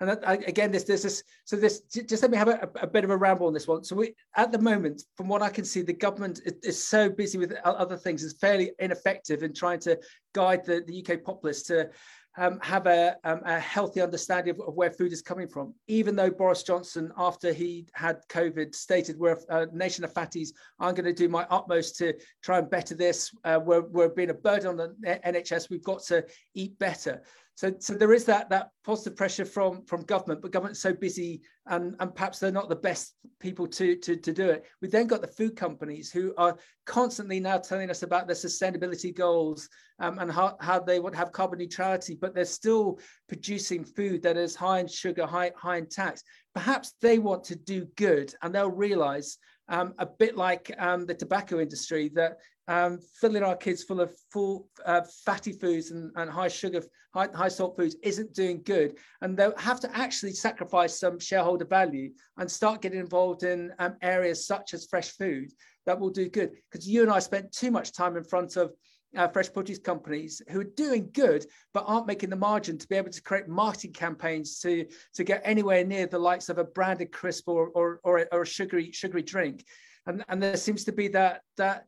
And 0.01 0.09
that, 0.09 0.47
again, 0.47 0.71
this, 0.71 0.83
this, 0.83 1.23
so 1.45 1.55
this, 1.55 1.81
just 1.81 2.23
let 2.23 2.31
me 2.31 2.37
have 2.37 2.47
a, 2.47 2.67
a, 2.81 2.87
bit 2.87 3.03
of 3.03 3.11
a 3.11 3.17
ramble 3.17 3.45
on 3.45 3.53
this 3.53 3.67
one. 3.67 3.83
So 3.83 3.95
we, 3.95 4.15
at 4.35 4.51
the 4.51 4.57
moment, 4.57 5.03
from 5.15 5.27
what 5.27 5.43
I 5.43 5.49
can 5.49 5.63
see, 5.63 5.83
the 5.83 5.93
government 5.93 6.41
is, 6.43 6.53
is 6.63 6.87
so 6.87 7.07
busy 7.07 7.37
with 7.37 7.53
other 7.63 7.95
things, 7.95 8.23
it's 8.23 8.33
fairly 8.33 8.71
ineffective 8.79 9.43
in 9.43 9.53
trying 9.53 9.79
to 9.81 9.99
guide 10.33 10.65
the, 10.65 10.83
the 10.87 11.05
UK 11.05 11.23
populace 11.23 11.61
to 11.63 11.91
um, 12.37 12.59
have 12.63 12.87
a, 12.87 13.15
um, 13.23 13.41
a, 13.45 13.59
healthy 13.59 14.01
understanding 14.01 14.55
of, 14.55 14.61
of, 14.67 14.73
where 14.73 14.89
food 14.89 15.11
is 15.11 15.21
coming 15.21 15.47
from. 15.47 15.73
Even 15.87 16.15
though 16.15 16.31
Boris 16.31 16.63
Johnson, 16.63 17.11
after 17.17 17.53
he 17.53 17.85
had 17.93 18.21
COVID, 18.29 18.73
stated, 18.73 19.19
we're 19.19 19.37
a 19.49 19.67
nation 19.67 20.03
of 20.03 20.13
fatties, 20.13 20.49
I'm 20.79 20.95
going 20.95 21.05
to 21.05 21.13
do 21.13 21.29
my 21.29 21.45
utmost 21.49 21.97
to 21.97 22.13
try 22.41 22.57
and 22.57 22.69
better 22.69 22.95
this. 22.95 23.31
Uh, 23.43 23.59
we're, 23.63 23.81
we're 23.81 24.09
being 24.09 24.29
a 24.29 24.33
burden 24.33 24.67
on 24.67 24.77
the 24.77 25.19
NHS. 25.25 25.69
We've 25.69 25.83
got 25.83 26.03
to 26.05 26.25
eat 26.55 26.79
better. 26.79 27.21
So, 27.55 27.73
so 27.79 27.93
there 27.93 28.13
is 28.13 28.25
that 28.25 28.49
that 28.49 28.69
positive 28.83 29.15
pressure 29.15 29.45
from 29.45 29.83
from 29.85 30.03
government, 30.03 30.41
but 30.41 30.51
government's 30.51 30.81
so 30.81 30.93
busy 30.93 31.41
and, 31.67 31.95
and 31.99 32.15
perhaps 32.15 32.39
they're 32.39 32.51
not 32.51 32.69
the 32.69 32.75
best 32.75 33.13
people 33.39 33.67
to, 33.67 33.95
to, 33.97 34.15
to 34.15 34.33
do 34.33 34.49
it. 34.49 34.65
We've 34.81 34.91
then 34.91 35.07
got 35.07 35.21
the 35.21 35.27
food 35.27 35.55
companies 35.55 36.11
who 36.11 36.33
are 36.37 36.57
constantly 36.85 37.39
now 37.39 37.57
telling 37.57 37.89
us 37.89 38.03
about 38.03 38.27
their 38.27 38.35
sustainability 38.35 39.15
goals 39.15 39.69
um, 39.99 40.17
and 40.19 40.31
how, 40.31 40.57
how 40.59 40.79
they 40.79 40.99
to 40.99 41.15
have 41.15 41.31
carbon 41.31 41.59
neutrality, 41.59 42.17
but 42.19 42.33
they're 42.33 42.45
still 42.45 42.99
producing 43.27 43.83
food 43.83 44.23
that 44.23 44.37
is 44.37 44.55
high 44.55 44.79
in 44.79 44.87
sugar, 44.87 45.25
high, 45.25 45.51
high 45.55 45.77
in 45.77 45.87
tax. 45.87 46.23
Perhaps 46.55 46.93
they 47.01 47.19
want 47.19 47.43
to 47.45 47.55
do 47.55 47.85
good 47.95 48.33
and 48.41 48.53
they'll 48.53 48.69
realize 48.69 49.37
um, 49.69 49.93
a 49.99 50.05
bit 50.05 50.35
like 50.35 50.73
um, 50.79 51.05
the 51.05 51.13
tobacco 51.13 51.59
industry 51.59 52.09
that 52.15 52.37
um, 52.71 52.99
filling 53.19 53.43
our 53.43 53.57
kids 53.57 53.84
full 53.84 53.99
of 53.99 54.17
full 54.31 54.69
uh, 54.86 55.01
fatty 55.25 55.51
foods 55.51 55.91
and, 55.91 56.10
and 56.15 56.31
high 56.31 56.47
sugar, 56.47 56.81
high, 57.13 57.27
high 57.34 57.49
salt 57.49 57.75
foods 57.75 57.97
isn't 58.01 58.34
doing 58.34 58.62
good. 58.63 58.97
And 59.21 59.36
they'll 59.36 59.57
have 59.57 59.81
to 59.81 59.93
actually 59.95 60.31
sacrifice 60.31 60.97
some 60.97 61.19
shareholder 61.19 61.65
value 61.65 62.12
and 62.38 62.49
start 62.49 62.81
getting 62.81 63.01
involved 63.01 63.43
in 63.43 63.73
um, 63.79 63.95
areas 64.01 64.47
such 64.47 64.73
as 64.73 64.86
fresh 64.86 65.10
food 65.17 65.51
that 65.86 65.99
will 65.99 66.12
do 66.12 66.29
good. 66.29 66.51
Because 66.71 66.88
you 66.88 67.01
and 67.01 67.12
I 67.12 67.19
spent 67.19 67.51
too 67.51 67.71
much 67.71 67.91
time 67.91 68.15
in 68.15 68.23
front 68.23 68.55
of 68.55 68.71
uh, 69.17 69.27
fresh 69.27 69.51
produce 69.51 69.79
companies 69.79 70.41
who 70.49 70.62
are 70.62 70.75
doing 70.77 71.10
good 71.12 71.45
but 71.73 71.84
aren't 71.86 72.07
making 72.07 72.29
the 72.29 72.36
margin 72.38 72.77
to 72.77 72.88
be 72.88 72.95
able 72.95 73.10
to 73.10 73.21
create 73.21 73.49
marketing 73.49 73.91
campaigns 73.91 74.60
to 74.62 74.86
to 75.13 75.25
get 75.25 75.41
anywhere 75.43 75.84
near 75.84 76.07
the 76.07 76.17
likes 76.17 76.47
of 76.47 76.57
a 76.57 76.63
branded 76.63 77.12
crisp 77.12 77.49
or 77.49 77.67
or, 77.75 77.99
or, 78.05 78.19
a, 78.19 78.25
or 78.31 78.43
a 78.43 78.47
sugary 78.47 78.89
sugary 78.93 79.21
drink 79.21 79.65
and 80.07 80.23
and 80.29 80.41
there 80.41 80.55
seems 80.55 80.86
to 80.86 80.93
be 80.93 81.10
that 81.10 81.41
that 81.57 81.88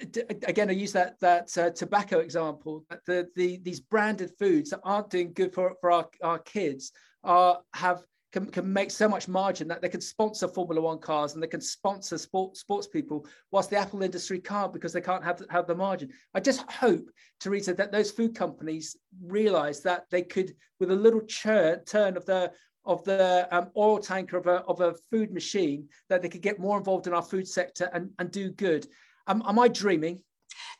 again, 0.00 0.70
I 0.70 0.72
use 0.72 0.92
that 0.92 1.18
that 1.20 1.56
uh, 1.58 1.70
tobacco 1.70 2.18
example. 2.18 2.84
The, 3.06 3.28
the 3.36 3.58
these 3.62 3.80
branded 3.80 4.32
foods 4.38 4.70
that 4.70 4.80
aren't 4.82 5.10
doing 5.10 5.32
good 5.32 5.54
for, 5.54 5.74
for 5.80 5.92
our, 5.92 6.08
our 6.22 6.38
kids 6.38 6.92
are 7.24 7.60
have 7.74 8.02
can, 8.32 8.46
can 8.46 8.72
make 8.72 8.90
so 8.90 9.08
much 9.08 9.28
margin 9.28 9.66
that 9.68 9.82
they 9.82 9.88
can 9.88 10.00
sponsor 10.00 10.46
Formula 10.46 10.80
One 10.80 10.98
cars 10.98 11.34
and 11.34 11.42
they 11.42 11.48
can 11.48 11.60
sponsor 11.60 12.16
sport, 12.16 12.56
sports 12.56 12.86
people, 12.86 13.26
whilst 13.50 13.70
the 13.70 13.76
Apple 13.76 14.02
industry 14.02 14.38
can't 14.38 14.72
because 14.72 14.92
they 14.92 15.00
can't 15.00 15.24
have, 15.24 15.42
have 15.50 15.66
the 15.66 15.74
margin. 15.74 16.10
I 16.34 16.40
just 16.40 16.70
hope, 16.70 17.10
Teresa, 17.40 17.74
that 17.74 17.92
those 17.92 18.10
food 18.10 18.34
companies 18.34 18.96
realize 19.20 19.80
that 19.80 20.04
they 20.10 20.22
could, 20.22 20.54
with 20.78 20.90
a 20.90 20.96
little 20.96 21.22
churn, 21.22 21.84
turn 21.84 22.16
of 22.16 22.24
the 22.24 22.52
of 22.86 23.04
the 23.04 23.46
um, 23.50 23.70
oil 23.76 23.98
tanker 23.98 24.38
of 24.38 24.46
a, 24.46 24.62
of 24.62 24.80
a 24.80 24.94
food 25.10 25.32
machine, 25.32 25.86
that 26.08 26.22
they 26.22 26.30
could 26.30 26.40
get 26.40 26.58
more 26.58 26.78
involved 26.78 27.06
in 27.06 27.12
our 27.12 27.22
food 27.22 27.46
sector 27.46 27.90
and, 27.92 28.10
and 28.18 28.30
do 28.30 28.50
good. 28.52 28.86
Um, 29.30 29.44
am 29.46 29.60
I 29.60 29.68
dreaming? 29.68 30.22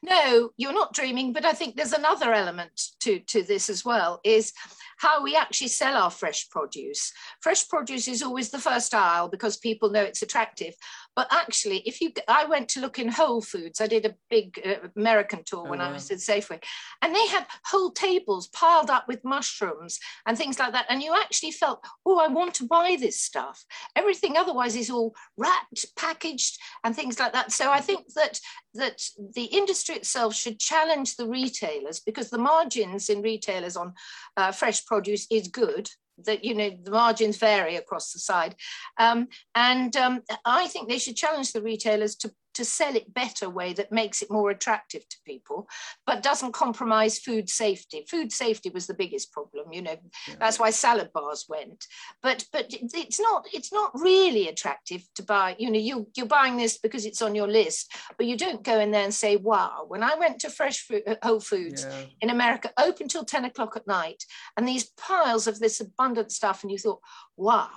No, 0.02 0.50
you're 0.56 0.72
not 0.72 0.92
dreaming, 0.92 1.32
but 1.32 1.44
I 1.44 1.52
think 1.52 1.76
there's 1.76 1.92
another 1.92 2.32
element 2.32 2.72
to, 3.00 3.20
to 3.20 3.42
this 3.44 3.70
as 3.70 3.84
well 3.84 4.20
is 4.24 4.52
how 4.98 5.22
we 5.22 5.36
actually 5.36 5.68
sell 5.68 5.96
our 5.96 6.10
fresh 6.10 6.50
produce. 6.50 7.12
Fresh 7.40 7.68
produce 7.68 8.08
is 8.08 8.22
always 8.22 8.50
the 8.50 8.58
first 8.58 8.92
aisle 8.92 9.28
because 9.28 9.56
people 9.56 9.90
know 9.90 10.02
it's 10.02 10.22
attractive. 10.22 10.74
But 11.16 11.28
actually, 11.30 11.78
if 11.78 12.00
you, 12.00 12.12
I 12.28 12.44
went 12.46 12.68
to 12.70 12.80
look 12.80 12.98
in 12.98 13.08
Whole 13.08 13.42
Foods. 13.42 13.80
I 13.80 13.86
did 13.86 14.06
a 14.06 14.14
big 14.28 14.60
uh, 14.64 14.88
American 14.96 15.42
tour 15.44 15.64
when 15.64 15.80
oh, 15.80 15.84
wow. 15.84 15.90
I 15.90 15.92
was 15.92 16.10
at 16.10 16.18
Safeway, 16.18 16.62
and 17.02 17.14
they 17.14 17.26
had 17.26 17.46
whole 17.66 17.90
tables 17.90 18.48
piled 18.48 18.90
up 18.90 19.08
with 19.08 19.24
mushrooms 19.24 19.98
and 20.26 20.38
things 20.38 20.58
like 20.58 20.72
that. 20.72 20.86
And 20.88 21.02
you 21.02 21.14
actually 21.14 21.50
felt, 21.50 21.84
oh, 22.06 22.18
I 22.18 22.28
want 22.28 22.54
to 22.54 22.66
buy 22.66 22.96
this 22.98 23.20
stuff. 23.20 23.64
Everything 23.96 24.36
otherwise 24.36 24.76
is 24.76 24.90
all 24.90 25.14
wrapped, 25.36 25.86
packaged, 25.96 26.58
and 26.84 26.94
things 26.94 27.18
like 27.18 27.32
that. 27.32 27.52
So 27.52 27.70
I 27.70 27.80
think 27.80 28.12
that 28.14 28.40
that 28.74 29.02
the 29.34 29.44
industry 29.44 29.96
itself 29.96 30.34
should 30.34 30.60
challenge 30.60 31.16
the 31.16 31.26
retailers 31.26 32.00
because 32.00 32.30
the 32.30 32.38
margins 32.38 33.08
in 33.08 33.20
retailers 33.20 33.76
on 33.76 33.92
uh, 34.36 34.52
fresh 34.52 34.86
produce 34.86 35.26
is 35.30 35.48
good 35.48 35.90
that 36.26 36.44
you 36.44 36.54
know 36.54 36.70
the 36.82 36.90
margins 36.90 37.36
vary 37.36 37.76
across 37.76 38.12
the 38.12 38.18
side. 38.18 38.54
Um, 38.98 39.28
and 39.54 39.96
um, 39.96 40.22
i 40.44 40.66
think 40.68 40.88
they 40.88 40.98
should 40.98 41.16
challenge 41.16 41.52
the 41.52 41.62
retailers 41.62 42.14
to 42.16 42.32
to 42.60 42.64
sell 42.66 42.94
it 42.94 43.14
better 43.14 43.48
way 43.48 43.72
that 43.72 43.90
makes 43.90 44.20
it 44.20 44.30
more 44.30 44.50
attractive 44.50 45.08
to 45.08 45.16
people 45.24 45.66
but 46.06 46.22
doesn't 46.22 46.52
compromise 46.52 47.18
food 47.18 47.48
safety 47.48 48.04
food 48.06 48.30
safety 48.30 48.68
was 48.68 48.86
the 48.86 48.92
biggest 48.92 49.32
problem 49.32 49.72
you 49.72 49.80
know 49.80 49.96
yeah. 50.28 50.34
that's 50.38 50.58
why 50.58 50.68
salad 50.68 51.10
bars 51.14 51.46
went 51.48 51.86
but 52.22 52.44
but 52.52 52.66
it's 52.68 53.18
not 53.18 53.46
it's 53.54 53.72
not 53.72 53.90
really 53.98 54.46
attractive 54.46 55.02
to 55.14 55.22
buy 55.22 55.56
you 55.58 55.70
know 55.70 55.78
you 55.78 56.06
you're 56.14 56.26
buying 56.26 56.58
this 56.58 56.76
because 56.76 57.06
it's 57.06 57.22
on 57.22 57.34
your 57.34 57.48
list 57.48 57.90
but 58.18 58.26
you 58.26 58.36
don't 58.36 58.62
go 58.62 58.78
in 58.78 58.90
there 58.90 59.04
and 59.04 59.14
say 59.14 59.36
wow 59.36 59.86
when 59.88 60.02
i 60.02 60.14
went 60.16 60.38
to 60.38 60.50
fresh 60.50 60.80
food, 60.80 61.02
uh, 61.06 61.16
whole 61.22 61.40
foods 61.40 61.86
yeah. 61.88 62.02
in 62.20 62.28
america 62.28 62.70
open 62.78 63.08
till 63.08 63.24
10 63.24 63.46
o'clock 63.46 63.74
at 63.74 63.86
night 63.86 64.22
and 64.58 64.68
these 64.68 64.90
piles 64.98 65.46
of 65.46 65.58
this 65.60 65.80
abundant 65.80 66.30
stuff 66.30 66.62
and 66.62 66.70
you 66.70 66.76
thought 66.76 67.00
wow 67.38 67.70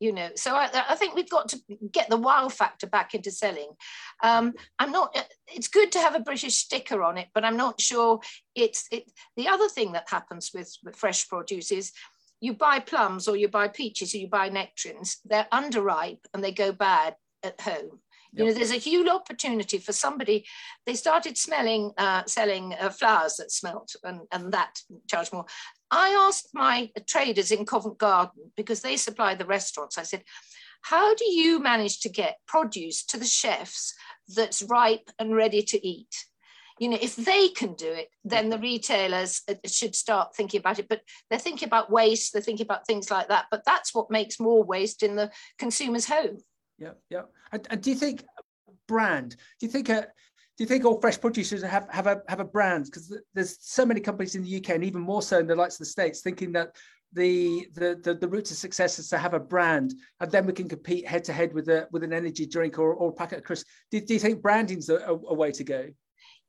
you 0.00 0.12
know 0.12 0.30
so 0.34 0.56
I, 0.56 0.68
I, 0.88 0.96
think 0.96 1.14
we've 1.14 1.30
got 1.30 1.48
to 1.50 1.60
get 1.92 2.10
the 2.10 2.16
wow 2.16 2.48
factor 2.48 2.88
back 2.88 3.14
into 3.14 3.30
selling. 3.30 3.70
Um, 4.22 4.54
i'm 4.78 4.90
not 4.90 5.16
it's 5.46 5.68
good 5.68 5.92
to 5.92 5.98
have 6.00 6.14
a 6.14 6.20
british 6.20 6.56
sticker 6.56 7.02
on 7.02 7.18
it 7.18 7.28
but 7.34 7.44
i'm 7.44 7.56
not 7.56 7.80
sure 7.80 8.20
it's 8.54 8.86
it 8.90 9.10
the 9.36 9.48
other 9.48 9.68
thing 9.68 9.92
that 9.92 10.08
happens 10.10 10.50
with, 10.54 10.74
with 10.84 10.96
fresh 10.96 11.28
produce 11.28 11.70
is 11.70 11.92
you 12.40 12.54
buy 12.54 12.80
plums 12.80 13.28
or 13.28 13.36
you 13.36 13.48
buy 13.48 13.68
peaches 13.68 14.14
or 14.14 14.18
you 14.18 14.28
buy 14.28 14.48
nectarines 14.48 15.18
they're 15.24 15.46
underripe 15.52 16.24
and 16.34 16.42
they 16.42 16.52
go 16.52 16.72
bad 16.72 17.14
at 17.42 17.60
home. 17.60 18.00
You 18.32 18.44
know 18.44 18.52
there's 18.52 18.70
a 18.70 18.76
huge 18.76 19.08
opportunity 19.08 19.78
for 19.78 19.92
somebody 19.92 20.46
they 20.86 20.94
started 20.94 21.36
smelling 21.36 21.90
uh, 21.98 22.22
selling 22.26 22.74
uh, 22.80 22.90
flowers 22.90 23.34
that 23.36 23.50
smelt 23.50 23.96
and, 24.04 24.20
and 24.30 24.52
that 24.52 24.78
charged 25.08 25.32
more 25.32 25.46
I 25.90 26.10
asked 26.10 26.50
my 26.54 26.90
traders 27.06 27.50
in 27.50 27.66
Covent 27.66 27.98
Garden, 27.98 28.52
because 28.56 28.80
they 28.80 28.96
supply 28.96 29.34
the 29.34 29.44
restaurants, 29.44 29.98
I 29.98 30.04
said, 30.04 30.22
how 30.82 31.14
do 31.14 31.30
you 31.30 31.58
manage 31.58 32.00
to 32.00 32.08
get 32.08 32.38
produce 32.46 33.04
to 33.06 33.18
the 33.18 33.26
chefs 33.26 33.94
that's 34.34 34.62
ripe 34.62 35.10
and 35.18 35.34
ready 35.34 35.62
to 35.62 35.86
eat? 35.86 36.26
You 36.78 36.88
know, 36.88 36.98
if 37.00 37.16
they 37.16 37.48
can 37.48 37.74
do 37.74 37.92
it, 37.92 38.08
then 38.24 38.48
the 38.48 38.58
retailers 38.58 39.42
uh, 39.48 39.54
should 39.66 39.94
start 39.94 40.34
thinking 40.34 40.60
about 40.60 40.78
it. 40.78 40.88
But 40.88 41.02
they're 41.28 41.38
thinking 41.38 41.66
about 41.66 41.90
waste, 41.90 42.32
they're 42.32 42.40
thinking 42.40 42.64
about 42.64 42.86
things 42.86 43.10
like 43.10 43.28
that. 43.28 43.46
But 43.50 43.64
that's 43.66 43.94
what 43.94 44.10
makes 44.10 44.40
more 44.40 44.62
waste 44.62 45.02
in 45.02 45.16
the 45.16 45.30
consumer's 45.58 46.06
home. 46.06 46.38
Yeah, 46.78 46.92
yeah. 47.10 47.24
And, 47.52 47.66
and 47.68 47.82
do 47.82 47.90
you 47.90 47.96
think 47.96 48.24
brand? 48.88 49.36
Do 49.58 49.66
you 49.66 49.68
think 49.68 49.90
a 49.90 50.06
do 50.60 50.64
you 50.64 50.68
think 50.68 50.84
all 50.84 51.00
fresh 51.00 51.18
producers 51.18 51.62
have 51.62 51.88
have 51.88 52.06
a 52.06 52.20
have 52.28 52.38
a 52.38 52.44
brand? 52.44 52.84
Because 52.84 53.18
there's 53.32 53.56
so 53.62 53.86
many 53.86 53.98
companies 53.98 54.34
in 54.34 54.42
the 54.42 54.56
UK 54.58 54.68
and 54.74 54.84
even 54.84 55.00
more 55.00 55.22
so 55.22 55.38
in 55.38 55.46
the 55.46 55.56
likes 55.56 55.76
of 55.76 55.78
the 55.78 55.86
states 55.86 56.20
thinking 56.20 56.52
that 56.52 56.76
the, 57.14 57.66
the 57.72 57.98
the 58.02 58.12
the 58.12 58.28
route 58.28 58.44
to 58.44 58.54
success 58.54 58.98
is 58.98 59.08
to 59.08 59.16
have 59.16 59.32
a 59.32 59.40
brand, 59.40 59.94
and 60.20 60.30
then 60.30 60.44
we 60.44 60.52
can 60.52 60.68
compete 60.68 61.08
head 61.08 61.24
to 61.24 61.32
head 61.32 61.54
with 61.54 61.70
a 61.70 61.88
with 61.92 62.04
an 62.04 62.12
energy 62.12 62.44
drink 62.44 62.78
or, 62.78 62.92
or 62.92 63.08
a 63.08 63.12
packet 63.14 63.38
of 63.38 63.44
crisps. 63.44 63.70
Do, 63.90 64.02
do 64.02 64.12
you 64.12 64.20
think 64.20 64.42
branding's 64.42 64.90
a, 64.90 64.96
a, 64.96 65.12
a 65.14 65.34
way 65.34 65.50
to 65.50 65.64
go? 65.64 65.88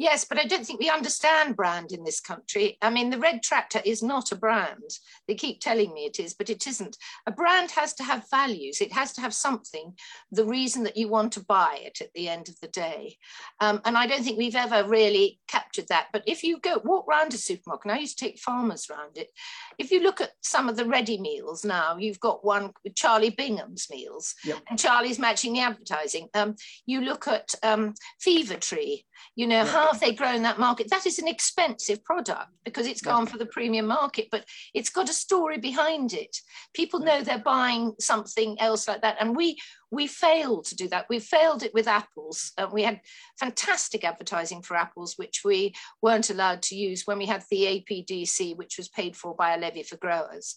Yes, 0.01 0.25
but 0.25 0.39
I 0.39 0.45
don't 0.45 0.65
think 0.65 0.79
we 0.79 0.89
understand 0.89 1.55
brand 1.55 1.91
in 1.91 2.03
this 2.03 2.19
country. 2.19 2.75
I 2.81 2.89
mean, 2.89 3.11
the 3.11 3.19
red 3.19 3.43
tractor 3.43 3.83
is 3.85 4.01
not 4.01 4.31
a 4.31 4.35
brand. 4.35 4.97
They 5.27 5.35
keep 5.35 5.59
telling 5.59 5.93
me 5.93 6.05
it 6.05 6.19
is, 6.19 6.33
but 6.33 6.49
it 6.49 6.65
isn't. 6.65 6.97
A 7.27 7.31
brand 7.31 7.69
has 7.69 7.93
to 7.93 8.03
have 8.03 8.25
values. 8.31 8.81
It 8.81 8.91
has 8.93 9.13
to 9.13 9.21
have 9.21 9.31
something, 9.31 9.93
the 10.31 10.43
reason 10.43 10.83
that 10.85 10.97
you 10.97 11.07
want 11.07 11.33
to 11.33 11.45
buy 11.45 11.77
it 11.83 12.01
at 12.01 12.11
the 12.15 12.29
end 12.29 12.49
of 12.49 12.59
the 12.61 12.67
day. 12.69 13.17
Um, 13.59 13.79
and 13.85 13.95
I 13.95 14.07
don't 14.07 14.23
think 14.23 14.39
we've 14.39 14.55
ever 14.55 14.89
really 14.89 15.39
captured 15.47 15.89
that. 15.89 16.07
But 16.11 16.23
if 16.25 16.43
you 16.43 16.59
go 16.59 16.81
walk 16.83 17.05
around 17.07 17.35
a 17.35 17.37
supermarket, 17.37 17.85
and 17.85 17.91
I 17.91 17.99
used 17.99 18.17
to 18.17 18.25
take 18.25 18.39
farmers 18.39 18.87
round 18.89 19.19
it. 19.19 19.29
If 19.77 19.91
you 19.91 20.01
look 20.01 20.19
at 20.19 20.31
some 20.41 20.67
of 20.67 20.77
the 20.77 20.85
ready 20.85 21.21
meals 21.21 21.63
now, 21.63 21.97
you've 21.97 22.19
got 22.19 22.43
one 22.43 22.71
with 22.83 22.95
Charlie 22.95 23.29
Bigham's 23.29 23.87
meals, 23.91 24.33
yep. 24.43 24.63
and 24.67 24.79
Charlie's 24.79 25.19
matching 25.19 25.53
the 25.53 25.59
advertising. 25.59 26.27
Um, 26.33 26.55
you 26.87 27.01
look 27.01 27.27
at 27.27 27.53
um, 27.61 27.93
Fever 28.19 28.55
Tree 28.55 29.05
you 29.35 29.47
know, 29.47 29.65
how 29.65 29.91
have 29.91 29.99
they 30.01 30.13
grown 30.13 30.43
that 30.43 30.59
market? 30.59 30.89
That 30.89 31.05
is 31.05 31.19
an 31.19 31.27
expensive 31.27 32.03
product 32.03 32.49
because 32.65 32.87
it's 32.87 33.01
gone 33.01 33.25
for 33.25 33.37
the 33.37 33.45
premium 33.45 33.87
market, 33.87 34.27
but 34.31 34.45
it's 34.73 34.89
got 34.89 35.09
a 35.09 35.13
story 35.13 35.57
behind 35.57 36.13
it. 36.13 36.37
People 36.73 36.99
know 36.99 37.21
they're 37.21 37.39
buying 37.39 37.93
something 37.99 38.59
else 38.59 38.87
like 38.87 39.01
that. 39.01 39.17
And 39.19 39.35
we 39.35 39.57
we 39.91 40.07
failed 40.07 40.65
to 40.65 40.75
do 40.75 40.87
that. 40.87 41.07
We 41.09 41.19
failed 41.19 41.63
it 41.63 41.73
with 41.73 41.87
apples. 41.87 42.53
Uh, 42.57 42.67
we 42.71 42.83
had 42.83 43.01
fantastic 43.37 44.05
advertising 44.05 44.61
for 44.61 44.77
apples, 44.77 45.15
which 45.17 45.41
we 45.43 45.75
weren't 46.01 46.29
allowed 46.29 46.61
to 46.63 46.75
use 46.75 47.03
when 47.05 47.17
we 47.17 47.25
had 47.25 47.43
the 47.51 47.85
APDC, 47.91 48.55
which 48.55 48.77
was 48.77 48.87
paid 48.87 49.17
for 49.17 49.35
by 49.35 49.53
a 49.53 49.59
levy 49.59 49.83
for 49.83 49.97
growers. 49.97 50.55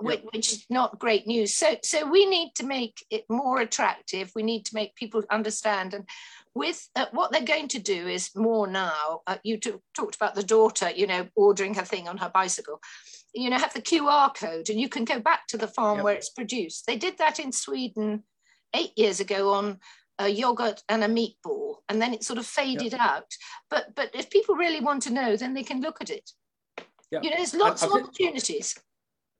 Which, 0.00 0.22
which, 0.32 0.52
is 0.52 0.66
not 0.68 0.98
great 0.98 1.28
news. 1.28 1.54
So, 1.54 1.76
so 1.84 2.10
we 2.10 2.26
need 2.26 2.54
to 2.56 2.66
make 2.66 3.04
it 3.08 3.24
more 3.28 3.60
attractive. 3.60 4.32
We 4.34 4.42
need 4.42 4.64
to 4.64 4.74
make 4.74 4.96
people 4.96 5.22
understand. 5.30 5.94
And 5.94 6.08
with 6.54 6.88
uh, 6.96 7.06
what 7.12 7.32
they're 7.32 7.42
going 7.42 7.68
to 7.68 7.78
do 7.78 8.06
is 8.06 8.30
more 8.36 8.66
now. 8.66 9.22
Uh, 9.26 9.38
you 9.42 9.58
t- 9.58 9.72
talked 9.96 10.16
about 10.16 10.34
the 10.34 10.42
daughter, 10.42 10.90
you 10.90 11.06
know, 11.06 11.26
ordering 11.34 11.74
her 11.74 11.84
thing 11.84 12.08
on 12.08 12.18
her 12.18 12.30
bicycle. 12.32 12.80
You 13.34 13.48
know, 13.50 13.58
have 13.58 13.72
the 13.72 13.80
QR 13.80 14.34
code, 14.34 14.68
and 14.68 14.78
you 14.78 14.88
can 14.88 15.04
go 15.04 15.18
back 15.18 15.46
to 15.48 15.56
the 15.56 15.66
farm 15.66 15.98
yep. 15.98 16.04
where 16.04 16.14
it's 16.14 16.28
produced. 16.28 16.86
They 16.86 16.96
did 16.96 17.16
that 17.18 17.38
in 17.38 17.52
Sweden 17.52 18.24
eight 18.74 18.92
years 18.96 19.20
ago 19.20 19.52
on 19.54 19.78
a 20.18 20.28
yogurt 20.28 20.82
and 20.88 21.02
a 21.02 21.08
meatball, 21.08 21.76
and 21.88 22.00
then 22.00 22.12
it 22.12 22.24
sort 22.24 22.38
of 22.38 22.46
faded 22.46 22.92
yep. 22.92 23.00
out. 23.00 23.32
But 23.70 23.94
but 23.94 24.10
if 24.14 24.28
people 24.28 24.54
really 24.54 24.80
want 24.80 25.02
to 25.04 25.12
know, 25.12 25.36
then 25.36 25.54
they 25.54 25.62
can 25.62 25.80
look 25.80 26.02
at 26.02 26.10
it. 26.10 26.30
Yep. 27.10 27.24
You 27.24 27.30
know, 27.30 27.36
there's 27.36 27.54
lots 27.54 27.82
I, 27.82 27.86
of 27.86 27.92
opportunities. 27.92 28.78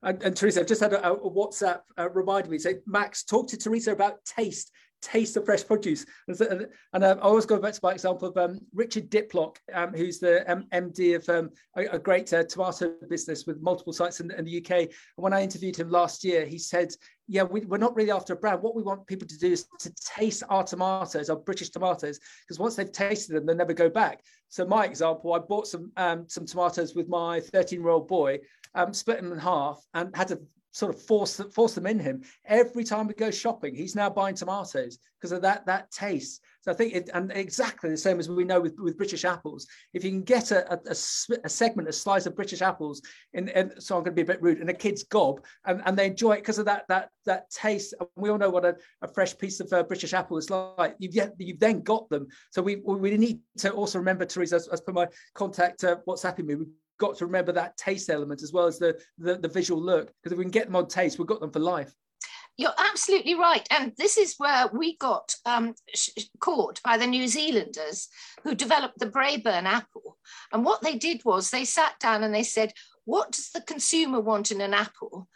And, 0.03 0.21
and, 0.23 0.37
Teresa, 0.37 0.61
I've 0.61 0.67
just 0.67 0.81
had 0.81 0.93
a, 0.93 1.13
a 1.13 1.31
WhatsApp 1.31 1.81
uh, 1.97 2.11
remind 2.11 2.49
me. 2.49 2.59
Say, 2.59 2.79
Max, 2.87 3.23
talk 3.23 3.49
to 3.49 3.57
Teresa 3.57 3.93
about 3.93 4.25
taste 4.25 4.73
taste 5.03 5.36
of 5.36 5.44
fresh 5.44 5.66
produce. 5.66 6.07
And, 6.28 6.68
and 6.92 7.05
uh, 7.05 7.16
I 7.18 7.22
always 7.22 7.44
go 7.44 7.59
back 7.59 7.74
to 7.74 7.80
my 7.82 7.92
example 7.92 8.28
of 8.28 8.36
um, 8.36 8.61
Richard 8.72 9.11
Diplock, 9.11 9.57
um, 9.74 9.92
who's 9.92 10.18
the 10.18 10.50
um, 10.50 10.64
MD 10.72 11.16
of 11.16 11.28
um, 11.28 11.50
a, 11.76 11.96
a, 11.96 11.98
great 11.98 12.32
uh, 12.32 12.44
tomato 12.44 12.94
business 13.11 13.46
with 13.46 13.61
multiple 13.61 13.92
sites 13.92 14.20
in, 14.20 14.30
in, 14.30 14.44
the 14.44 14.59
UK. 14.59 14.70
And 14.70 14.90
when 15.16 15.32
I 15.32 15.42
interviewed 15.42 15.76
him 15.76 15.90
last 15.90 16.24
year, 16.24 16.46
he 16.46 16.59
said, 16.59 16.92
yeah, 17.28 17.42
we, 17.42 17.62
are 17.70 17.78
not 17.78 17.96
really 17.96 18.11
after 18.11 18.32
a 18.32 18.36
brand. 18.36 18.62
What 18.62 18.76
we 18.76 18.82
want 18.82 19.07
people 19.07 19.26
to 19.26 19.38
do 19.38 19.53
is 19.53 19.66
to 19.80 19.92
taste 19.94 20.42
our 20.48 20.64
tomatoes, 20.64 21.30
our 21.30 21.36
British 21.36 21.70
tomatoes, 21.70 22.18
because 22.46 22.59
once 22.59 22.76
they've 22.76 22.90
tasted 22.90 23.34
them, 23.34 23.46
they 23.46 23.55
never 23.55 23.72
go 23.72 23.88
back. 23.88 24.22
So 24.48 24.64
my 24.66 24.84
example, 24.84 25.32
I 25.32 25.38
bought 25.38 25.66
some 25.66 25.90
um, 25.96 26.28
some 26.28 26.44
tomatoes 26.44 26.94
with 26.94 27.09
my 27.09 27.40
13 27.40 27.80
year 27.80 27.88
old 27.88 28.07
boy, 28.07 28.40
um, 28.74 28.92
split 28.92 29.22
them 29.22 29.32
in 29.32 29.38
half, 29.38 29.82
and 29.94 30.14
had 30.14 30.28
to 30.28 30.40
sort 30.73 30.95
of 30.95 31.01
force 31.01 31.41
force 31.53 31.75
them 31.75 31.87
in 31.87 31.99
him. 31.99 32.23
Every 32.47 32.85
time 32.85 33.07
we 33.07 33.14
go 33.14 33.31
shopping 33.31 33.75
he's 33.75 33.95
now 33.95 34.11
buying 34.11 34.35
tomatoes 34.35 34.99
because 35.18 35.33
of 35.33 35.43
that 35.43 35.64
that 35.66 35.91
taste. 35.91 36.43
So 36.62 36.70
i 36.70 36.75
think 36.75 36.95
it 36.95 37.11
and 37.14 37.33
exactly 37.33 37.91
the 37.91 37.97
same 37.97 38.18
as 38.18 38.29
we 38.29 38.45
know 38.45 38.61
with, 38.61 38.79
with 38.79 38.97
british 38.97 39.25
apples. 39.25 39.66
If 39.93 40.05
you 40.05 40.11
can 40.11 40.23
get 40.23 40.51
a, 40.51 40.73
a, 40.73 40.79
a 41.45 41.49
segment 41.49 41.89
a 41.89 41.93
slice 41.93 42.27
of 42.27 42.37
british 42.37 42.62
apples 42.62 43.03
in 43.35 43.73
so 43.79 43.97
i'm 43.97 44.03
going 44.03 44.16
to 44.16 44.16
be 44.16 44.23
a 44.23 44.33
bit 44.33 44.43
rude 44.43 44.61
in 44.61 44.68
a 44.68 44.75
kid's 44.75 45.05
gob 45.05 45.45
and, 45.66 45.83
and 45.85 45.97
they 45.97 46.07
enjoy 46.07 46.33
it 46.33 46.41
because 46.41 46.59
of 46.59 46.66
that 46.66 46.85
that 46.89 47.11
that 47.25 47.51
taste. 47.51 47.95
And 47.99 48.09
we 48.16 48.31
all 48.31 48.39
know 48.39 48.51
what 48.51 48.64
a, 48.64 48.77
a 49.03 49.09
fresh 49.09 49.37
piece 49.37 49.61
of 49.61 49.73
uh, 49.73 49.83
british 49.83 50.12
apple 50.12 50.39
is 50.39 50.51
like. 50.51 50.97
You've 50.99 51.14
yet 51.14 51.35
you've 51.39 51.61
then 51.61 51.81
got 51.83 52.09
them. 52.09 52.29
So 52.51 52.62
we 52.62 52.77
we 52.77 53.16
need 53.16 53.41
to 53.59 53.70
also 53.70 53.99
remember 53.99 54.25
teresa 54.25 54.57
as, 54.57 54.68
as 54.68 54.81
per 54.81 54.93
my 54.93 55.07
contact 55.35 55.85
uh, 55.85 55.97
whatsapping 56.05 56.47
me 56.47 56.55
we 56.57 56.66
got 57.03 57.18
to 57.18 57.26
remember 57.26 57.53
that 57.53 57.76
taste 57.76 58.09
element 58.09 58.42
as 58.42 58.53
well 58.53 58.66
as 58.66 58.78
the, 58.78 58.96
the, 59.18 59.36
the 59.36 59.48
visual 59.48 59.82
look. 59.82 60.12
Because 60.22 60.32
if 60.32 60.38
we 60.38 60.44
can 60.44 60.53
get 60.53 60.66
them 60.66 60.76
on 60.76 60.86
taste, 60.86 61.18
we've 61.18 61.26
got 61.26 61.40
them 61.40 61.50
for 61.50 61.59
life. 61.59 61.92
You're 62.57 62.70
absolutely 62.78 63.34
right. 63.34 63.66
And 63.70 63.92
this 63.98 64.16
is 64.16 64.36
where 64.38 64.68
we 64.72 64.96
got 64.98 65.34
um, 65.44 65.74
caught 66.38 66.80
by 66.84 66.96
the 66.96 67.07
New 67.07 67.26
Zealanders 67.26 68.09
who 68.44 68.55
developed 68.55 68.98
the 68.98 69.07
Braeburn 69.07 69.64
apple. 69.64 70.18
And 70.53 70.64
what 70.64 70.82
they 70.82 70.96
did 70.96 71.22
was 71.24 71.50
they 71.50 71.64
sat 71.64 71.98
down 71.98 72.22
and 72.22 72.32
they 72.32 72.44
said, 72.44 72.72
What 73.05 73.32
does 73.32 73.50
the 73.50 73.62
consumer 73.62 74.20
want 74.20 74.53
in 74.53 74.61
an 74.61 74.74
apple? 74.74 75.28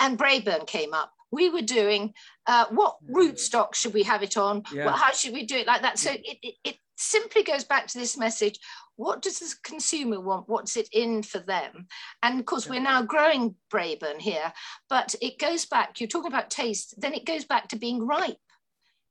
And 0.00 0.18
Braeburn 0.18 0.66
came 0.66 0.92
up. 0.92 1.12
We 1.30 1.50
were 1.50 1.62
doing 1.62 2.14
uh, 2.46 2.66
what 2.70 2.96
rootstock 3.10 3.74
should 3.74 3.94
we 3.94 4.02
have 4.04 4.22
it 4.22 4.36
on? 4.36 4.62
Yeah. 4.72 4.86
Well, 4.86 4.94
how 4.94 5.12
should 5.12 5.34
we 5.34 5.44
do 5.44 5.56
it 5.56 5.66
like 5.66 5.82
that? 5.82 5.98
So 5.98 6.10
it, 6.10 6.38
it, 6.42 6.54
it 6.64 6.76
simply 6.96 7.42
goes 7.42 7.64
back 7.64 7.86
to 7.88 7.98
this 7.98 8.16
message 8.16 8.58
what 8.96 9.22
does 9.22 9.38
the 9.38 9.54
consumer 9.62 10.20
want? 10.20 10.48
What's 10.48 10.76
it 10.76 10.88
in 10.92 11.22
for 11.22 11.38
them? 11.38 11.86
And 12.22 12.40
of 12.40 12.46
course, 12.46 12.68
we're 12.68 12.80
now 12.80 13.02
growing 13.02 13.54
Braeburn 13.72 14.20
here, 14.20 14.52
but 14.88 15.14
it 15.20 15.38
goes 15.38 15.66
back, 15.66 16.00
you're 16.00 16.08
talking 16.08 16.32
about 16.32 16.50
taste, 16.50 16.94
then 17.00 17.14
it 17.14 17.26
goes 17.26 17.44
back 17.44 17.68
to 17.68 17.76
being 17.76 18.06
ripe. 18.06 18.36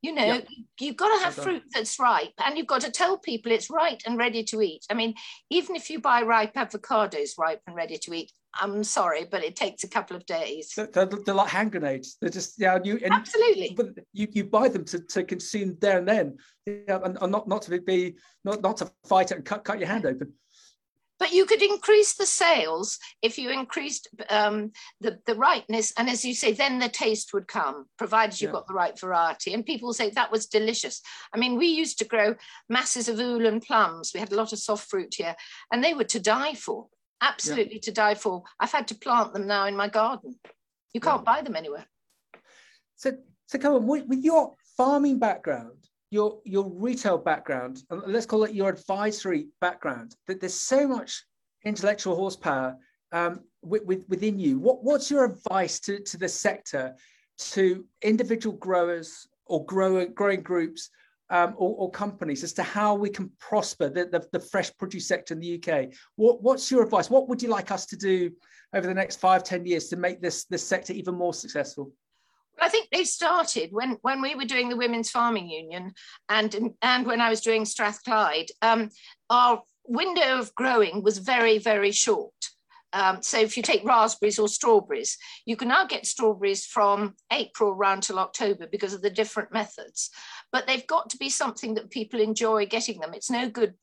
You 0.01 0.13
know, 0.13 0.25
yep. 0.25 0.47
you've 0.79 0.97
got 0.97 1.17
to 1.17 1.23
have 1.23 1.33
fruit 1.33 1.63
that's 1.73 1.99
ripe 1.99 2.33
and 2.45 2.57
you've 2.57 2.67
got 2.67 2.81
to 2.81 2.91
tell 2.91 3.17
people 3.17 3.51
it's 3.51 3.71
right 3.71 3.99
and 4.05 4.19
ready 4.19 4.43
to 4.43 4.61
eat. 4.61 4.85
I 4.91 4.93
mean, 4.93 5.15
even 5.49 5.75
if 5.75 5.89
you 5.89 5.99
buy 5.99 6.21
ripe 6.21 6.53
avocados, 6.53 7.39
ripe 7.39 7.61
and 7.65 7.75
ready 7.75 7.97
to 7.97 8.13
eat, 8.13 8.31
I'm 8.59 8.83
sorry, 8.83 9.25
but 9.29 9.43
it 9.43 9.55
takes 9.55 9.83
a 9.83 9.89
couple 9.89 10.15
of 10.15 10.25
days. 10.25 10.73
They're, 10.75 11.05
they're 11.05 11.35
like 11.35 11.49
hand 11.49 11.71
grenades. 11.71 12.17
They're 12.19 12.29
just 12.29 12.59
yeah, 12.59 12.79
you 12.83 12.99
and, 13.03 13.13
absolutely. 13.13 13.73
But 13.75 13.87
you, 14.13 14.27
you 14.31 14.43
buy 14.45 14.69
them 14.69 14.85
to, 14.85 14.99
to 14.99 15.23
consume 15.23 15.77
there 15.79 15.97
and 15.97 16.07
then, 16.07 16.37
yeah, 16.65 16.99
and, 17.03 17.17
and 17.21 17.31
not 17.31 17.47
not 17.47 17.61
to 17.63 17.81
be 17.81 18.15
not 18.43 18.61
not 18.61 18.77
to 18.77 18.91
fight 19.07 19.31
it 19.31 19.37
and 19.37 19.45
cut 19.45 19.63
cut 19.63 19.79
your 19.79 19.87
hand 19.87 20.05
open. 20.05 20.33
But 21.17 21.31
you 21.31 21.45
could 21.45 21.61
increase 21.61 22.15
the 22.15 22.25
sales 22.25 22.99
if 23.21 23.37
you 23.37 23.49
increased 23.49 24.09
um, 24.29 24.71
the, 24.99 25.19
the 25.25 25.35
rightness. 25.35 25.93
And 25.97 26.09
as 26.09 26.25
you 26.25 26.33
say, 26.35 26.51
then 26.51 26.79
the 26.79 26.89
taste 26.89 27.33
would 27.33 27.47
come, 27.47 27.85
provided 27.97 28.41
you 28.41 28.49
yeah. 28.49 28.53
got 28.53 28.67
the 28.67 28.73
right 28.73 28.99
variety. 28.99 29.53
And 29.53 29.65
people 29.65 29.93
say 29.93 30.09
that 30.09 30.31
was 30.31 30.45
delicious. 30.45 31.01
I 31.33 31.37
mean, 31.37 31.57
we 31.57 31.67
used 31.67 31.99
to 31.99 32.05
grow 32.05 32.35
masses 32.67 33.07
of 33.07 33.17
Ulen 33.17 33.63
plums. 33.63 34.11
We 34.13 34.19
had 34.19 34.33
a 34.33 34.35
lot 34.35 34.51
of 34.51 34.59
soft 34.59 34.89
fruit 34.89 35.15
here, 35.15 35.35
and 35.71 35.81
they 35.81 35.93
were 35.93 36.03
to 36.03 36.19
die 36.19 36.53
for 36.53 36.87
absolutely 37.25 37.75
yeah. 37.75 37.81
to 37.81 37.91
die 37.91 38.15
for. 38.15 38.43
I've 38.59 38.71
had 38.71 38.87
to 38.89 38.95
plant 38.95 39.33
them 39.33 39.47
now 39.47 39.65
in 39.65 39.75
my 39.75 39.89
garden. 39.89 40.39
You 40.93 41.01
can't 41.01 41.23
yeah. 41.25 41.33
buy 41.33 41.41
them 41.41 41.55
anywhere. 41.55 41.85
So, 42.95 43.17
so 43.47 43.59
come 43.59 43.73
on, 43.73 43.87
with 43.87 44.23
your 44.23 44.53
farming 44.77 45.19
background, 45.19 45.77
your 46.11 46.39
your 46.45 46.69
retail 46.69 47.17
background, 47.17 47.83
and 47.89 48.01
let's 48.05 48.25
call 48.25 48.43
it 48.43 48.53
your 48.53 48.69
advisory 48.69 49.47
background, 49.59 50.15
that 50.27 50.39
there's 50.39 50.53
so 50.53 50.87
much 50.87 51.25
intellectual 51.65 52.15
horsepower 52.15 52.77
um, 53.11 53.41
with, 53.61 53.83
with, 53.85 54.05
within 54.07 54.39
you. 54.39 54.59
What, 54.59 54.83
what's 54.83 55.09
your 55.09 55.25
advice 55.25 55.79
to, 55.81 55.99
to 55.99 56.17
the 56.17 56.29
sector, 56.29 56.95
to 57.39 57.85
individual 58.01 58.55
growers 58.57 59.27
or 59.45 59.65
grower, 59.65 60.05
growing 60.05 60.41
groups 60.41 60.89
um, 61.29 61.55
or, 61.57 61.75
or, 61.77 61.91
companies 61.91 62.43
as 62.43 62.53
to 62.53 62.63
how 62.63 62.93
we 62.93 63.09
can 63.09 63.31
prosper 63.39 63.89
the, 63.89 64.05
the, 64.05 64.25
the, 64.31 64.39
fresh 64.39 64.75
produce 64.77 65.07
sector 65.07 65.33
in 65.33 65.39
the 65.39 65.55
UK. 65.55 65.91
What, 66.17 66.43
what's 66.43 66.69
your 66.69 66.83
advice? 66.83 67.09
What 67.09 67.27
would 67.27 67.41
you 67.41 67.49
like 67.49 67.71
us 67.71 67.87
to 67.87 67.95
do 67.95 68.31
over 68.73 68.85
the 68.85 68.93
next 68.93 69.19
five, 69.19 69.43
ten 69.43 69.65
years 69.65 69.87
to 69.89 69.95
make 69.95 70.21
this, 70.21 70.45
this 70.45 70.65
sector 70.65 70.93
even 70.93 71.15
more 71.15 71.33
successful? 71.33 71.91
Well, 72.57 72.67
I 72.67 72.69
think 72.69 72.89
they 72.91 73.03
started 73.03 73.69
when, 73.71 73.97
when 74.01 74.21
we 74.21 74.35
were 74.35 74.45
doing 74.45 74.69
the 74.69 74.77
Women's 74.77 75.09
Farming 75.09 75.49
Union 75.49 75.93
and, 76.29 76.73
and 76.81 77.05
when 77.07 77.21
I 77.21 77.29
was 77.29 77.41
doing 77.41 77.65
Strathclyde. 77.65 78.49
Um, 78.61 78.89
our 79.29 79.61
window 79.87 80.39
of 80.39 80.53
growing 80.55 81.01
was 81.01 81.17
very, 81.17 81.57
very 81.57 81.91
short. 81.91 82.33
Um, 82.95 83.21
so 83.21 83.37
if 83.37 83.57
you 83.57 83.61
take 83.61 83.83
raspberries 83.83 84.39
or 84.39 84.47
strawberries, 84.47 85.17
you 85.45 85.57
can 85.57 85.67
now 85.67 85.85
get 85.85 86.05
strawberries 86.05 86.65
from 86.65 87.15
April 87.31 87.75
round 87.75 88.03
till 88.03 88.17
October 88.17 88.67
because 88.71 88.93
of 88.93 89.01
the 89.01 89.09
different 89.09 89.51
methods. 89.51 90.09
But 90.53 90.65
they've 90.65 90.87
got 90.87 91.09
to 91.09 91.17
be 91.17 91.29
something 91.29 91.73
that 91.73 91.91
people 91.91 92.21
enjoy 92.21 92.67
getting 92.67 93.01
them. 93.01 93.13
It's 93.13 93.29
no 93.29 93.49
good 93.49 93.73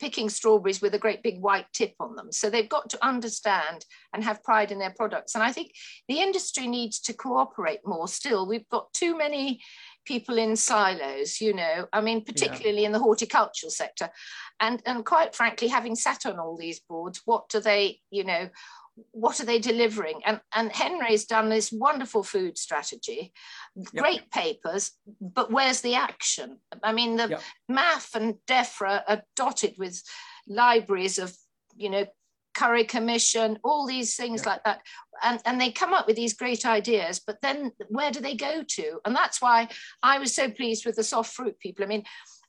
picking 0.00 0.30
strawberries 0.30 0.80
with 0.80 0.94
a 0.94 0.98
great 0.98 1.22
big 1.22 1.42
white 1.42 1.66
tip 1.74 1.92
on 2.00 2.16
them. 2.16 2.32
So 2.32 2.48
they've 2.48 2.66
got 2.66 2.88
to 2.90 3.04
understand 3.04 3.84
and 4.14 4.24
have 4.24 4.42
pride 4.42 4.72
in 4.72 4.78
their 4.78 4.94
products. 4.96 5.34
And 5.34 5.44
I 5.44 5.52
think 5.52 5.72
the 6.08 6.20
industry 6.20 6.66
needs 6.66 7.00
to 7.00 7.12
cooperate 7.12 7.80
more 7.84 8.08
still. 8.08 8.48
We've 8.48 8.68
got 8.70 8.94
too 8.94 9.18
many 9.18 9.60
people 10.04 10.38
in 10.38 10.56
silos, 10.56 11.40
you 11.40 11.54
know, 11.54 11.86
I 11.92 12.00
mean, 12.00 12.24
particularly 12.24 12.82
yeah. 12.82 12.86
in 12.86 12.92
the 12.92 12.98
horticultural 12.98 13.70
sector. 13.70 14.10
And, 14.60 14.82
and 14.86 15.04
quite 15.04 15.34
frankly, 15.34 15.68
having 15.68 15.96
sat 15.96 16.26
on 16.26 16.38
all 16.38 16.56
these 16.56 16.80
boards, 16.80 17.22
what 17.24 17.48
do 17.48 17.60
they, 17.60 18.00
you 18.10 18.24
know, 18.24 18.48
what 19.10 19.40
are 19.40 19.44
they 19.44 19.58
delivering? 19.58 20.20
And, 20.24 20.40
and 20.54 20.70
Henry's 20.70 21.24
done 21.24 21.48
this 21.48 21.72
wonderful 21.72 22.22
food 22.22 22.56
strategy, 22.56 23.32
yep. 23.74 24.02
great 24.02 24.30
papers, 24.30 24.92
but 25.20 25.50
where's 25.50 25.80
the 25.80 25.96
action? 25.96 26.58
I 26.82 26.92
mean, 26.92 27.16
the 27.16 27.28
yep. 27.28 27.42
MAFF 27.70 28.14
and 28.14 28.34
DEFRA 28.46 29.02
are 29.08 29.22
dotted 29.34 29.74
with 29.78 30.00
libraries 30.46 31.18
of, 31.18 31.34
you 31.76 31.90
know, 31.90 32.06
Curry 32.54 32.84
Commission, 32.84 33.58
all 33.64 33.86
these 33.86 34.16
things 34.16 34.40
yep. 34.40 34.46
like 34.46 34.64
that. 34.64 34.80
And, 35.22 35.40
and 35.44 35.60
they 35.60 35.70
come 35.70 35.92
up 35.92 36.06
with 36.06 36.16
these 36.16 36.34
great 36.34 36.66
ideas, 36.66 37.20
but 37.24 37.40
then 37.42 37.72
where 37.88 38.10
do 38.10 38.20
they 38.20 38.34
go 38.34 38.62
to? 38.62 39.00
And 39.04 39.14
that's 39.14 39.40
why 39.40 39.68
I 40.02 40.18
was 40.18 40.34
so 40.34 40.50
pleased 40.50 40.84
with 40.86 40.96
the 40.96 41.04
soft 41.04 41.32
fruit 41.34 41.58
people. 41.58 41.84
I 41.84 41.88
mean, 41.88 42.04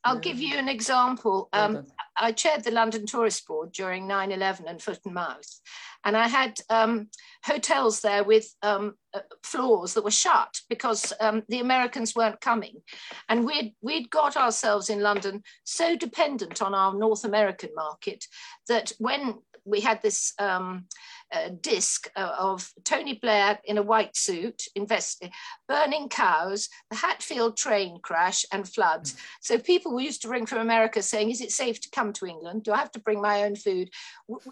I'll 0.05 0.19
give 0.19 0.39
you 0.39 0.55
an 0.57 0.69
example. 0.69 1.49
Um, 1.51 1.87
I 2.15 2.31
chaired 2.31 2.63
the 2.63 2.69
London 2.69 3.07
Tourist 3.07 3.47
Board 3.47 3.71
during 3.71 4.07
9 4.07 4.31
11 4.31 4.67
and 4.67 4.79
foot 4.79 4.99
and 5.03 5.15
mouth. 5.15 5.59
And 6.05 6.15
I 6.15 6.27
had 6.27 6.59
um, 6.69 7.09
hotels 7.43 8.01
there 8.01 8.23
with 8.23 8.53
um, 8.61 8.93
uh, 9.15 9.21
floors 9.41 9.95
that 9.95 10.03
were 10.03 10.11
shut 10.11 10.59
because 10.69 11.11
um, 11.19 11.41
the 11.49 11.59
Americans 11.59 12.15
weren't 12.15 12.39
coming. 12.39 12.83
And 13.27 13.43
we'd, 13.43 13.73
we'd 13.81 14.11
got 14.11 14.37
ourselves 14.37 14.91
in 14.91 15.01
London 15.01 15.41
so 15.63 15.97
dependent 15.97 16.61
on 16.61 16.75
our 16.75 16.93
North 16.93 17.23
American 17.23 17.71
market 17.75 18.25
that 18.67 18.91
when 18.99 19.39
we 19.65 19.81
had 19.81 20.01
this 20.01 20.33
um, 20.39 20.85
uh, 21.33 21.49
disc 21.61 22.07
of 22.15 22.71
Tony 22.83 23.15
Blair 23.21 23.59
in 23.65 23.77
a 23.77 23.83
white 23.83 24.15
suit 24.15 24.63
investing, 24.75 25.31
burning 25.67 26.07
cows, 26.07 26.69
the 26.89 26.95
Hatfield 26.95 27.57
train 27.57 27.99
crash, 28.01 28.45
and 28.51 28.67
floods. 28.67 29.15
So 29.41 29.57
people 29.57 29.95
we 29.95 30.05
used 30.05 30.21
to 30.21 30.29
ring 30.29 30.45
from 30.45 30.59
America 30.59 31.01
saying, 31.01 31.31
"Is 31.31 31.41
it 31.41 31.51
safe 31.51 31.81
to 31.81 31.89
come 31.89 32.13
to 32.13 32.25
England? 32.25 32.63
Do 32.63 32.73
I 32.73 32.77
have 32.77 32.91
to 32.91 32.99
bring 32.99 33.21
my 33.21 33.43
own 33.43 33.55
food?" 33.55 33.89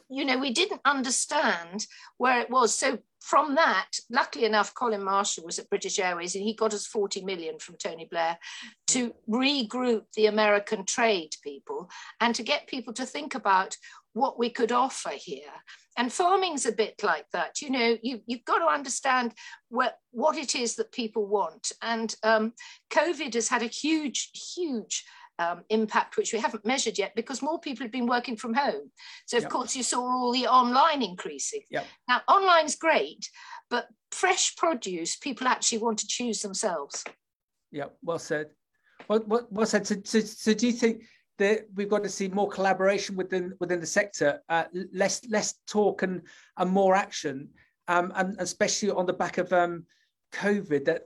You 0.10 0.26
know, 0.26 0.38
we 0.38 0.52
didn't 0.52 0.82
understand 0.84 1.86
where 2.18 2.42
it 2.42 2.50
was. 2.50 2.74
So 2.74 3.00
from 3.24 3.56
that, 3.56 3.90
luckily 4.10 4.44
enough, 4.44 4.76
Colin 4.76 5.02
Marshall 5.02 5.46
was 5.46 5.58
at 5.58 5.70
British 5.70 5.98
Airways 5.98 6.36
and 6.36 6.44
he 6.44 6.54
got 6.54 6.74
us 6.74 6.86
40 6.86 7.24
million 7.24 7.58
from 7.58 7.78
Tony 7.78 8.06
Blair 8.12 8.38
to 8.88 9.14
regroup 9.30 10.04
the 10.18 10.26
American 10.26 10.86
trade 10.86 11.34
people 11.42 11.90
and 12.20 12.36
to 12.36 12.44
get 12.44 12.68
people 12.68 12.92
to 12.94 13.06
think 13.06 13.34
about 13.34 13.78
what 14.14 14.40
we 14.40 14.50
could 14.50 14.72
offer 14.72 15.12
here. 15.12 15.52
And 15.98 16.12
farming's 16.12 16.66
a 16.66 16.72
bit 16.72 17.04
like 17.04 17.26
that. 17.34 17.62
You 17.62 17.70
know, 17.70 17.98
you, 18.02 18.22
you've 18.26 18.46
got 18.46 18.60
to 18.60 18.66
understand 18.66 19.34
what, 19.70 19.98
what 20.12 20.38
it 20.38 20.56
is 20.56 20.76
that 20.76 20.92
people 20.92 21.28
want. 21.28 21.72
And 21.82 22.16
um, 22.24 22.54
COVID 22.92 23.34
has 23.36 23.48
had 23.48 23.62
a 23.62 23.68
huge, 23.68 24.32
huge 24.56 25.04
um, 25.40 25.64
impact, 25.70 26.18
which 26.18 26.34
we 26.34 26.40
haven't 26.40 26.66
measured 26.66 26.98
yet 26.98 27.14
because 27.16 27.42
more 27.42 27.60
people 27.60 27.84
have 27.84 27.92
been 27.92 28.08
working 28.08 28.36
from 28.36 28.54
home. 28.54 28.92
So, 29.26 29.38
of 29.38 29.44
yep. 29.44 29.52
course, 29.52 29.76
you 29.76 29.84
saw 29.84 30.02
all 30.02 30.32
the 30.32 30.48
online 30.48 31.02
increasing. 31.02 31.62
Yep. 31.70 31.86
Now, 32.08 32.22
online's 32.28 32.76
great, 32.76 33.30
but 33.70 33.88
fresh 34.12 34.56
produce, 34.56 35.16
people 35.16 35.48
actually 35.48 35.80
want 35.80 36.00
to 36.00 36.08
choose 36.08 36.42
themselves. 36.42 37.04
Yeah, 37.72 37.86
well 38.04 38.20
said. 38.20 38.48
What, 39.08 39.28
what, 39.28 39.52
well 39.52 39.66
said. 39.66 39.88
So, 39.88 39.96
so, 40.04 40.20
so 40.20 40.54
do 40.54 40.68
you 40.68 40.74
think 40.74 41.04
that 41.38 41.66
we've 41.76 41.90
got 41.90 42.04
to 42.04 42.10
see 42.10 42.28
more 42.28 42.50
collaboration 42.50 43.16
within 43.16 43.54
within 43.60 43.80
the 43.80 43.86
sector, 43.86 44.42
uh, 44.50 44.66
less 44.94 45.26
less 45.30 45.56
talk 45.68 46.04
and 46.04 46.22
and 46.58 46.70
more 46.70 46.96
action, 46.96 47.50
um, 47.88 48.12
and 48.16 48.36
especially 48.40 48.92
on 48.92 49.06
the 49.06 49.14
back 49.14 49.38
of 49.38 49.52
um, 49.54 49.86
COVID. 50.34 50.86
That 50.86 51.04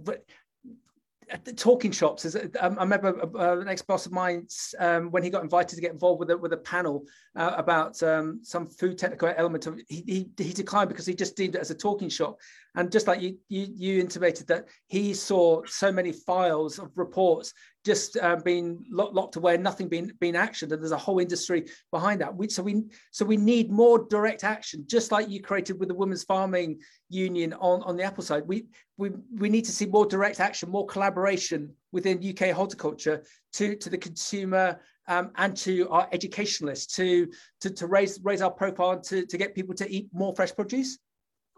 the 1.44 1.54
talking 1.54 1.92
shops 1.92 2.26
is 2.26 2.36
um, 2.60 2.78
i 2.80 2.84
remember 2.84 3.22
uh, 3.38 3.60
an 3.60 3.68
ex-boss 3.68 4.06
of 4.06 4.12
mine 4.12 4.48
um, 4.80 5.12
when 5.12 5.24
he 5.24 5.30
got 5.30 5.44
invited 5.44 5.76
to 5.76 5.82
get 5.82 5.92
involved 5.92 6.20
with 6.20 6.30
a, 6.30 6.38
with 6.38 6.54
a 6.54 6.58
panel 6.58 7.04
uh, 7.36 7.54
about 7.58 8.02
um, 8.04 8.40
some 8.44 8.68
food 8.68 8.98
technical 8.98 9.34
element 9.38 9.68
of 9.68 9.80
he, 9.90 10.30
he, 10.38 10.44
he, 10.44 10.54
declined 10.54 10.88
because 10.88 11.06
he 11.06 11.14
just 11.14 11.36
deemed 11.36 11.56
it 11.56 11.62
as 11.62 11.72
a 11.72 11.76
talking 11.76 12.10
shop 12.10 12.40
and 12.76 12.92
just 12.92 13.08
like 13.08 13.22
you, 13.22 13.38
you 13.50 13.68
you 13.76 14.00
intimated 14.00 14.48
that 14.48 14.66
he 14.88 15.14
saw 15.14 15.62
so 15.66 15.92
many 15.92 16.12
files 16.12 16.80
of 16.80 16.92
reports 16.96 17.54
just 17.88 18.18
uh, 18.18 18.36
being 18.36 18.84
lo- 18.92 19.10
locked 19.14 19.38
away, 19.38 19.56
nothing 19.56 19.88
being 19.88 20.12
being 20.20 20.34
actioned, 20.34 20.74
and 20.74 20.82
there's 20.82 20.92
a 20.92 21.06
whole 21.06 21.20
industry 21.20 21.66
behind 21.90 22.20
that. 22.20 22.36
We, 22.36 22.50
so 22.50 22.62
we 22.62 22.84
so 23.12 23.24
we 23.26 23.38
need 23.38 23.72
more 23.72 23.98
direct 24.10 24.44
action, 24.44 24.84
just 24.86 25.12
like 25.14 25.30
you 25.30 25.42
created 25.42 25.80
with 25.80 25.88
the 25.88 25.96
Women's 25.96 26.26
Farming 26.26 26.82
Union 27.10 27.54
on, 27.54 27.82
on 27.84 27.96
the 27.96 28.04
apple 28.04 28.24
side. 28.24 28.44
We 28.46 28.66
we 28.98 29.12
we 29.44 29.48
need 29.50 29.64
to 29.66 29.72
see 29.72 29.86
more 29.86 30.06
direct 30.06 30.42
action, 30.42 30.70
more 30.70 30.86
collaboration 30.86 31.74
within 31.94 32.16
UK 32.32 32.52
horticulture 32.52 33.24
to 33.54 33.76
to 33.78 33.90
the 33.90 33.98
consumer 33.98 34.80
um, 35.08 35.32
and 35.38 35.56
to 35.56 35.88
our 35.90 36.10
educationalists 36.12 36.96
to, 36.98 37.30
to 37.62 37.70
to 37.70 37.88
raise 37.88 38.20
raise 38.22 38.42
our 38.42 38.52
profile 38.52 39.00
to 39.00 39.26
to 39.26 39.38
get 39.38 39.56
people 39.56 39.76
to 39.76 39.90
eat 39.90 40.10
more 40.14 40.36
fresh 40.36 40.54
produce. 40.54 41.00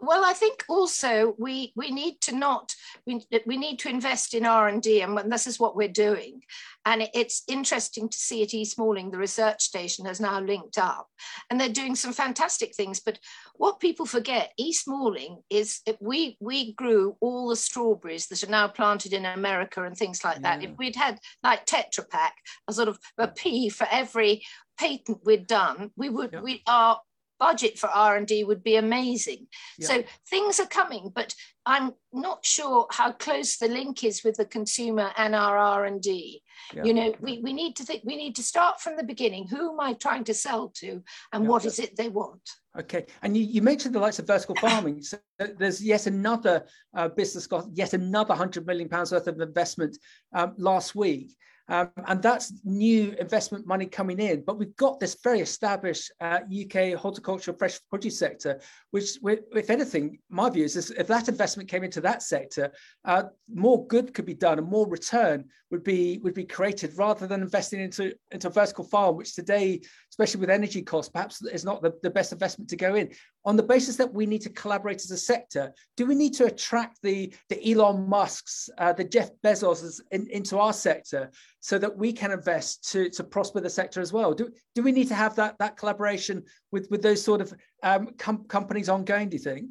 Well, 0.02 0.24
I 0.24 0.32
think 0.32 0.64
also 0.68 1.34
we 1.38 1.72
we 1.76 1.90
need 1.90 2.20
to 2.22 2.34
not 2.34 2.72
we, 3.06 3.24
we 3.46 3.56
need 3.56 3.78
to 3.80 3.90
invest 3.90 4.34
in 4.34 4.46
R 4.46 4.68
and 4.68 4.82
D, 4.82 5.02
and 5.02 5.30
this 5.30 5.46
is 5.46 5.60
what 5.60 5.76
we're 5.76 5.88
doing. 5.88 6.42
And 6.86 7.06
it's 7.12 7.42
interesting 7.46 8.08
to 8.08 8.16
see 8.16 8.42
at 8.42 8.54
East 8.54 8.78
Malling, 8.78 9.10
the 9.10 9.18
research 9.18 9.60
station 9.62 10.06
has 10.06 10.18
now 10.18 10.40
linked 10.40 10.78
up, 10.78 11.08
and 11.50 11.60
they're 11.60 11.68
doing 11.68 11.94
some 11.94 12.14
fantastic 12.14 12.74
things. 12.74 13.00
But 13.00 13.18
what 13.56 13.80
people 13.80 14.06
forget, 14.06 14.52
East 14.56 14.88
Malling 14.88 15.42
is 15.50 15.80
we 16.00 16.38
we 16.40 16.72
grew 16.72 17.16
all 17.20 17.48
the 17.48 17.56
strawberries 17.56 18.28
that 18.28 18.42
are 18.42 18.50
now 18.50 18.68
planted 18.68 19.12
in 19.12 19.26
America 19.26 19.84
and 19.84 19.96
things 19.96 20.24
like 20.24 20.40
that. 20.42 20.64
If 20.64 20.70
we'd 20.78 20.96
had 20.96 21.18
like 21.42 21.66
Tetra 21.66 22.08
Pak, 22.08 22.34
a 22.66 22.72
sort 22.72 22.88
of 22.88 22.98
a 23.18 23.28
P 23.28 23.68
for 23.68 23.86
every 23.90 24.42
patent 24.78 25.18
we'd 25.24 25.46
done, 25.46 25.90
we 25.96 26.08
would 26.08 26.32
yeah. 26.32 26.40
we 26.40 26.62
are 26.66 26.98
budget 27.40 27.78
for 27.78 27.88
r&d 27.88 28.44
would 28.44 28.62
be 28.62 28.76
amazing. 28.76 29.48
Yeah. 29.78 29.88
so 29.88 30.04
things 30.28 30.60
are 30.60 30.66
coming 30.66 31.10
but 31.12 31.34
i'm 31.66 31.92
not 32.12 32.44
sure 32.44 32.86
how 32.90 33.10
close 33.12 33.56
the 33.56 33.68
link 33.68 34.04
is 34.04 34.22
with 34.22 34.36
the 34.36 34.44
consumer 34.44 35.10
and 35.16 35.34
our 35.34 35.58
r&d 35.58 36.42
yeah. 36.74 36.84
you 36.84 36.94
know 36.94 37.12
we, 37.20 37.40
we 37.40 37.52
need 37.52 37.74
to 37.76 37.84
think 37.84 38.02
we 38.04 38.16
need 38.16 38.36
to 38.36 38.42
start 38.42 38.80
from 38.80 38.96
the 38.96 39.02
beginning. 39.02 39.46
Who 39.48 39.72
am 39.72 39.80
i 39.80 39.92
trying 39.94 40.24
to 40.24 40.34
sell 40.34 40.68
to 40.76 41.02
and 41.32 41.44
yeah. 41.44 41.50
what 41.50 41.64
is 41.64 41.78
it 41.78 41.96
they 41.96 42.08
want? 42.08 42.42
Okay. 42.78 43.06
And 43.22 43.36
you, 43.36 43.44
you 43.44 43.62
mentioned 43.62 43.94
the 43.94 43.98
likes 43.98 44.18
of 44.18 44.26
vertical 44.26 44.54
farming. 44.60 45.02
So 45.02 45.18
there's 45.58 45.82
yet 45.82 46.06
another 46.06 46.66
uh, 46.94 47.08
business 47.08 47.46
got 47.46 47.66
yet 47.74 47.94
another 47.94 48.30
100 48.30 48.66
million 48.66 48.88
pounds 48.88 49.12
worth 49.12 49.26
of 49.26 49.40
investment 49.40 49.96
um, 50.32 50.54
last 50.56 50.94
week 50.94 51.34
um, 51.70 51.88
and 52.08 52.20
that's 52.20 52.52
new 52.64 53.14
investment 53.20 53.64
money 53.64 53.86
coming 53.86 54.18
in. 54.18 54.42
But 54.42 54.58
we've 54.58 54.74
got 54.74 54.98
this 54.98 55.16
very 55.22 55.40
established 55.40 56.10
uh, 56.20 56.40
UK 56.50 56.98
horticultural 56.98 57.56
fresh 57.56 57.78
produce 57.88 58.18
sector, 58.18 58.60
which, 58.90 59.18
if 59.22 59.70
anything, 59.70 60.18
my 60.28 60.50
view 60.50 60.64
is 60.64 60.90
if 60.90 61.06
that 61.06 61.28
investment 61.28 61.68
came 61.68 61.84
into 61.84 62.00
that 62.00 62.22
sector, 62.22 62.72
uh, 63.04 63.24
more 63.52 63.86
good 63.86 64.12
could 64.12 64.26
be 64.26 64.34
done 64.34 64.58
and 64.58 64.68
more 64.68 64.88
return 64.88 65.44
would 65.70 65.84
be 65.84 66.18
would 66.22 66.34
be 66.34 66.44
created 66.44 66.96
rather 66.96 67.26
than 67.26 67.42
investing 67.42 67.80
into 67.80 68.14
into 68.30 68.48
a 68.48 68.50
vertical 68.50 68.84
farm, 68.84 69.16
which 69.16 69.34
today, 69.34 69.80
especially 70.10 70.40
with 70.40 70.50
energy 70.50 70.82
costs, 70.82 71.10
perhaps 71.10 71.42
is 71.42 71.64
not 71.64 71.82
the, 71.82 71.92
the 72.02 72.10
best 72.10 72.32
investment 72.32 72.68
to 72.70 72.76
go 72.76 72.94
in. 72.94 73.10
On 73.44 73.56
the 73.56 73.62
basis 73.62 73.96
that 73.96 74.12
we 74.12 74.26
need 74.26 74.42
to 74.42 74.50
collaborate 74.50 74.96
as 74.96 75.10
a 75.10 75.16
sector, 75.16 75.72
do 75.96 76.06
we 76.06 76.14
need 76.14 76.34
to 76.34 76.46
attract 76.46 76.98
the 77.02 77.32
the 77.48 77.72
Elon 77.72 78.08
Musk's, 78.08 78.68
uh, 78.78 78.92
the 78.92 79.04
Jeff 79.04 79.30
Bezos 79.44 80.00
in, 80.10 80.26
into 80.30 80.58
our 80.58 80.72
sector 80.72 81.30
so 81.60 81.78
that 81.78 81.96
we 81.96 82.12
can 82.12 82.32
invest 82.32 82.90
to 82.90 83.08
to 83.10 83.24
prosper 83.24 83.60
the 83.60 83.70
sector 83.70 84.00
as 84.00 84.12
well? 84.12 84.34
Do 84.34 84.50
do 84.74 84.82
we 84.82 84.92
need 84.92 85.08
to 85.08 85.14
have 85.14 85.36
that 85.36 85.56
that 85.58 85.76
collaboration 85.76 86.42
with 86.72 86.88
with 86.90 87.02
those 87.02 87.22
sort 87.22 87.40
of 87.40 87.54
um, 87.82 88.08
com- 88.18 88.44
companies 88.44 88.88
ongoing? 88.88 89.28
Do 89.28 89.36
you 89.36 89.42
think? 89.42 89.70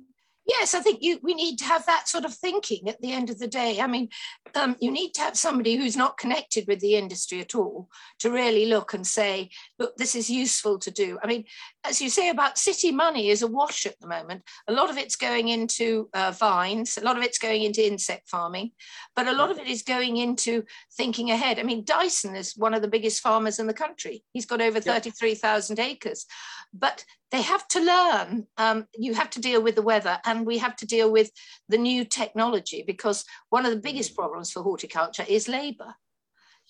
Yes, 0.50 0.74
I 0.74 0.80
think 0.80 1.00
you 1.02 1.20
we 1.22 1.34
need 1.34 1.58
to 1.60 1.66
have 1.66 1.86
that 1.86 2.08
sort 2.08 2.26
of 2.26 2.34
thinking 2.34 2.90
at 2.90 3.02
the 3.02 3.12
end 3.12 3.30
of 3.30 3.40
the 3.40 3.48
day. 3.48 3.80
I 3.80 3.88
mean, 3.88 4.10
um, 4.56 4.76
you 4.80 4.92
need 4.92 5.14
to 5.14 5.22
have 5.22 5.38
somebody 5.38 5.76
who's 5.76 5.96
not 5.96 6.18
connected 6.18 6.68
with 6.68 6.80
the 6.80 6.96
industry 6.96 7.40
at 7.40 7.56
all 7.56 7.90
to 8.20 8.32
really 8.32 8.66
look 8.66 8.94
and 8.94 9.06
say, 9.06 9.50
look, 9.78 9.96
this 9.98 10.16
is 10.16 10.30
useful 10.30 10.80
to 10.80 10.92
do. 10.92 11.20
I 11.24 11.28
mean, 11.28 11.46
as 11.84 12.02
you 12.02 12.10
say 12.10 12.30
about 12.30 12.58
city 12.58 12.92
money 12.92 13.30
is 13.30 13.42
a 13.42 13.48
wash 13.48 13.86
at 13.86 14.00
the 14.00 14.08
moment. 14.08 14.44
A 14.68 14.74
lot 14.74 14.90
of 14.90 14.98
it's 14.98 15.16
going 15.16 15.50
into 15.50 16.10
uh, 16.14 16.32
vines, 16.32 16.98
a 16.98 17.04
lot 17.04 17.18
of 17.18 17.24
it's 17.24 17.40
going 17.40 17.64
into 17.64 17.86
insect 17.86 18.30
farming, 18.30 18.72
but 19.16 19.28
a 19.28 19.34
lot 19.34 19.52
of 19.52 19.58
it 19.58 19.68
is 19.68 19.84
going 19.84 20.18
into 20.18 20.64
thinking 20.94 21.32
ahead. 21.32 21.60
I 21.60 21.64
mean, 21.64 21.84
Dyson 21.86 22.36
is 22.36 22.58
one 22.58 22.74
of 22.74 22.82
the 22.82 22.88
biggest 22.88 23.22
farmers 23.22 23.60
in 23.60 23.68
the 23.68 23.74
country. 23.74 24.24
He's 24.34 24.46
got 24.46 24.62
over 24.62 24.80
33,000 24.80 25.80
acres, 25.80 26.26
but 26.74 27.04
they 27.32 27.42
have 27.42 27.68
to 27.70 27.80
learn. 27.80 28.48
Um, 28.58 28.88
you 28.98 29.14
have 29.14 29.30
to 29.32 29.42
deal 29.42 29.62
with 29.62 29.76
the 29.76 29.82
weather, 29.82 30.20
and 30.26 30.46
we 30.46 30.58
have 30.58 30.76
to 30.78 30.88
deal 30.88 31.12
with 31.12 31.32
the 31.68 31.78
new 31.78 32.06
technology 32.06 32.84
because 32.86 33.26
one 33.50 33.66
of 33.66 33.72
the 33.72 33.80
biggest 33.80 34.16
problems 34.16 34.52
for 34.52 34.64
horticulture 34.64 35.26
is 35.28 35.48
labour. 35.48 35.96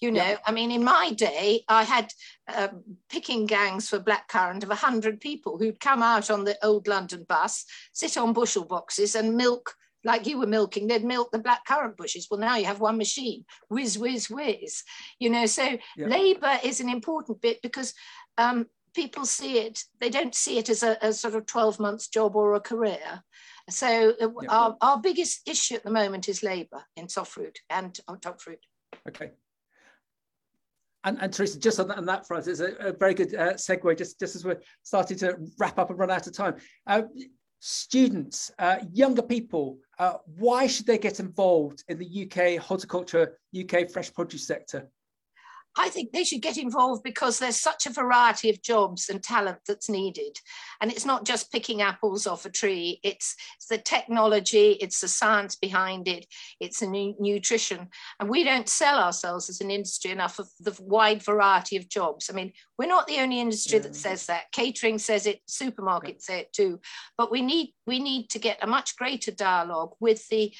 You 0.01 0.11
know. 0.11 0.37
I 0.45 0.53
mean, 0.53 0.71
in 0.71 0.83
my 0.83 1.11
day, 1.11 1.65
I 1.67 1.83
had 1.83 2.13
uh, 2.47 2.69
picking 3.09 3.45
gangs 3.45 3.89
for 3.89 3.99
blackcurrant 3.99 4.63
of 4.63 4.69
100 4.69 5.19
people 5.19 5.57
who'd 5.57 5.81
come 5.81 6.01
out 6.01 6.31
on 6.31 6.45
the 6.45 6.57
old 6.63 6.87
London 6.87 7.25
bus, 7.27 7.65
sit 7.91 8.17
on 8.17 8.31
bushel 8.31 8.63
boxes 8.63 9.15
and 9.15 9.35
milk 9.35 9.75
like 10.03 10.25
you 10.25 10.39
were 10.39 10.47
milking, 10.47 10.87
they'd 10.87 11.03
milk 11.03 11.31
the 11.31 11.39
black 11.39 11.65
currant 11.65 11.97
bushes. 11.97 12.27
Well, 12.29 12.39
now 12.39 12.55
you 12.55 12.65
have 12.65 12.79
one 12.79 12.97
machine, 12.97 13.45
whiz, 13.67 13.97
whiz, 13.97 14.29
whiz. 14.29 14.83
You 15.19 15.29
know, 15.29 15.45
so 15.45 15.77
labour 15.97 16.57
is 16.63 16.79
an 16.79 16.89
important 16.89 17.41
bit 17.41 17.61
because 17.61 17.93
um, 18.37 18.67
people 18.99 19.25
see 19.25 19.59
it, 19.59 19.83
they 20.01 20.09
don't 20.09 20.35
see 20.35 20.57
it 20.57 20.69
as 20.69 20.83
a, 20.83 20.97
a 21.01 21.13
sort 21.13 21.35
of 21.35 21.45
12 21.45 21.79
months 21.79 22.09
job 22.09 22.35
or 22.35 22.55
a 22.55 22.59
career. 22.59 23.23
So 23.69 24.13
uh, 24.21 24.27
yeah. 24.41 24.49
our, 24.49 24.77
our 24.81 24.99
biggest 24.99 25.47
issue 25.47 25.75
at 25.75 25.83
the 25.83 25.91
moment 25.91 26.27
is 26.27 26.43
labour 26.43 26.83
in 26.97 27.07
soft 27.07 27.31
fruit 27.31 27.59
and 27.69 27.97
on 28.09 28.19
top 28.19 28.41
fruit. 28.41 28.59
Okay. 29.07 29.31
And, 31.05 31.17
and 31.21 31.31
Teresa, 31.31 31.57
just 31.57 31.79
on 31.79 31.87
that, 31.87 31.97
on 31.97 32.05
that 32.07 32.27
front, 32.27 32.47
it's 32.47 32.59
a, 32.59 32.73
a 32.79 32.91
very 32.91 33.13
good 33.13 33.33
uh, 33.33 33.53
segue, 33.53 33.97
just, 33.97 34.19
just 34.19 34.35
as 34.35 34.43
we're 34.43 34.59
starting 34.83 35.17
to 35.19 35.37
wrap 35.57 35.79
up 35.79 35.89
and 35.89 35.97
run 35.97 36.11
out 36.11 36.27
of 36.27 36.33
time. 36.33 36.55
Uh, 36.85 37.03
students, 37.59 38.51
uh, 38.59 38.79
younger 38.91 39.21
people, 39.21 39.77
uh, 39.97 40.15
why 40.25 40.67
should 40.67 40.85
they 40.85 40.97
get 40.97 41.21
involved 41.21 41.85
in 41.87 41.97
the 41.97 42.27
UK 42.27 42.61
horticulture, 42.61 43.37
UK 43.57 43.89
fresh 43.89 44.13
produce 44.13 44.45
sector? 44.45 44.89
I 45.77 45.89
think 45.89 46.11
they 46.11 46.23
should 46.23 46.41
get 46.41 46.57
involved 46.57 47.03
because 47.03 47.39
there's 47.39 47.59
such 47.59 47.85
a 47.85 47.91
variety 47.91 48.49
of 48.49 48.61
jobs 48.61 49.09
and 49.09 49.21
talent 49.21 49.59
that's 49.67 49.89
needed. 49.89 50.37
And 50.81 50.91
it's 50.91 51.05
not 51.05 51.25
just 51.25 51.51
picking 51.51 51.81
apples 51.81 52.27
off 52.27 52.45
a 52.45 52.49
tree, 52.49 52.99
it's, 53.03 53.35
it's 53.57 53.67
the 53.67 53.77
technology, 53.77 54.71
it's 54.81 54.99
the 54.99 55.07
science 55.07 55.55
behind 55.55 56.07
it, 56.07 56.25
it's 56.59 56.79
the 56.79 57.15
nutrition. 57.19 57.87
And 58.19 58.29
we 58.29 58.43
don't 58.43 58.67
sell 58.67 58.99
ourselves 58.99 59.49
as 59.49 59.61
an 59.61 59.71
industry 59.71 60.11
enough 60.11 60.39
of 60.39 60.49
the 60.59 60.77
wide 60.81 61.23
variety 61.23 61.77
of 61.77 61.87
jobs. 61.87 62.29
I 62.29 62.33
mean, 62.33 62.51
we're 62.77 62.87
not 62.87 63.07
the 63.07 63.19
only 63.19 63.39
industry 63.39 63.77
yeah. 63.77 63.83
that 63.83 63.95
says 63.95 64.25
that. 64.25 64.51
Catering 64.51 64.97
says 64.97 65.25
it, 65.25 65.41
supermarkets 65.47 66.23
say 66.23 66.39
it 66.39 66.53
too. 66.53 66.79
But 67.17 67.31
we 67.31 67.41
need 67.41 67.73
we 67.85 67.99
need 67.99 68.29
to 68.29 68.39
get 68.39 68.59
a 68.61 68.67
much 68.67 68.95
greater 68.95 69.31
dialogue 69.31 69.95
with 69.99 70.27
the 70.29 70.53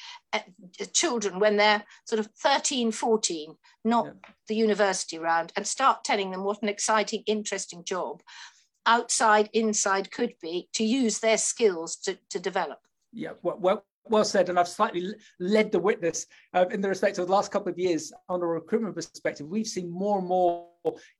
children 0.92 1.38
when 1.38 1.56
they're 1.56 1.84
sort 2.04 2.20
of 2.20 2.28
13, 2.38 2.92
14, 2.92 3.54
not 3.84 4.06
yeah. 4.06 4.12
the 4.48 4.54
university 4.54 5.18
round, 5.18 5.52
and 5.56 5.66
start 5.66 6.04
telling 6.04 6.30
them 6.30 6.44
what 6.44 6.62
an 6.62 6.68
exciting, 6.68 7.22
interesting 7.26 7.84
job 7.84 8.22
outside, 8.86 9.50
inside 9.52 10.10
could 10.10 10.34
be 10.40 10.68
to 10.74 10.84
use 10.84 11.18
their 11.18 11.38
skills 11.38 11.96
to, 11.96 12.18
to 12.30 12.38
develop. 12.38 12.78
Yeah, 13.12 13.30
well, 13.42 13.58
well, 13.58 13.84
well 14.04 14.24
said, 14.24 14.48
and 14.48 14.58
I've 14.58 14.68
slightly 14.68 15.14
led 15.38 15.72
the 15.72 15.78
witness 15.78 16.26
uh, 16.54 16.66
in 16.70 16.80
the 16.80 16.88
respect 16.88 17.18
of 17.18 17.26
the 17.26 17.32
last 17.32 17.52
couple 17.52 17.70
of 17.70 17.78
years 17.78 18.12
on 18.28 18.42
a 18.42 18.46
recruitment 18.46 18.94
perspective. 18.94 19.46
We've 19.46 19.66
seen 19.66 19.90
more 19.90 20.18
and 20.18 20.26
more 20.26 20.69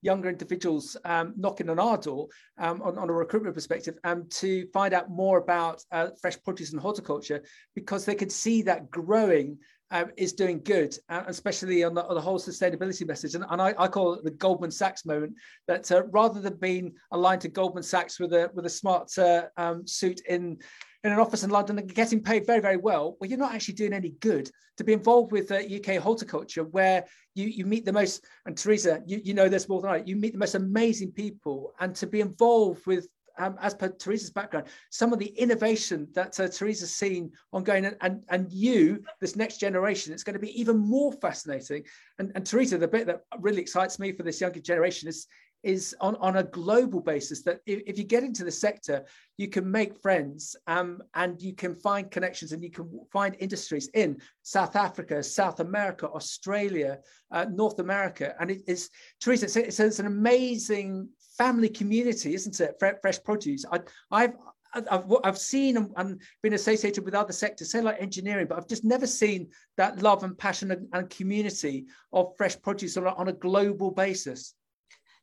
younger 0.02 0.28
individuals 0.28 0.96
um, 1.04 1.34
knocking 1.36 1.68
on 1.68 1.78
our 1.78 1.98
door 1.98 2.28
um, 2.58 2.80
on, 2.82 2.98
on, 2.98 3.10
a 3.10 3.12
recruitment 3.12 3.54
perspective 3.54 3.98
um, 4.04 4.26
to 4.30 4.66
find 4.72 4.94
out 4.94 5.10
more 5.10 5.38
about 5.38 5.82
uh, 5.92 6.08
fresh 6.20 6.40
produce 6.42 6.72
and 6.72 6.80
horticulture 6.80 7.42
because 7.74 8.04
they 8.04 8.14
could 8.14 8.32
see 8.32 8.62
that 8.62 8.90
growing 8.90 9.58
uh, 9.90 10.04
is 10.16 10.32
doing 10.32 10.60
good, 10.62 10.96
uh, 11.08 11.24
especially 11.26 11.82
on 11.82 11.94
the, 11.94 12.06
on 12.06 12.14
the, 12.14 12.20
whole 12.20 12.38
sustainability 12.38 13.06
message. 13.06 13.34
And, 13.34 13.44
and 13.50 13.60
I, 13.60 13.74
I, 13.76 13.88
call 13.88 14.14
it 14.14 14.24
the 14.24 14.30
Goldman 14.30 14.70
Sachs 14.70 15.04
moment. 15.04 15.34
That 15.66 15.90
uh, 15.90 16.04
rather 16.12 16.40
than 16.40 16.54
being 16.56 16.94
aligned 17.10 17.40
to 17.42 17.48
Goldman 17.48 17.82
Sachs 17.82 18.20
with 18.20 18.32
a 18.32 18.50
with 18.54 18.66
a 18.66 18.70
smart 18.70 19.16
uh, 19.18 19.46
um, 19.56 19.86
suit 19.86 20.20
in 20.28 20.58
in 21.02 21.12
an 21.12 21.18
office 21.18 21.44
in 21.44 21.50
London 21.50 21.78
and 21.78 21.94
getting 21.94 22.22
paid 22.22 22.46
very, 22.46 22.60
very 22.60 22.76
well, 22.76 23.16
well, 23.20 23.30
you're 23.30 23.38
not 23.38 23.54
actually 23.54 23.74
doing 23.74 23.92
any 23.92 24.10
good 24.20 24.50
to 24.76 24.84
be 24.84 24.92
involved 24.92 25.32
with 25.32 25.50
uh, 25.50 25.56
UK 25.56 25.96
horticulture, 26.02 26.64
where 26.64 27.04
you, 27.34 27.46
you 27.46 27.64
meet 27.64 27.84
the 27.84 27.92
most, 27.92 28.24
and 28.46 28.56
Teresa, 28.56 29.02
you, 29.06 29.20
you 29.24 29.34
know 29.34 29.48
this 29.48 29.68
more 29.68 29.80
than 29.80 29.90
I, 29.90 30.02
you 30.04 30.16
meet 30.16 30.32
the 30.32 30.38
most 30.38 30.54
amazing 30.54 31.12
people, 31.12 31.72
and 31.80 31.94
to 31.96 32.06
be 32.06 32.20
involved 32.20 32.86
with 32.86 33.08
um, 33.38 33.56
as 33.60 33.74
per 33.74 33.88
Teresa's 33.88 34.30
background, 34.30 34.66
some 34.90 35.12
of 35.12 35.18
the 35.18 35.28
innovation 35.28 36.06
that 36.14 36.38
uh, 36.38 36.48
Teresa's 36.48 36.92
seen 36.92 37.32
ongoing, 37.52 37.86
and, 37.86 37.96
and, 38.02 38.22
and 38.28 38.52
you, 38.52 39.02
this 39.20 39.34
next 39.34 39.58
generation, 39.58 40.12
it's 40.12 40.24
going 40.24 40.34
to 40.34 40.40
be 40.40 40.60
even 40.60 40.76
more 40.76 41.12
fascinating. 41.12 41.84
And, 42.18 42.32
and 42.34 42.44
Teresa, 42.44 42.76
the 42.76 42.88
bit 42.88 43.06
that 43.06 43.22
really 43.38 43.62
excites 43.62 43.98
me 43.98 44.12
for 44.12 44.24
this 44.24 44.40
younger 44.40 44.60
generation 44.60 45.08
is 45.08 45.26
is 45.62 45.94
on, 46.00 46.16
on 46.16 46.36
a 46.36 46.42
global 46.42 47.00
basis 47.00 47.42
that 47.42 47.60
if, 47.66 47.82
if, 47.86 47.98
you 47.98 48.04
get 48.04 48.22
into 48.22 48.44
the 48.44 48.50
sector, 48.50 49.04
you 49.36 49.48
can 49.48 49.70
make 49.70 50.00
friends 50.00 50.56
um, 50.66 51.02
and 51.14 51.40
you 51.42 51.54
can 51.54 51.74
find 51.74 52.10
connections 52.10 52.52
and 52.52 52.62
you 52.62 52.70
can 52.70 52.88
find 53.12 53.36
industries 53.38 53.88
in 53.94 54.18
South 54.42 54.76
Africa, 54.76 55.22
South 55.22 55.60
America, 55.60 56.08
Australia, 56.08 56.98
uh, 57.30 57.46
North 57.50 57.78
America. 57.78 58.34
And 58.40 58.50
it 58.50 58.62
is, 58.66 58.90
Teresa, 59.20 59.46
it's, 59.46 59.56
it's, 59.56 59.80
it's, 59.80 59.98
an 59.98 60.06
amazing 60.06 61.08
family 61.36 61.68
community, 61.68 62.34
isn't 62.34 62.58
it? 62.60 62.76
Fresh 63.02 63.22
produce. 63.22 63.64
I, 63.70 63.80
I've, 64.10 64.34
I've, 64.72 65.04
I've 65.24 65.38
seen 65.38 65.76
and, 65.96 66.20
been 66.42 66.54
associated 66.54 67.04
with 67.04 67.14
other 67.14 67.32
sectors, 67.32 67.72
say 67.72 67.80
like 67.80 68.00
engineering, 68.00 68.46
but 68.46 68.56
I've 68.56 68.68
just 68.68 68.84
never 68.84 69.06
seen 69.06 69.48
that 69.76 70.02
love 70.02 70.22
and 70.22 70.38
passion 70.38 70.70
and, 70.70 70.86
and 70.92 71.10
community 71.10 71.86
of 72.12 72.34
fresh 72.36 72.60
produce 72.60 72.96
on 72.96 73.06
a, 73.06 73.14
on 73.14 73.28
a 73.28 73.32
global 73.32 73.90
basis. 73.90 74.54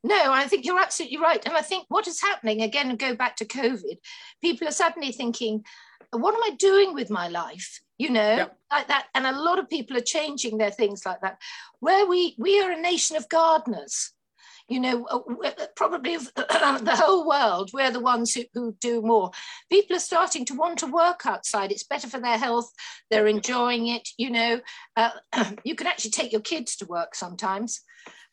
No, 0.07 0.31
I 0.31 0.47
think 0.47 0.65
you're 0.65 0.79
absolutely 0.79 1.17
right. 1.17 1.45
And 1.45 1.53
I 1.53 1.61
think 1.61 1.85
what 1.89 2.07
is 2.07 2.21
happening, 2.21 2.61
again, 2.61 2.95
go 2.95 3.13
back 3.13 3.35
to 3.37 3.45
COVID, 3.45 3.97
people 4.41 4.65
are 4.65 4.71
suddenly 4.71 5.11
thinking, 5.11 5.65
what 6.11 6.33
am 6.33 6.43
I 6.43 6.55
doing 6.55 6.93
with 6.93 7.09
my 7.09 7.27
life? 7.27 7.81
You 7.97 8.11
know, 8.11 8.35
yep. 8.37 8.57
like 8.71 8.87
that. 8.87 9.07
And 9.13 9.27
a 9.27 9.37
lot 9.37 9.59
of 9.59 9.69
people 9.69 9.97
are 9.97 10.01
changing 10.15 10.57
their 10.57 10.71
things 10.71 11.05
like 11.05 11.19
that. 11.21 11.41
Where 11.81 12.07
we 12.07 12.35
we 12.37 12.61
are 12.61 12.71
a 12.71 12.79
nation 12.79 13.17
of 13.17 13.27
gardeners. 13.27 14.13
You 14.67 14.81
know, 14.81 15.05
uh, 15.05 15.19
uh, 15.45 15.65
probably 15.75 16.17
the 16.35 17.01
whole 17.01 17.27
world, 17.27 17.71
we're 17.73 17.91
the 17.91 17.99
ones 17.99 18.33
who, 18.33 18.43
who 18.53 18.75
do 18.81 19.01
more. 19.01 19.31
People 19.71 19.95
are 19.95 19.99
starting 19.99 20.43
to 20.45 20.55
want 20.55 20.79
to 20.79 20.87
work 20.87 21.25
outside. 21.25 21.71
It's 21.71 21.83
better 21.83 22.07
for 22.07 22.19
their 22.19 22.37
health. 22.37 22.69
They're 23.09 23.27
enjoying 23.27 23.87
it. 23.87 24.09
You 24.17 24.31
know, 24.31 24.59
uh, 24.95 25.11
you 25.63 25.75
can 25.75 25.87
actually 25.87 26.11
take 26.11 26.31
your 26.31 26.41
kids 26.41 26.75
to 26.77 26.85
work 26.85 27.15
sometimes. 27.15 27.81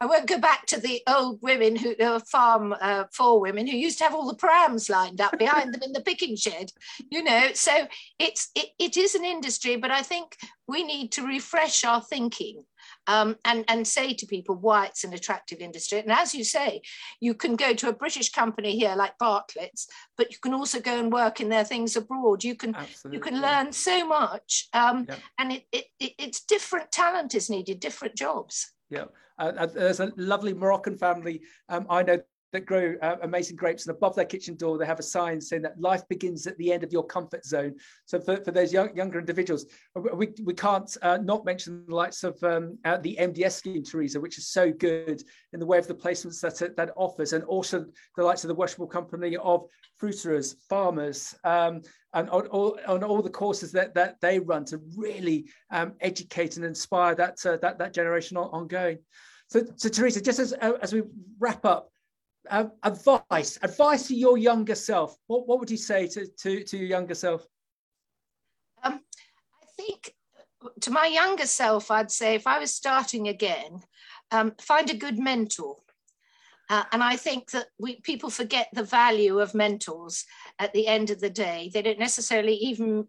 I 0.01 0.07
won't 0.07 0.27
go 0.27 0.39
back 0.39 0.67
to 0.67 0.81
the 0.81 1.03
old 1.07 1.41
women 1.41 1.77
who 1.77 1.95
uh, 1.97 2.19
farm 2.31 2.75
uh, 2.81 3.05
for 3.13 3.41
women 3.41 3.67
who 3.67 3.77
used 3.77 3.99
to 3.99 4.05
have 4.05 4.15
all 4.15 4.27
the 4.27 4.35
prams 4.35 4.91
lined 4.91 5.21
up 5.21 5.39
behind 5.39 5.73
them 5.73 5.83
in 5.83 5.93
the 5.93 6.01
picking 6.01 6.37
shed. 6.37 6.71
You 7.11 7.23
know, 7.23 7.49
so 7.55 7.87
it's 8.19 8.51
it, 8.55 8.71
it 8.79 8.97
is 8.97 9.15
an 9.15 9.25
industry, 9.25 9.77
but 9.77 9.91
I 9.91 10.03
think 10.03 10.37
we 10.67 10.83
need 10.83 11.13
to 11.13 11.27
refresh 11.27 11.85
our 11.85 12.03
thinking 12.03 12.65
um, 13.07 13.37
and, 13.45 13.65
and 13.69 13.87
say 13.87 14.15
to 14.15 14.27
people 14.27 14.55
why 14.55 14.87
it's 14.87 15.05
an 15.05 15.13
attractive 15.13 15.61
industry. 15.61 15.99
And 16.01 16.13
as 16.13 16.35
you 16.35 16.45
say, 16.45 16.83
you 17.21 17.35
can 17.35 17.57
go 17.57 17.75
to 17.75 17.89
a 17.89 17.93
British 17.93 18.31
company 18.31 18.77
here 18.79 18.95
like 18.97 19.19
Bartlett's, 19.19 19.89
but 20.17 20.31
you 20.31 20.39
can 20.43 20.55
also 20.55 20.81
go 20.81 20.99
and 20.99 21.13
work 21.13 21.41
in 21.41 21.49
their 21.49 21.65
things 21.65 21.97
abroad. 21.97 22.45
You 22.45 22.55
can 22.55 22.75
Absolutely. 22.75 23.17
you 23.17 23.21
can 23.23 23.41
learn 23.41 23.73
so 23.73 24.07
much, 24.07 24.69
um, 24.73 25.07
yeah. 25.09 25.17
and 25.39 25.53
it, 25.53 25.65
it, 25.73 25.85
it, 26.01 26.13
it's 26.19 26.45
different 26.45 26.91
talent 26.93 27.35
is 27.35 27.51
needed, 27.51 27.81
different 27.81 28.15
jobs. 28.15 28.73
Yeah, 28.91 29.07
uh, 29.39 29.53
uh, 29.57 29.67
there's 29.67 30.01
a 30.01 30.13
lovely 30.17 30.55
Moroccan 30.55 30.97
family 30.97 31.43
um, 31.69 31.87
I 31.91 32.03
know 32.03 32.21
that 32.55 32.67
grow 32.67 32.95
uh, 33.03 33.17
amazing 33.23 33.57
grapes, 33.57 33.87
and 33.87 33.95
above 33.95 34.15
their 34.15 34.25
kitchen 34.25 34.55
door 34.55 34.79
they 34.79 34.87
have 34.87 35.01
a 35.01 35.03
sign 35.03 35.41
saying 35.41 35.63
that 35.63 35.79
life 35.79 36.07
begins 36.09 36.47
at 36.47 36.57
the 36.57 36.73
end 36.73 36.85
of 36.85 36.93
your 36.93 37.05
comfort 37.05 37.45
zone. 37.45 37.75
So 38.07 38.21
for, 38.21 38.37
for 38.45 38.53
those 38.53 38.73
young, 38.73 38.97
younger 38.97 39.19
individuals, 39.19 39.67
we, 40.15 40.29
we 40.43 40.55
can't 40.55 40.97
uh, 41.03 41.19
not 41.19 41.45
mention 41.45 41.85
the 41.87 41.95
likes 41.95 42.23
of 42.23 42.43
um, 42.45 42.79
uh, 42.85 42.99
the 42.99 43.19
MDS 43.21 43.53
scheme, 43.53 43.83
Teresa, 43.83 44.21
which 44.21 44.39
is 44.39 44.49
so 44.49 44.71
good 44.71 45.23
in 45.53 45.61
the 45.61 45.67
way 45.67 45.79
of 45.79 45.89
the 45.89 45.95
placements 45.95 46.41
that 46.41 46.77
that 46.77 46.91
offers, 46.97 47.33
and 47.33 47.45
also 47.45 47.85
the 48.17 48.25
likes 48.25 48.45
of 48.45 48.49
the 48.49 48.55
Worshipful 48.55 48.87
Company 48.87 49.37
of 49.37 49.65
Fruiterers, 50.01 50.55
farmers, 50.69 51.35
um, 51.45 51.83
and 52.15 52.31
on 52.31 52.47
all, 52.47 52.79
on 52.87 53.03
all 53.03 53.21
the 53.21 53.31
courses 53.31 53.73
that, 53.73 53.95
that 53.95 54.21
they 54.21 54.39
run 54.39 54.65
to 54.67 54.81
really 54.97 55.47
um, 55.71 55.95
educate 56.01 56.57
and 56.57 56.65
inspire 56.65 57.17
that, 57.17 57.45
uh, 57.45 57.57
that, 57.57 57.79
that 57.79 57.93
generation 57.93 58.37
on, 58.37 58.47
ongoing. 58.51 58.99
So, 59.49 59.63
so 59.77 59.89
Teresa, 59.89 60.21
just 60.21 60.39
as, 60.39 60.53
uh, 60.53 60.75
as 60.81 60.93
we 60.93 61.03
wrap 61.39 61.65
up, 61.65 61.91
uh, 62.51 62.67
advice, 62.83 63.59
advice 63.63 64.09
to 64.09 64.15
your 64.15 64.39
younger 64.39 64.75
self. 64.75 65.17
What, 65.27 65.47
what 65.47 65.61
would 65.61 65.71
you 65.71 65.77
say 65.77 66.07
to, 66.09 66.27
to, 66.27 66.65
to 66.65 66.77
your 66.77 66.87
younger 66.87 67.15
self? 67.15 67.47
Um, 68.83 69.01
I 69.63 69.67
think 69.77 70.15
to 70.81 70.91
my 70.91 71.07
younger 71.07 71.47
self, 71.47 71.91
I'd 71.91 72.11
say 72.11 72.35
if 72.35 72.47
I 72.47 72.59
was 72.59 72.75
starting 72.75 73.29
again, 73.29 73.83
um, 74.31 74.53
find 74.61 74.91
a 74.91 74.97
good 74.97 75.19
mentor. 75.19 75.77
Uh, 76.71 76.85
and 76.93 77.03
I 77.03 77.17
think 77.17 77.51
that 77.51 77.67
we, 77.79 78.01
people 78.01 78.31
forget 78.31 78.69
the 78.73 78.83
value 78.83 79.39
of 79.39 79.55
mentors 79.55 80.25
at 80.59 80.73
the 80.73 80.87
end 80.87 81.11
of 81.11 81.21
the 81.21 81.31
day. 81.31 81.71
They 81.73 81.83
don't 81.83 81.99
necessarily 81.99 82.55
even 82.55 83.07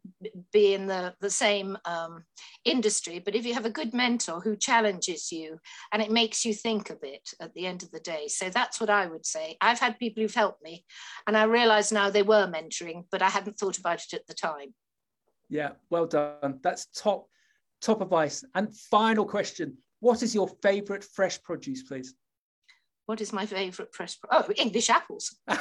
be 0.52 0.74
in 0.74 0.88
the, 0.88 1.14
the 1.22 1.30
same 1.30 1.78
um, 1.86 2.26
industry, 2.66 3.20
but 3.20 3.36
if 3.36 3.46
you 3.46 3.54
have 3.54 3.66
a 3.66 3.70
good 3.70 3.94
mentor 3.94 4.42
who 4.42 4.58
challenges 4.58 5.32
you 5.32 5.58
and 5.94 6.02
it 6.02 6.12
makes 6.12 6.46
you 6.46 6.54
think 6.54 6.90
a 6.90 6.96
bit 6.96 7.30
at 7.40 7.54
the 7.54 7.66
end 7.66 7.82
of 7.84 7.92
the 7.92 8.00
day. 8.02 8.28
So 8.28 8.50
that's 8.50 8.82
what 8.82 8.90
I 8.90 9.06
would 9.06 9.26
say. 9.26 9.58
I've 9.62 9.80
had 9.80 10.00
people 10.00 10.22
who've 10.22 10.34
helped 10.34 10.62
me 10.62 10.84
and 11.26 11.38
I 11.38 11.44
realize 11.44 11.92
now 11.92 12.10
they 12.10 12.24
were 12.24 12.48
mentoring, 12.48 13.06
but 13.10 13.22
I 13.22 13.30
hadn't 13.30 13.58
thought 13.58 13.78
about 13.78 14.04
it 14.04 14.14
at 14.14 14.28
the 14.28 14.34
time. 14.34 14.74
Yeah, 15.48 15.72
well 15.90 16.08
done. 16.08 16.60
That's 16.62 16.88
top, 16.88 17.28
top 17.82 18.02
advice. 18.02 18.44
And 18.54 18.76
final 18.76 19.26
question 19.26 19.78
What 20.02 20.24
is 20.24 20.36
your 20.36 20.50
favorite 20.62 21.06
fresh 21.06 21.42
produce, 21.42 21.84
please? 21.84 22.16
What 23.06 23.22
is 23.22 23.32
my 23.32 23.46
favourite 23.46 23.94
fresh? 23.94 24.18
Oh, 24.32 24.48
English 24.58 24.90
apples. 24.90 25.36
I 25.48 25.60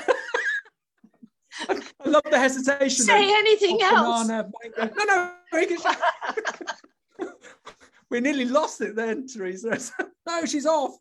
love 2.07 2.23
the 2.31 2.39
hesitation. 2.39 3.05
Say 3.05 3.31
anything 3.33 3.81
else. 3.83 4.27
Banana, 4.27 4.51
no, 4.79 4.91
no, 5.05 5.33
we 8.11 8.21
nearly 8.21 8.45
lost 8.45 8.81
it 8.81 8.97
then, 8.97 9.27
Teresa. 9.27 9.79
no, 10.27 10.45
she's 10.47 10.67
off. 10.67 10.97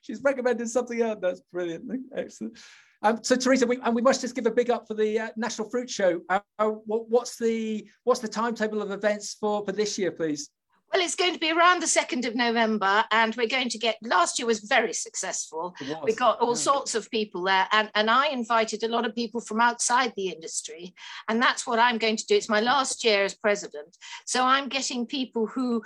she's 0.00 0.20
recommended 0.22 0.68
something 0.68 1.00
else. 1.00 1.18
That's 1.20 1.40
brilliant. 1.52 1.84
Excellent. 2.16 2.58
Um, 3.02 3.18
so 3.22 3.36
Teresa, 3.36 3.66
we, 3.66 3.78
and 3.80 3.94
we 3.94 4.02
must 4.02 4.20
just 4.20 4.34
give 4.34 4.46
a 4.46 4.50
big 4.50 4.70
up 4.70 4.86
for 4.86 4.94
the 4.94 5.18
uh, 5.18 5.28
National 5.36 5.68
Fruit 5.68 5.90
Show. 5.90 6.20
Uh, 6.28 6.40
what, 6.58 7.08
what's 7.08 7.36
the 7.36 7.86
what's 8.04 8.20
the 8.20 8.28
timetable 8.28 8.80
of 8.80 8.90
events 8.92 9.36
for 9.40 9.64
for 9.64 9.72
this 9.72 9.98
year, 9.98 10.12
please? 10.12 10.50
Well, 10.92 11.02
it's 11.02 11.14
going 11.14 11.32
to 11.32 11.40
be 11.40 11.50
around 11.50 11.80
the 11.80 11.86
2nd 11.86 12.26
of 12.26 12.34
November, 12.34 13.04
and 13.10 13.34
we're 13.34 13.46
going 13.46 13.70
to 13.70 13.78
get. 13.78 13.96
Last 14.02 14.38
year 14.38 14.46
was 14.46 14.60
very 14.60 14.92
successful. 14.92 15.74
Was. 15.80 15.96
We 16.04 16.12
got 16.12 16.38
all 16.40 16.50
yeah. 16.50 16.54
sorts 16.54 16.94
of 16.94 17.10
people 17.10 17.44
there, 17.44 17.66
and, 17.72 17.90
and 17.94 18.10
I 18.10 18.28
invited 18.28 18.82
a 18.82 18.88
lot 18.88 19.06
of 19.06 19.14
people 19.14 19.40
from 19.40 19.60
outside 19.60 20.12
the 20.16 20.28
industry. 20.28 20.94
And 21.28 21.40
that's 21.40 21.66
what 21.66 21.78
I'm 21.78 21.96
going 21.96 22.16
to 22.16 22.26
do. 22.26 22.34
It's 22.34 22.50
my 22.50 22.60
last 22.60 23.04
year 23.04 23.24
as 23.24 23.34
president. 23.34 23.96
So 24.26 24.44
I'm 24.44 24.68
getting 24.68 25.06
people 25.06 25.46
who 25.46 25.82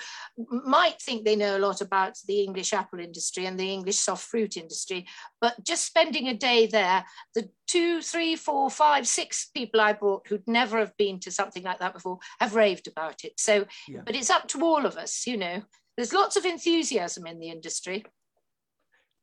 might 0.50 1.00
think 1.00 1.24
they 1.24 1.36
know 1.36 1.56
a 1.56 1.60
lot 1.60 1.80
about 1.80 2.18
the 2.26 2.42
English 2.42 2.72
apple 2.72 2.98
industry 2.98 3.46
and 3.46 3.58
the 3.58 3.72
English 3.72 3.98
soft 3.98 4.24
fruit 4.24 4.56
industry, 4.56 5.06
but 5.40 5.62
just 5.62 5.86
spending 5.86 6.26
a 6.28 6.34
day 6.34 6.66
there, 6.66 7.04
the 7.34 7.48
two, 7.66 8.00
three, 8.00 8.36
four, 8.36 8.70
five, 8.70 9.06
six 9.06 9.50
people 9.54 9.80
I 9.80 9.92
brought 9.92 10.26
who'd 10.28 10.46
never 10.46 10.78
have 10.78 10.96
been 10.96 11.18
to 11.20 11.30
something 11.30 11.62
like 11.62 11.78
that 11.80 11.94
before 11.94 12.18
have 12.40 12.54
raved 12.54 12.86
about 12.86 13.24
it. 13.24 13.32
So, 13.38 13.66
yeah. 13.88 14.00
but 14.04 14.14
it's 14.14 14.30
up 14.30 14.48
to 14.48 14.64
all 14.64 14.86
of 14.86 14.95
us, 14.96 15.26
you 15.26 15.36
know. 15.36 15.62
There's 15.96 16.12
lots 16.12 16.36
of 16.36 16.44
enthusiasm 16.44 17.26
in 17.26 17.38
the 17.38 17.48
industry. 17.48 18.04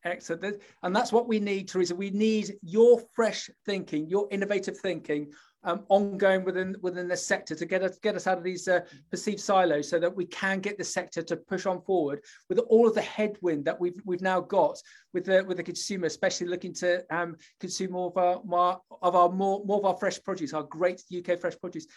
Excellent. 0.05 0.61
And 0.81 0.95
that's 0.95 1.13
what 1.13 1.27
we 1.27 1.39
need, 1.39 1.69
Teresa. 1.69 1.95
We 1.95 2.09
need 2.09 2.55
your 2.61 3.01
fresh 3.13 3.49
thinking, 3.65 4.09
your 4.09 4.27
innovative 4.31 4.77
thinking 4.77 5.31
um, 5.63 5.85
ongoing 5.89 6.43
within 6.43 6.75
within 6.81 7.07
the 7.07 7.15
sector 7.15 7.55
to 7.55 7.65
get 7.65 7.83
us 7.83 7.97
get 7.99 8.15
us 8.15 8.27
out 8.27 8.37
of 8.37 8.43
these 8.43 8.67
uh, 8.67 8.81
perceived 9.09 9.39
silos, 9.39 9.89
so 9.89 9.99
that 9.99 10.13
we 10.13 10.25
can 10.25 10.59
get 10.59 10.77
the 10.77 10.83
sector 10.83 11.21
to 11.23 11.37
push 11.37 11.65
on 11.65 11.81
forward 11.81 12.21
with 12.49 12.59
all 12.59 12.87
of 12.87 12.95
the 12.95 13.01
headwind 13.01 13.65
that 13.65 13.79
we've 13.79 13.99
we've 14.05 14.21
now 14.21 14.41
got 14.41 14.77
with 15.13 15.25
the 15.25 15.43
with 15.45 15.57
the 15.57 15.63
consumer, 15.63 16.05
especially 16.05 16.47
looking 16.47 16.73
to 16.73 17.03
um, 17.15 17.35
consume 17.59 17.91
more 17.91 18.07
of 18.07 18.17
our 18.17 18.41
more 18.43 18.81
of 19.01 19.15
our 19.15 19.29
more 19.29 19.63
more 19.65 19.77
of 19.77 19.85
our 19.85 19.97
fresh 19.97 20.21
produce, 20.21 20.53
our 20.53 20.63
great 20.63 21.01
UK 21.15 21.39
fresh 21.39 21.57
produce. 21.59 21.87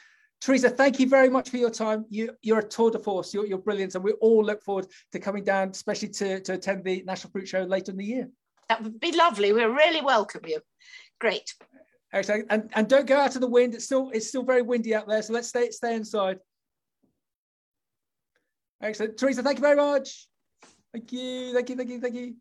Teresa, 0.40 0.70
thank 0.70 1.00
you 1.00 1.08
very 1.08 1.28
much 1.28 1.50
for 1.50 1.56
your 1.56 1.70
time. 1.70 2.04
You, 2.08 2.30
you're 2.42 2.60
a 2.60 2.68
tour 2.68 2.90
de 2.90 2.98
force. 2.98 3.32
You're, 3.32 3.46
you're 3.46 3.58
brilliant, 3.58 3.94
and 3.94 4.04
we 4.04 4.12
all 4.12 4.44
look 4.44 4.62
forward 4.62 4.86
to 5.12 5.18
coming 5.18 5.44
down, 5.44 5.70
especially 5.70 6.10
to, 6.10 6.40
to 6.40 6.54
attend 6.54 6.84
the 6.84 7.02
National 7.06 7.30
Fruit 7.30 7.48
Show 7.48 7.62
later 7.62 7.92
in 7.92 7.98
the 7.98 8.04
year. 8.04 8.28
That 8.68 8.82
would 8.82 9.00
be 9.00 9.12
lovely. 9.12 9.52
We 9.52 9.64
really 9.64 10.02
welcome 10.02 10.42
you. 10.46 10.60
Great. 11.20 11.54
Excellent. 12.12 12.46
And, 12.50 12.70
and 12.74 12.88
don't 12.88 13.06
go 13.06 13.16
out 13.16 13.34
of 13.34 13.40
the 13.40 13.48
wind. 13.48 13.74
It's 13.74 13.84
still 13.84 14.10
it's 14.12 14.28
still 14.28 14.42
very 14.42 14.62
windy 14.62 14.94
out 14.94 15.08
there, 15.08 15.22
so 15.22 15.32
let's 15.32 15.48
stay 15.48 15.70
stay 15.70 15.94
inside. 15.94 16.38
Excellent. 18.82 19.16
Teresa, 19.16 19.42
thank 19.42 19.58
you 19.58 19.62
very 19.62 19.76
much. 19.76 20.28
Thank 20.92 21.12
you. 21.12 21.52
Thank 21.54 21.70
you. 21.70 21.76
Thank 21.76 21.90
you. 21.90 22.00
Thank 22.00 22.14
you. 22.14 22.34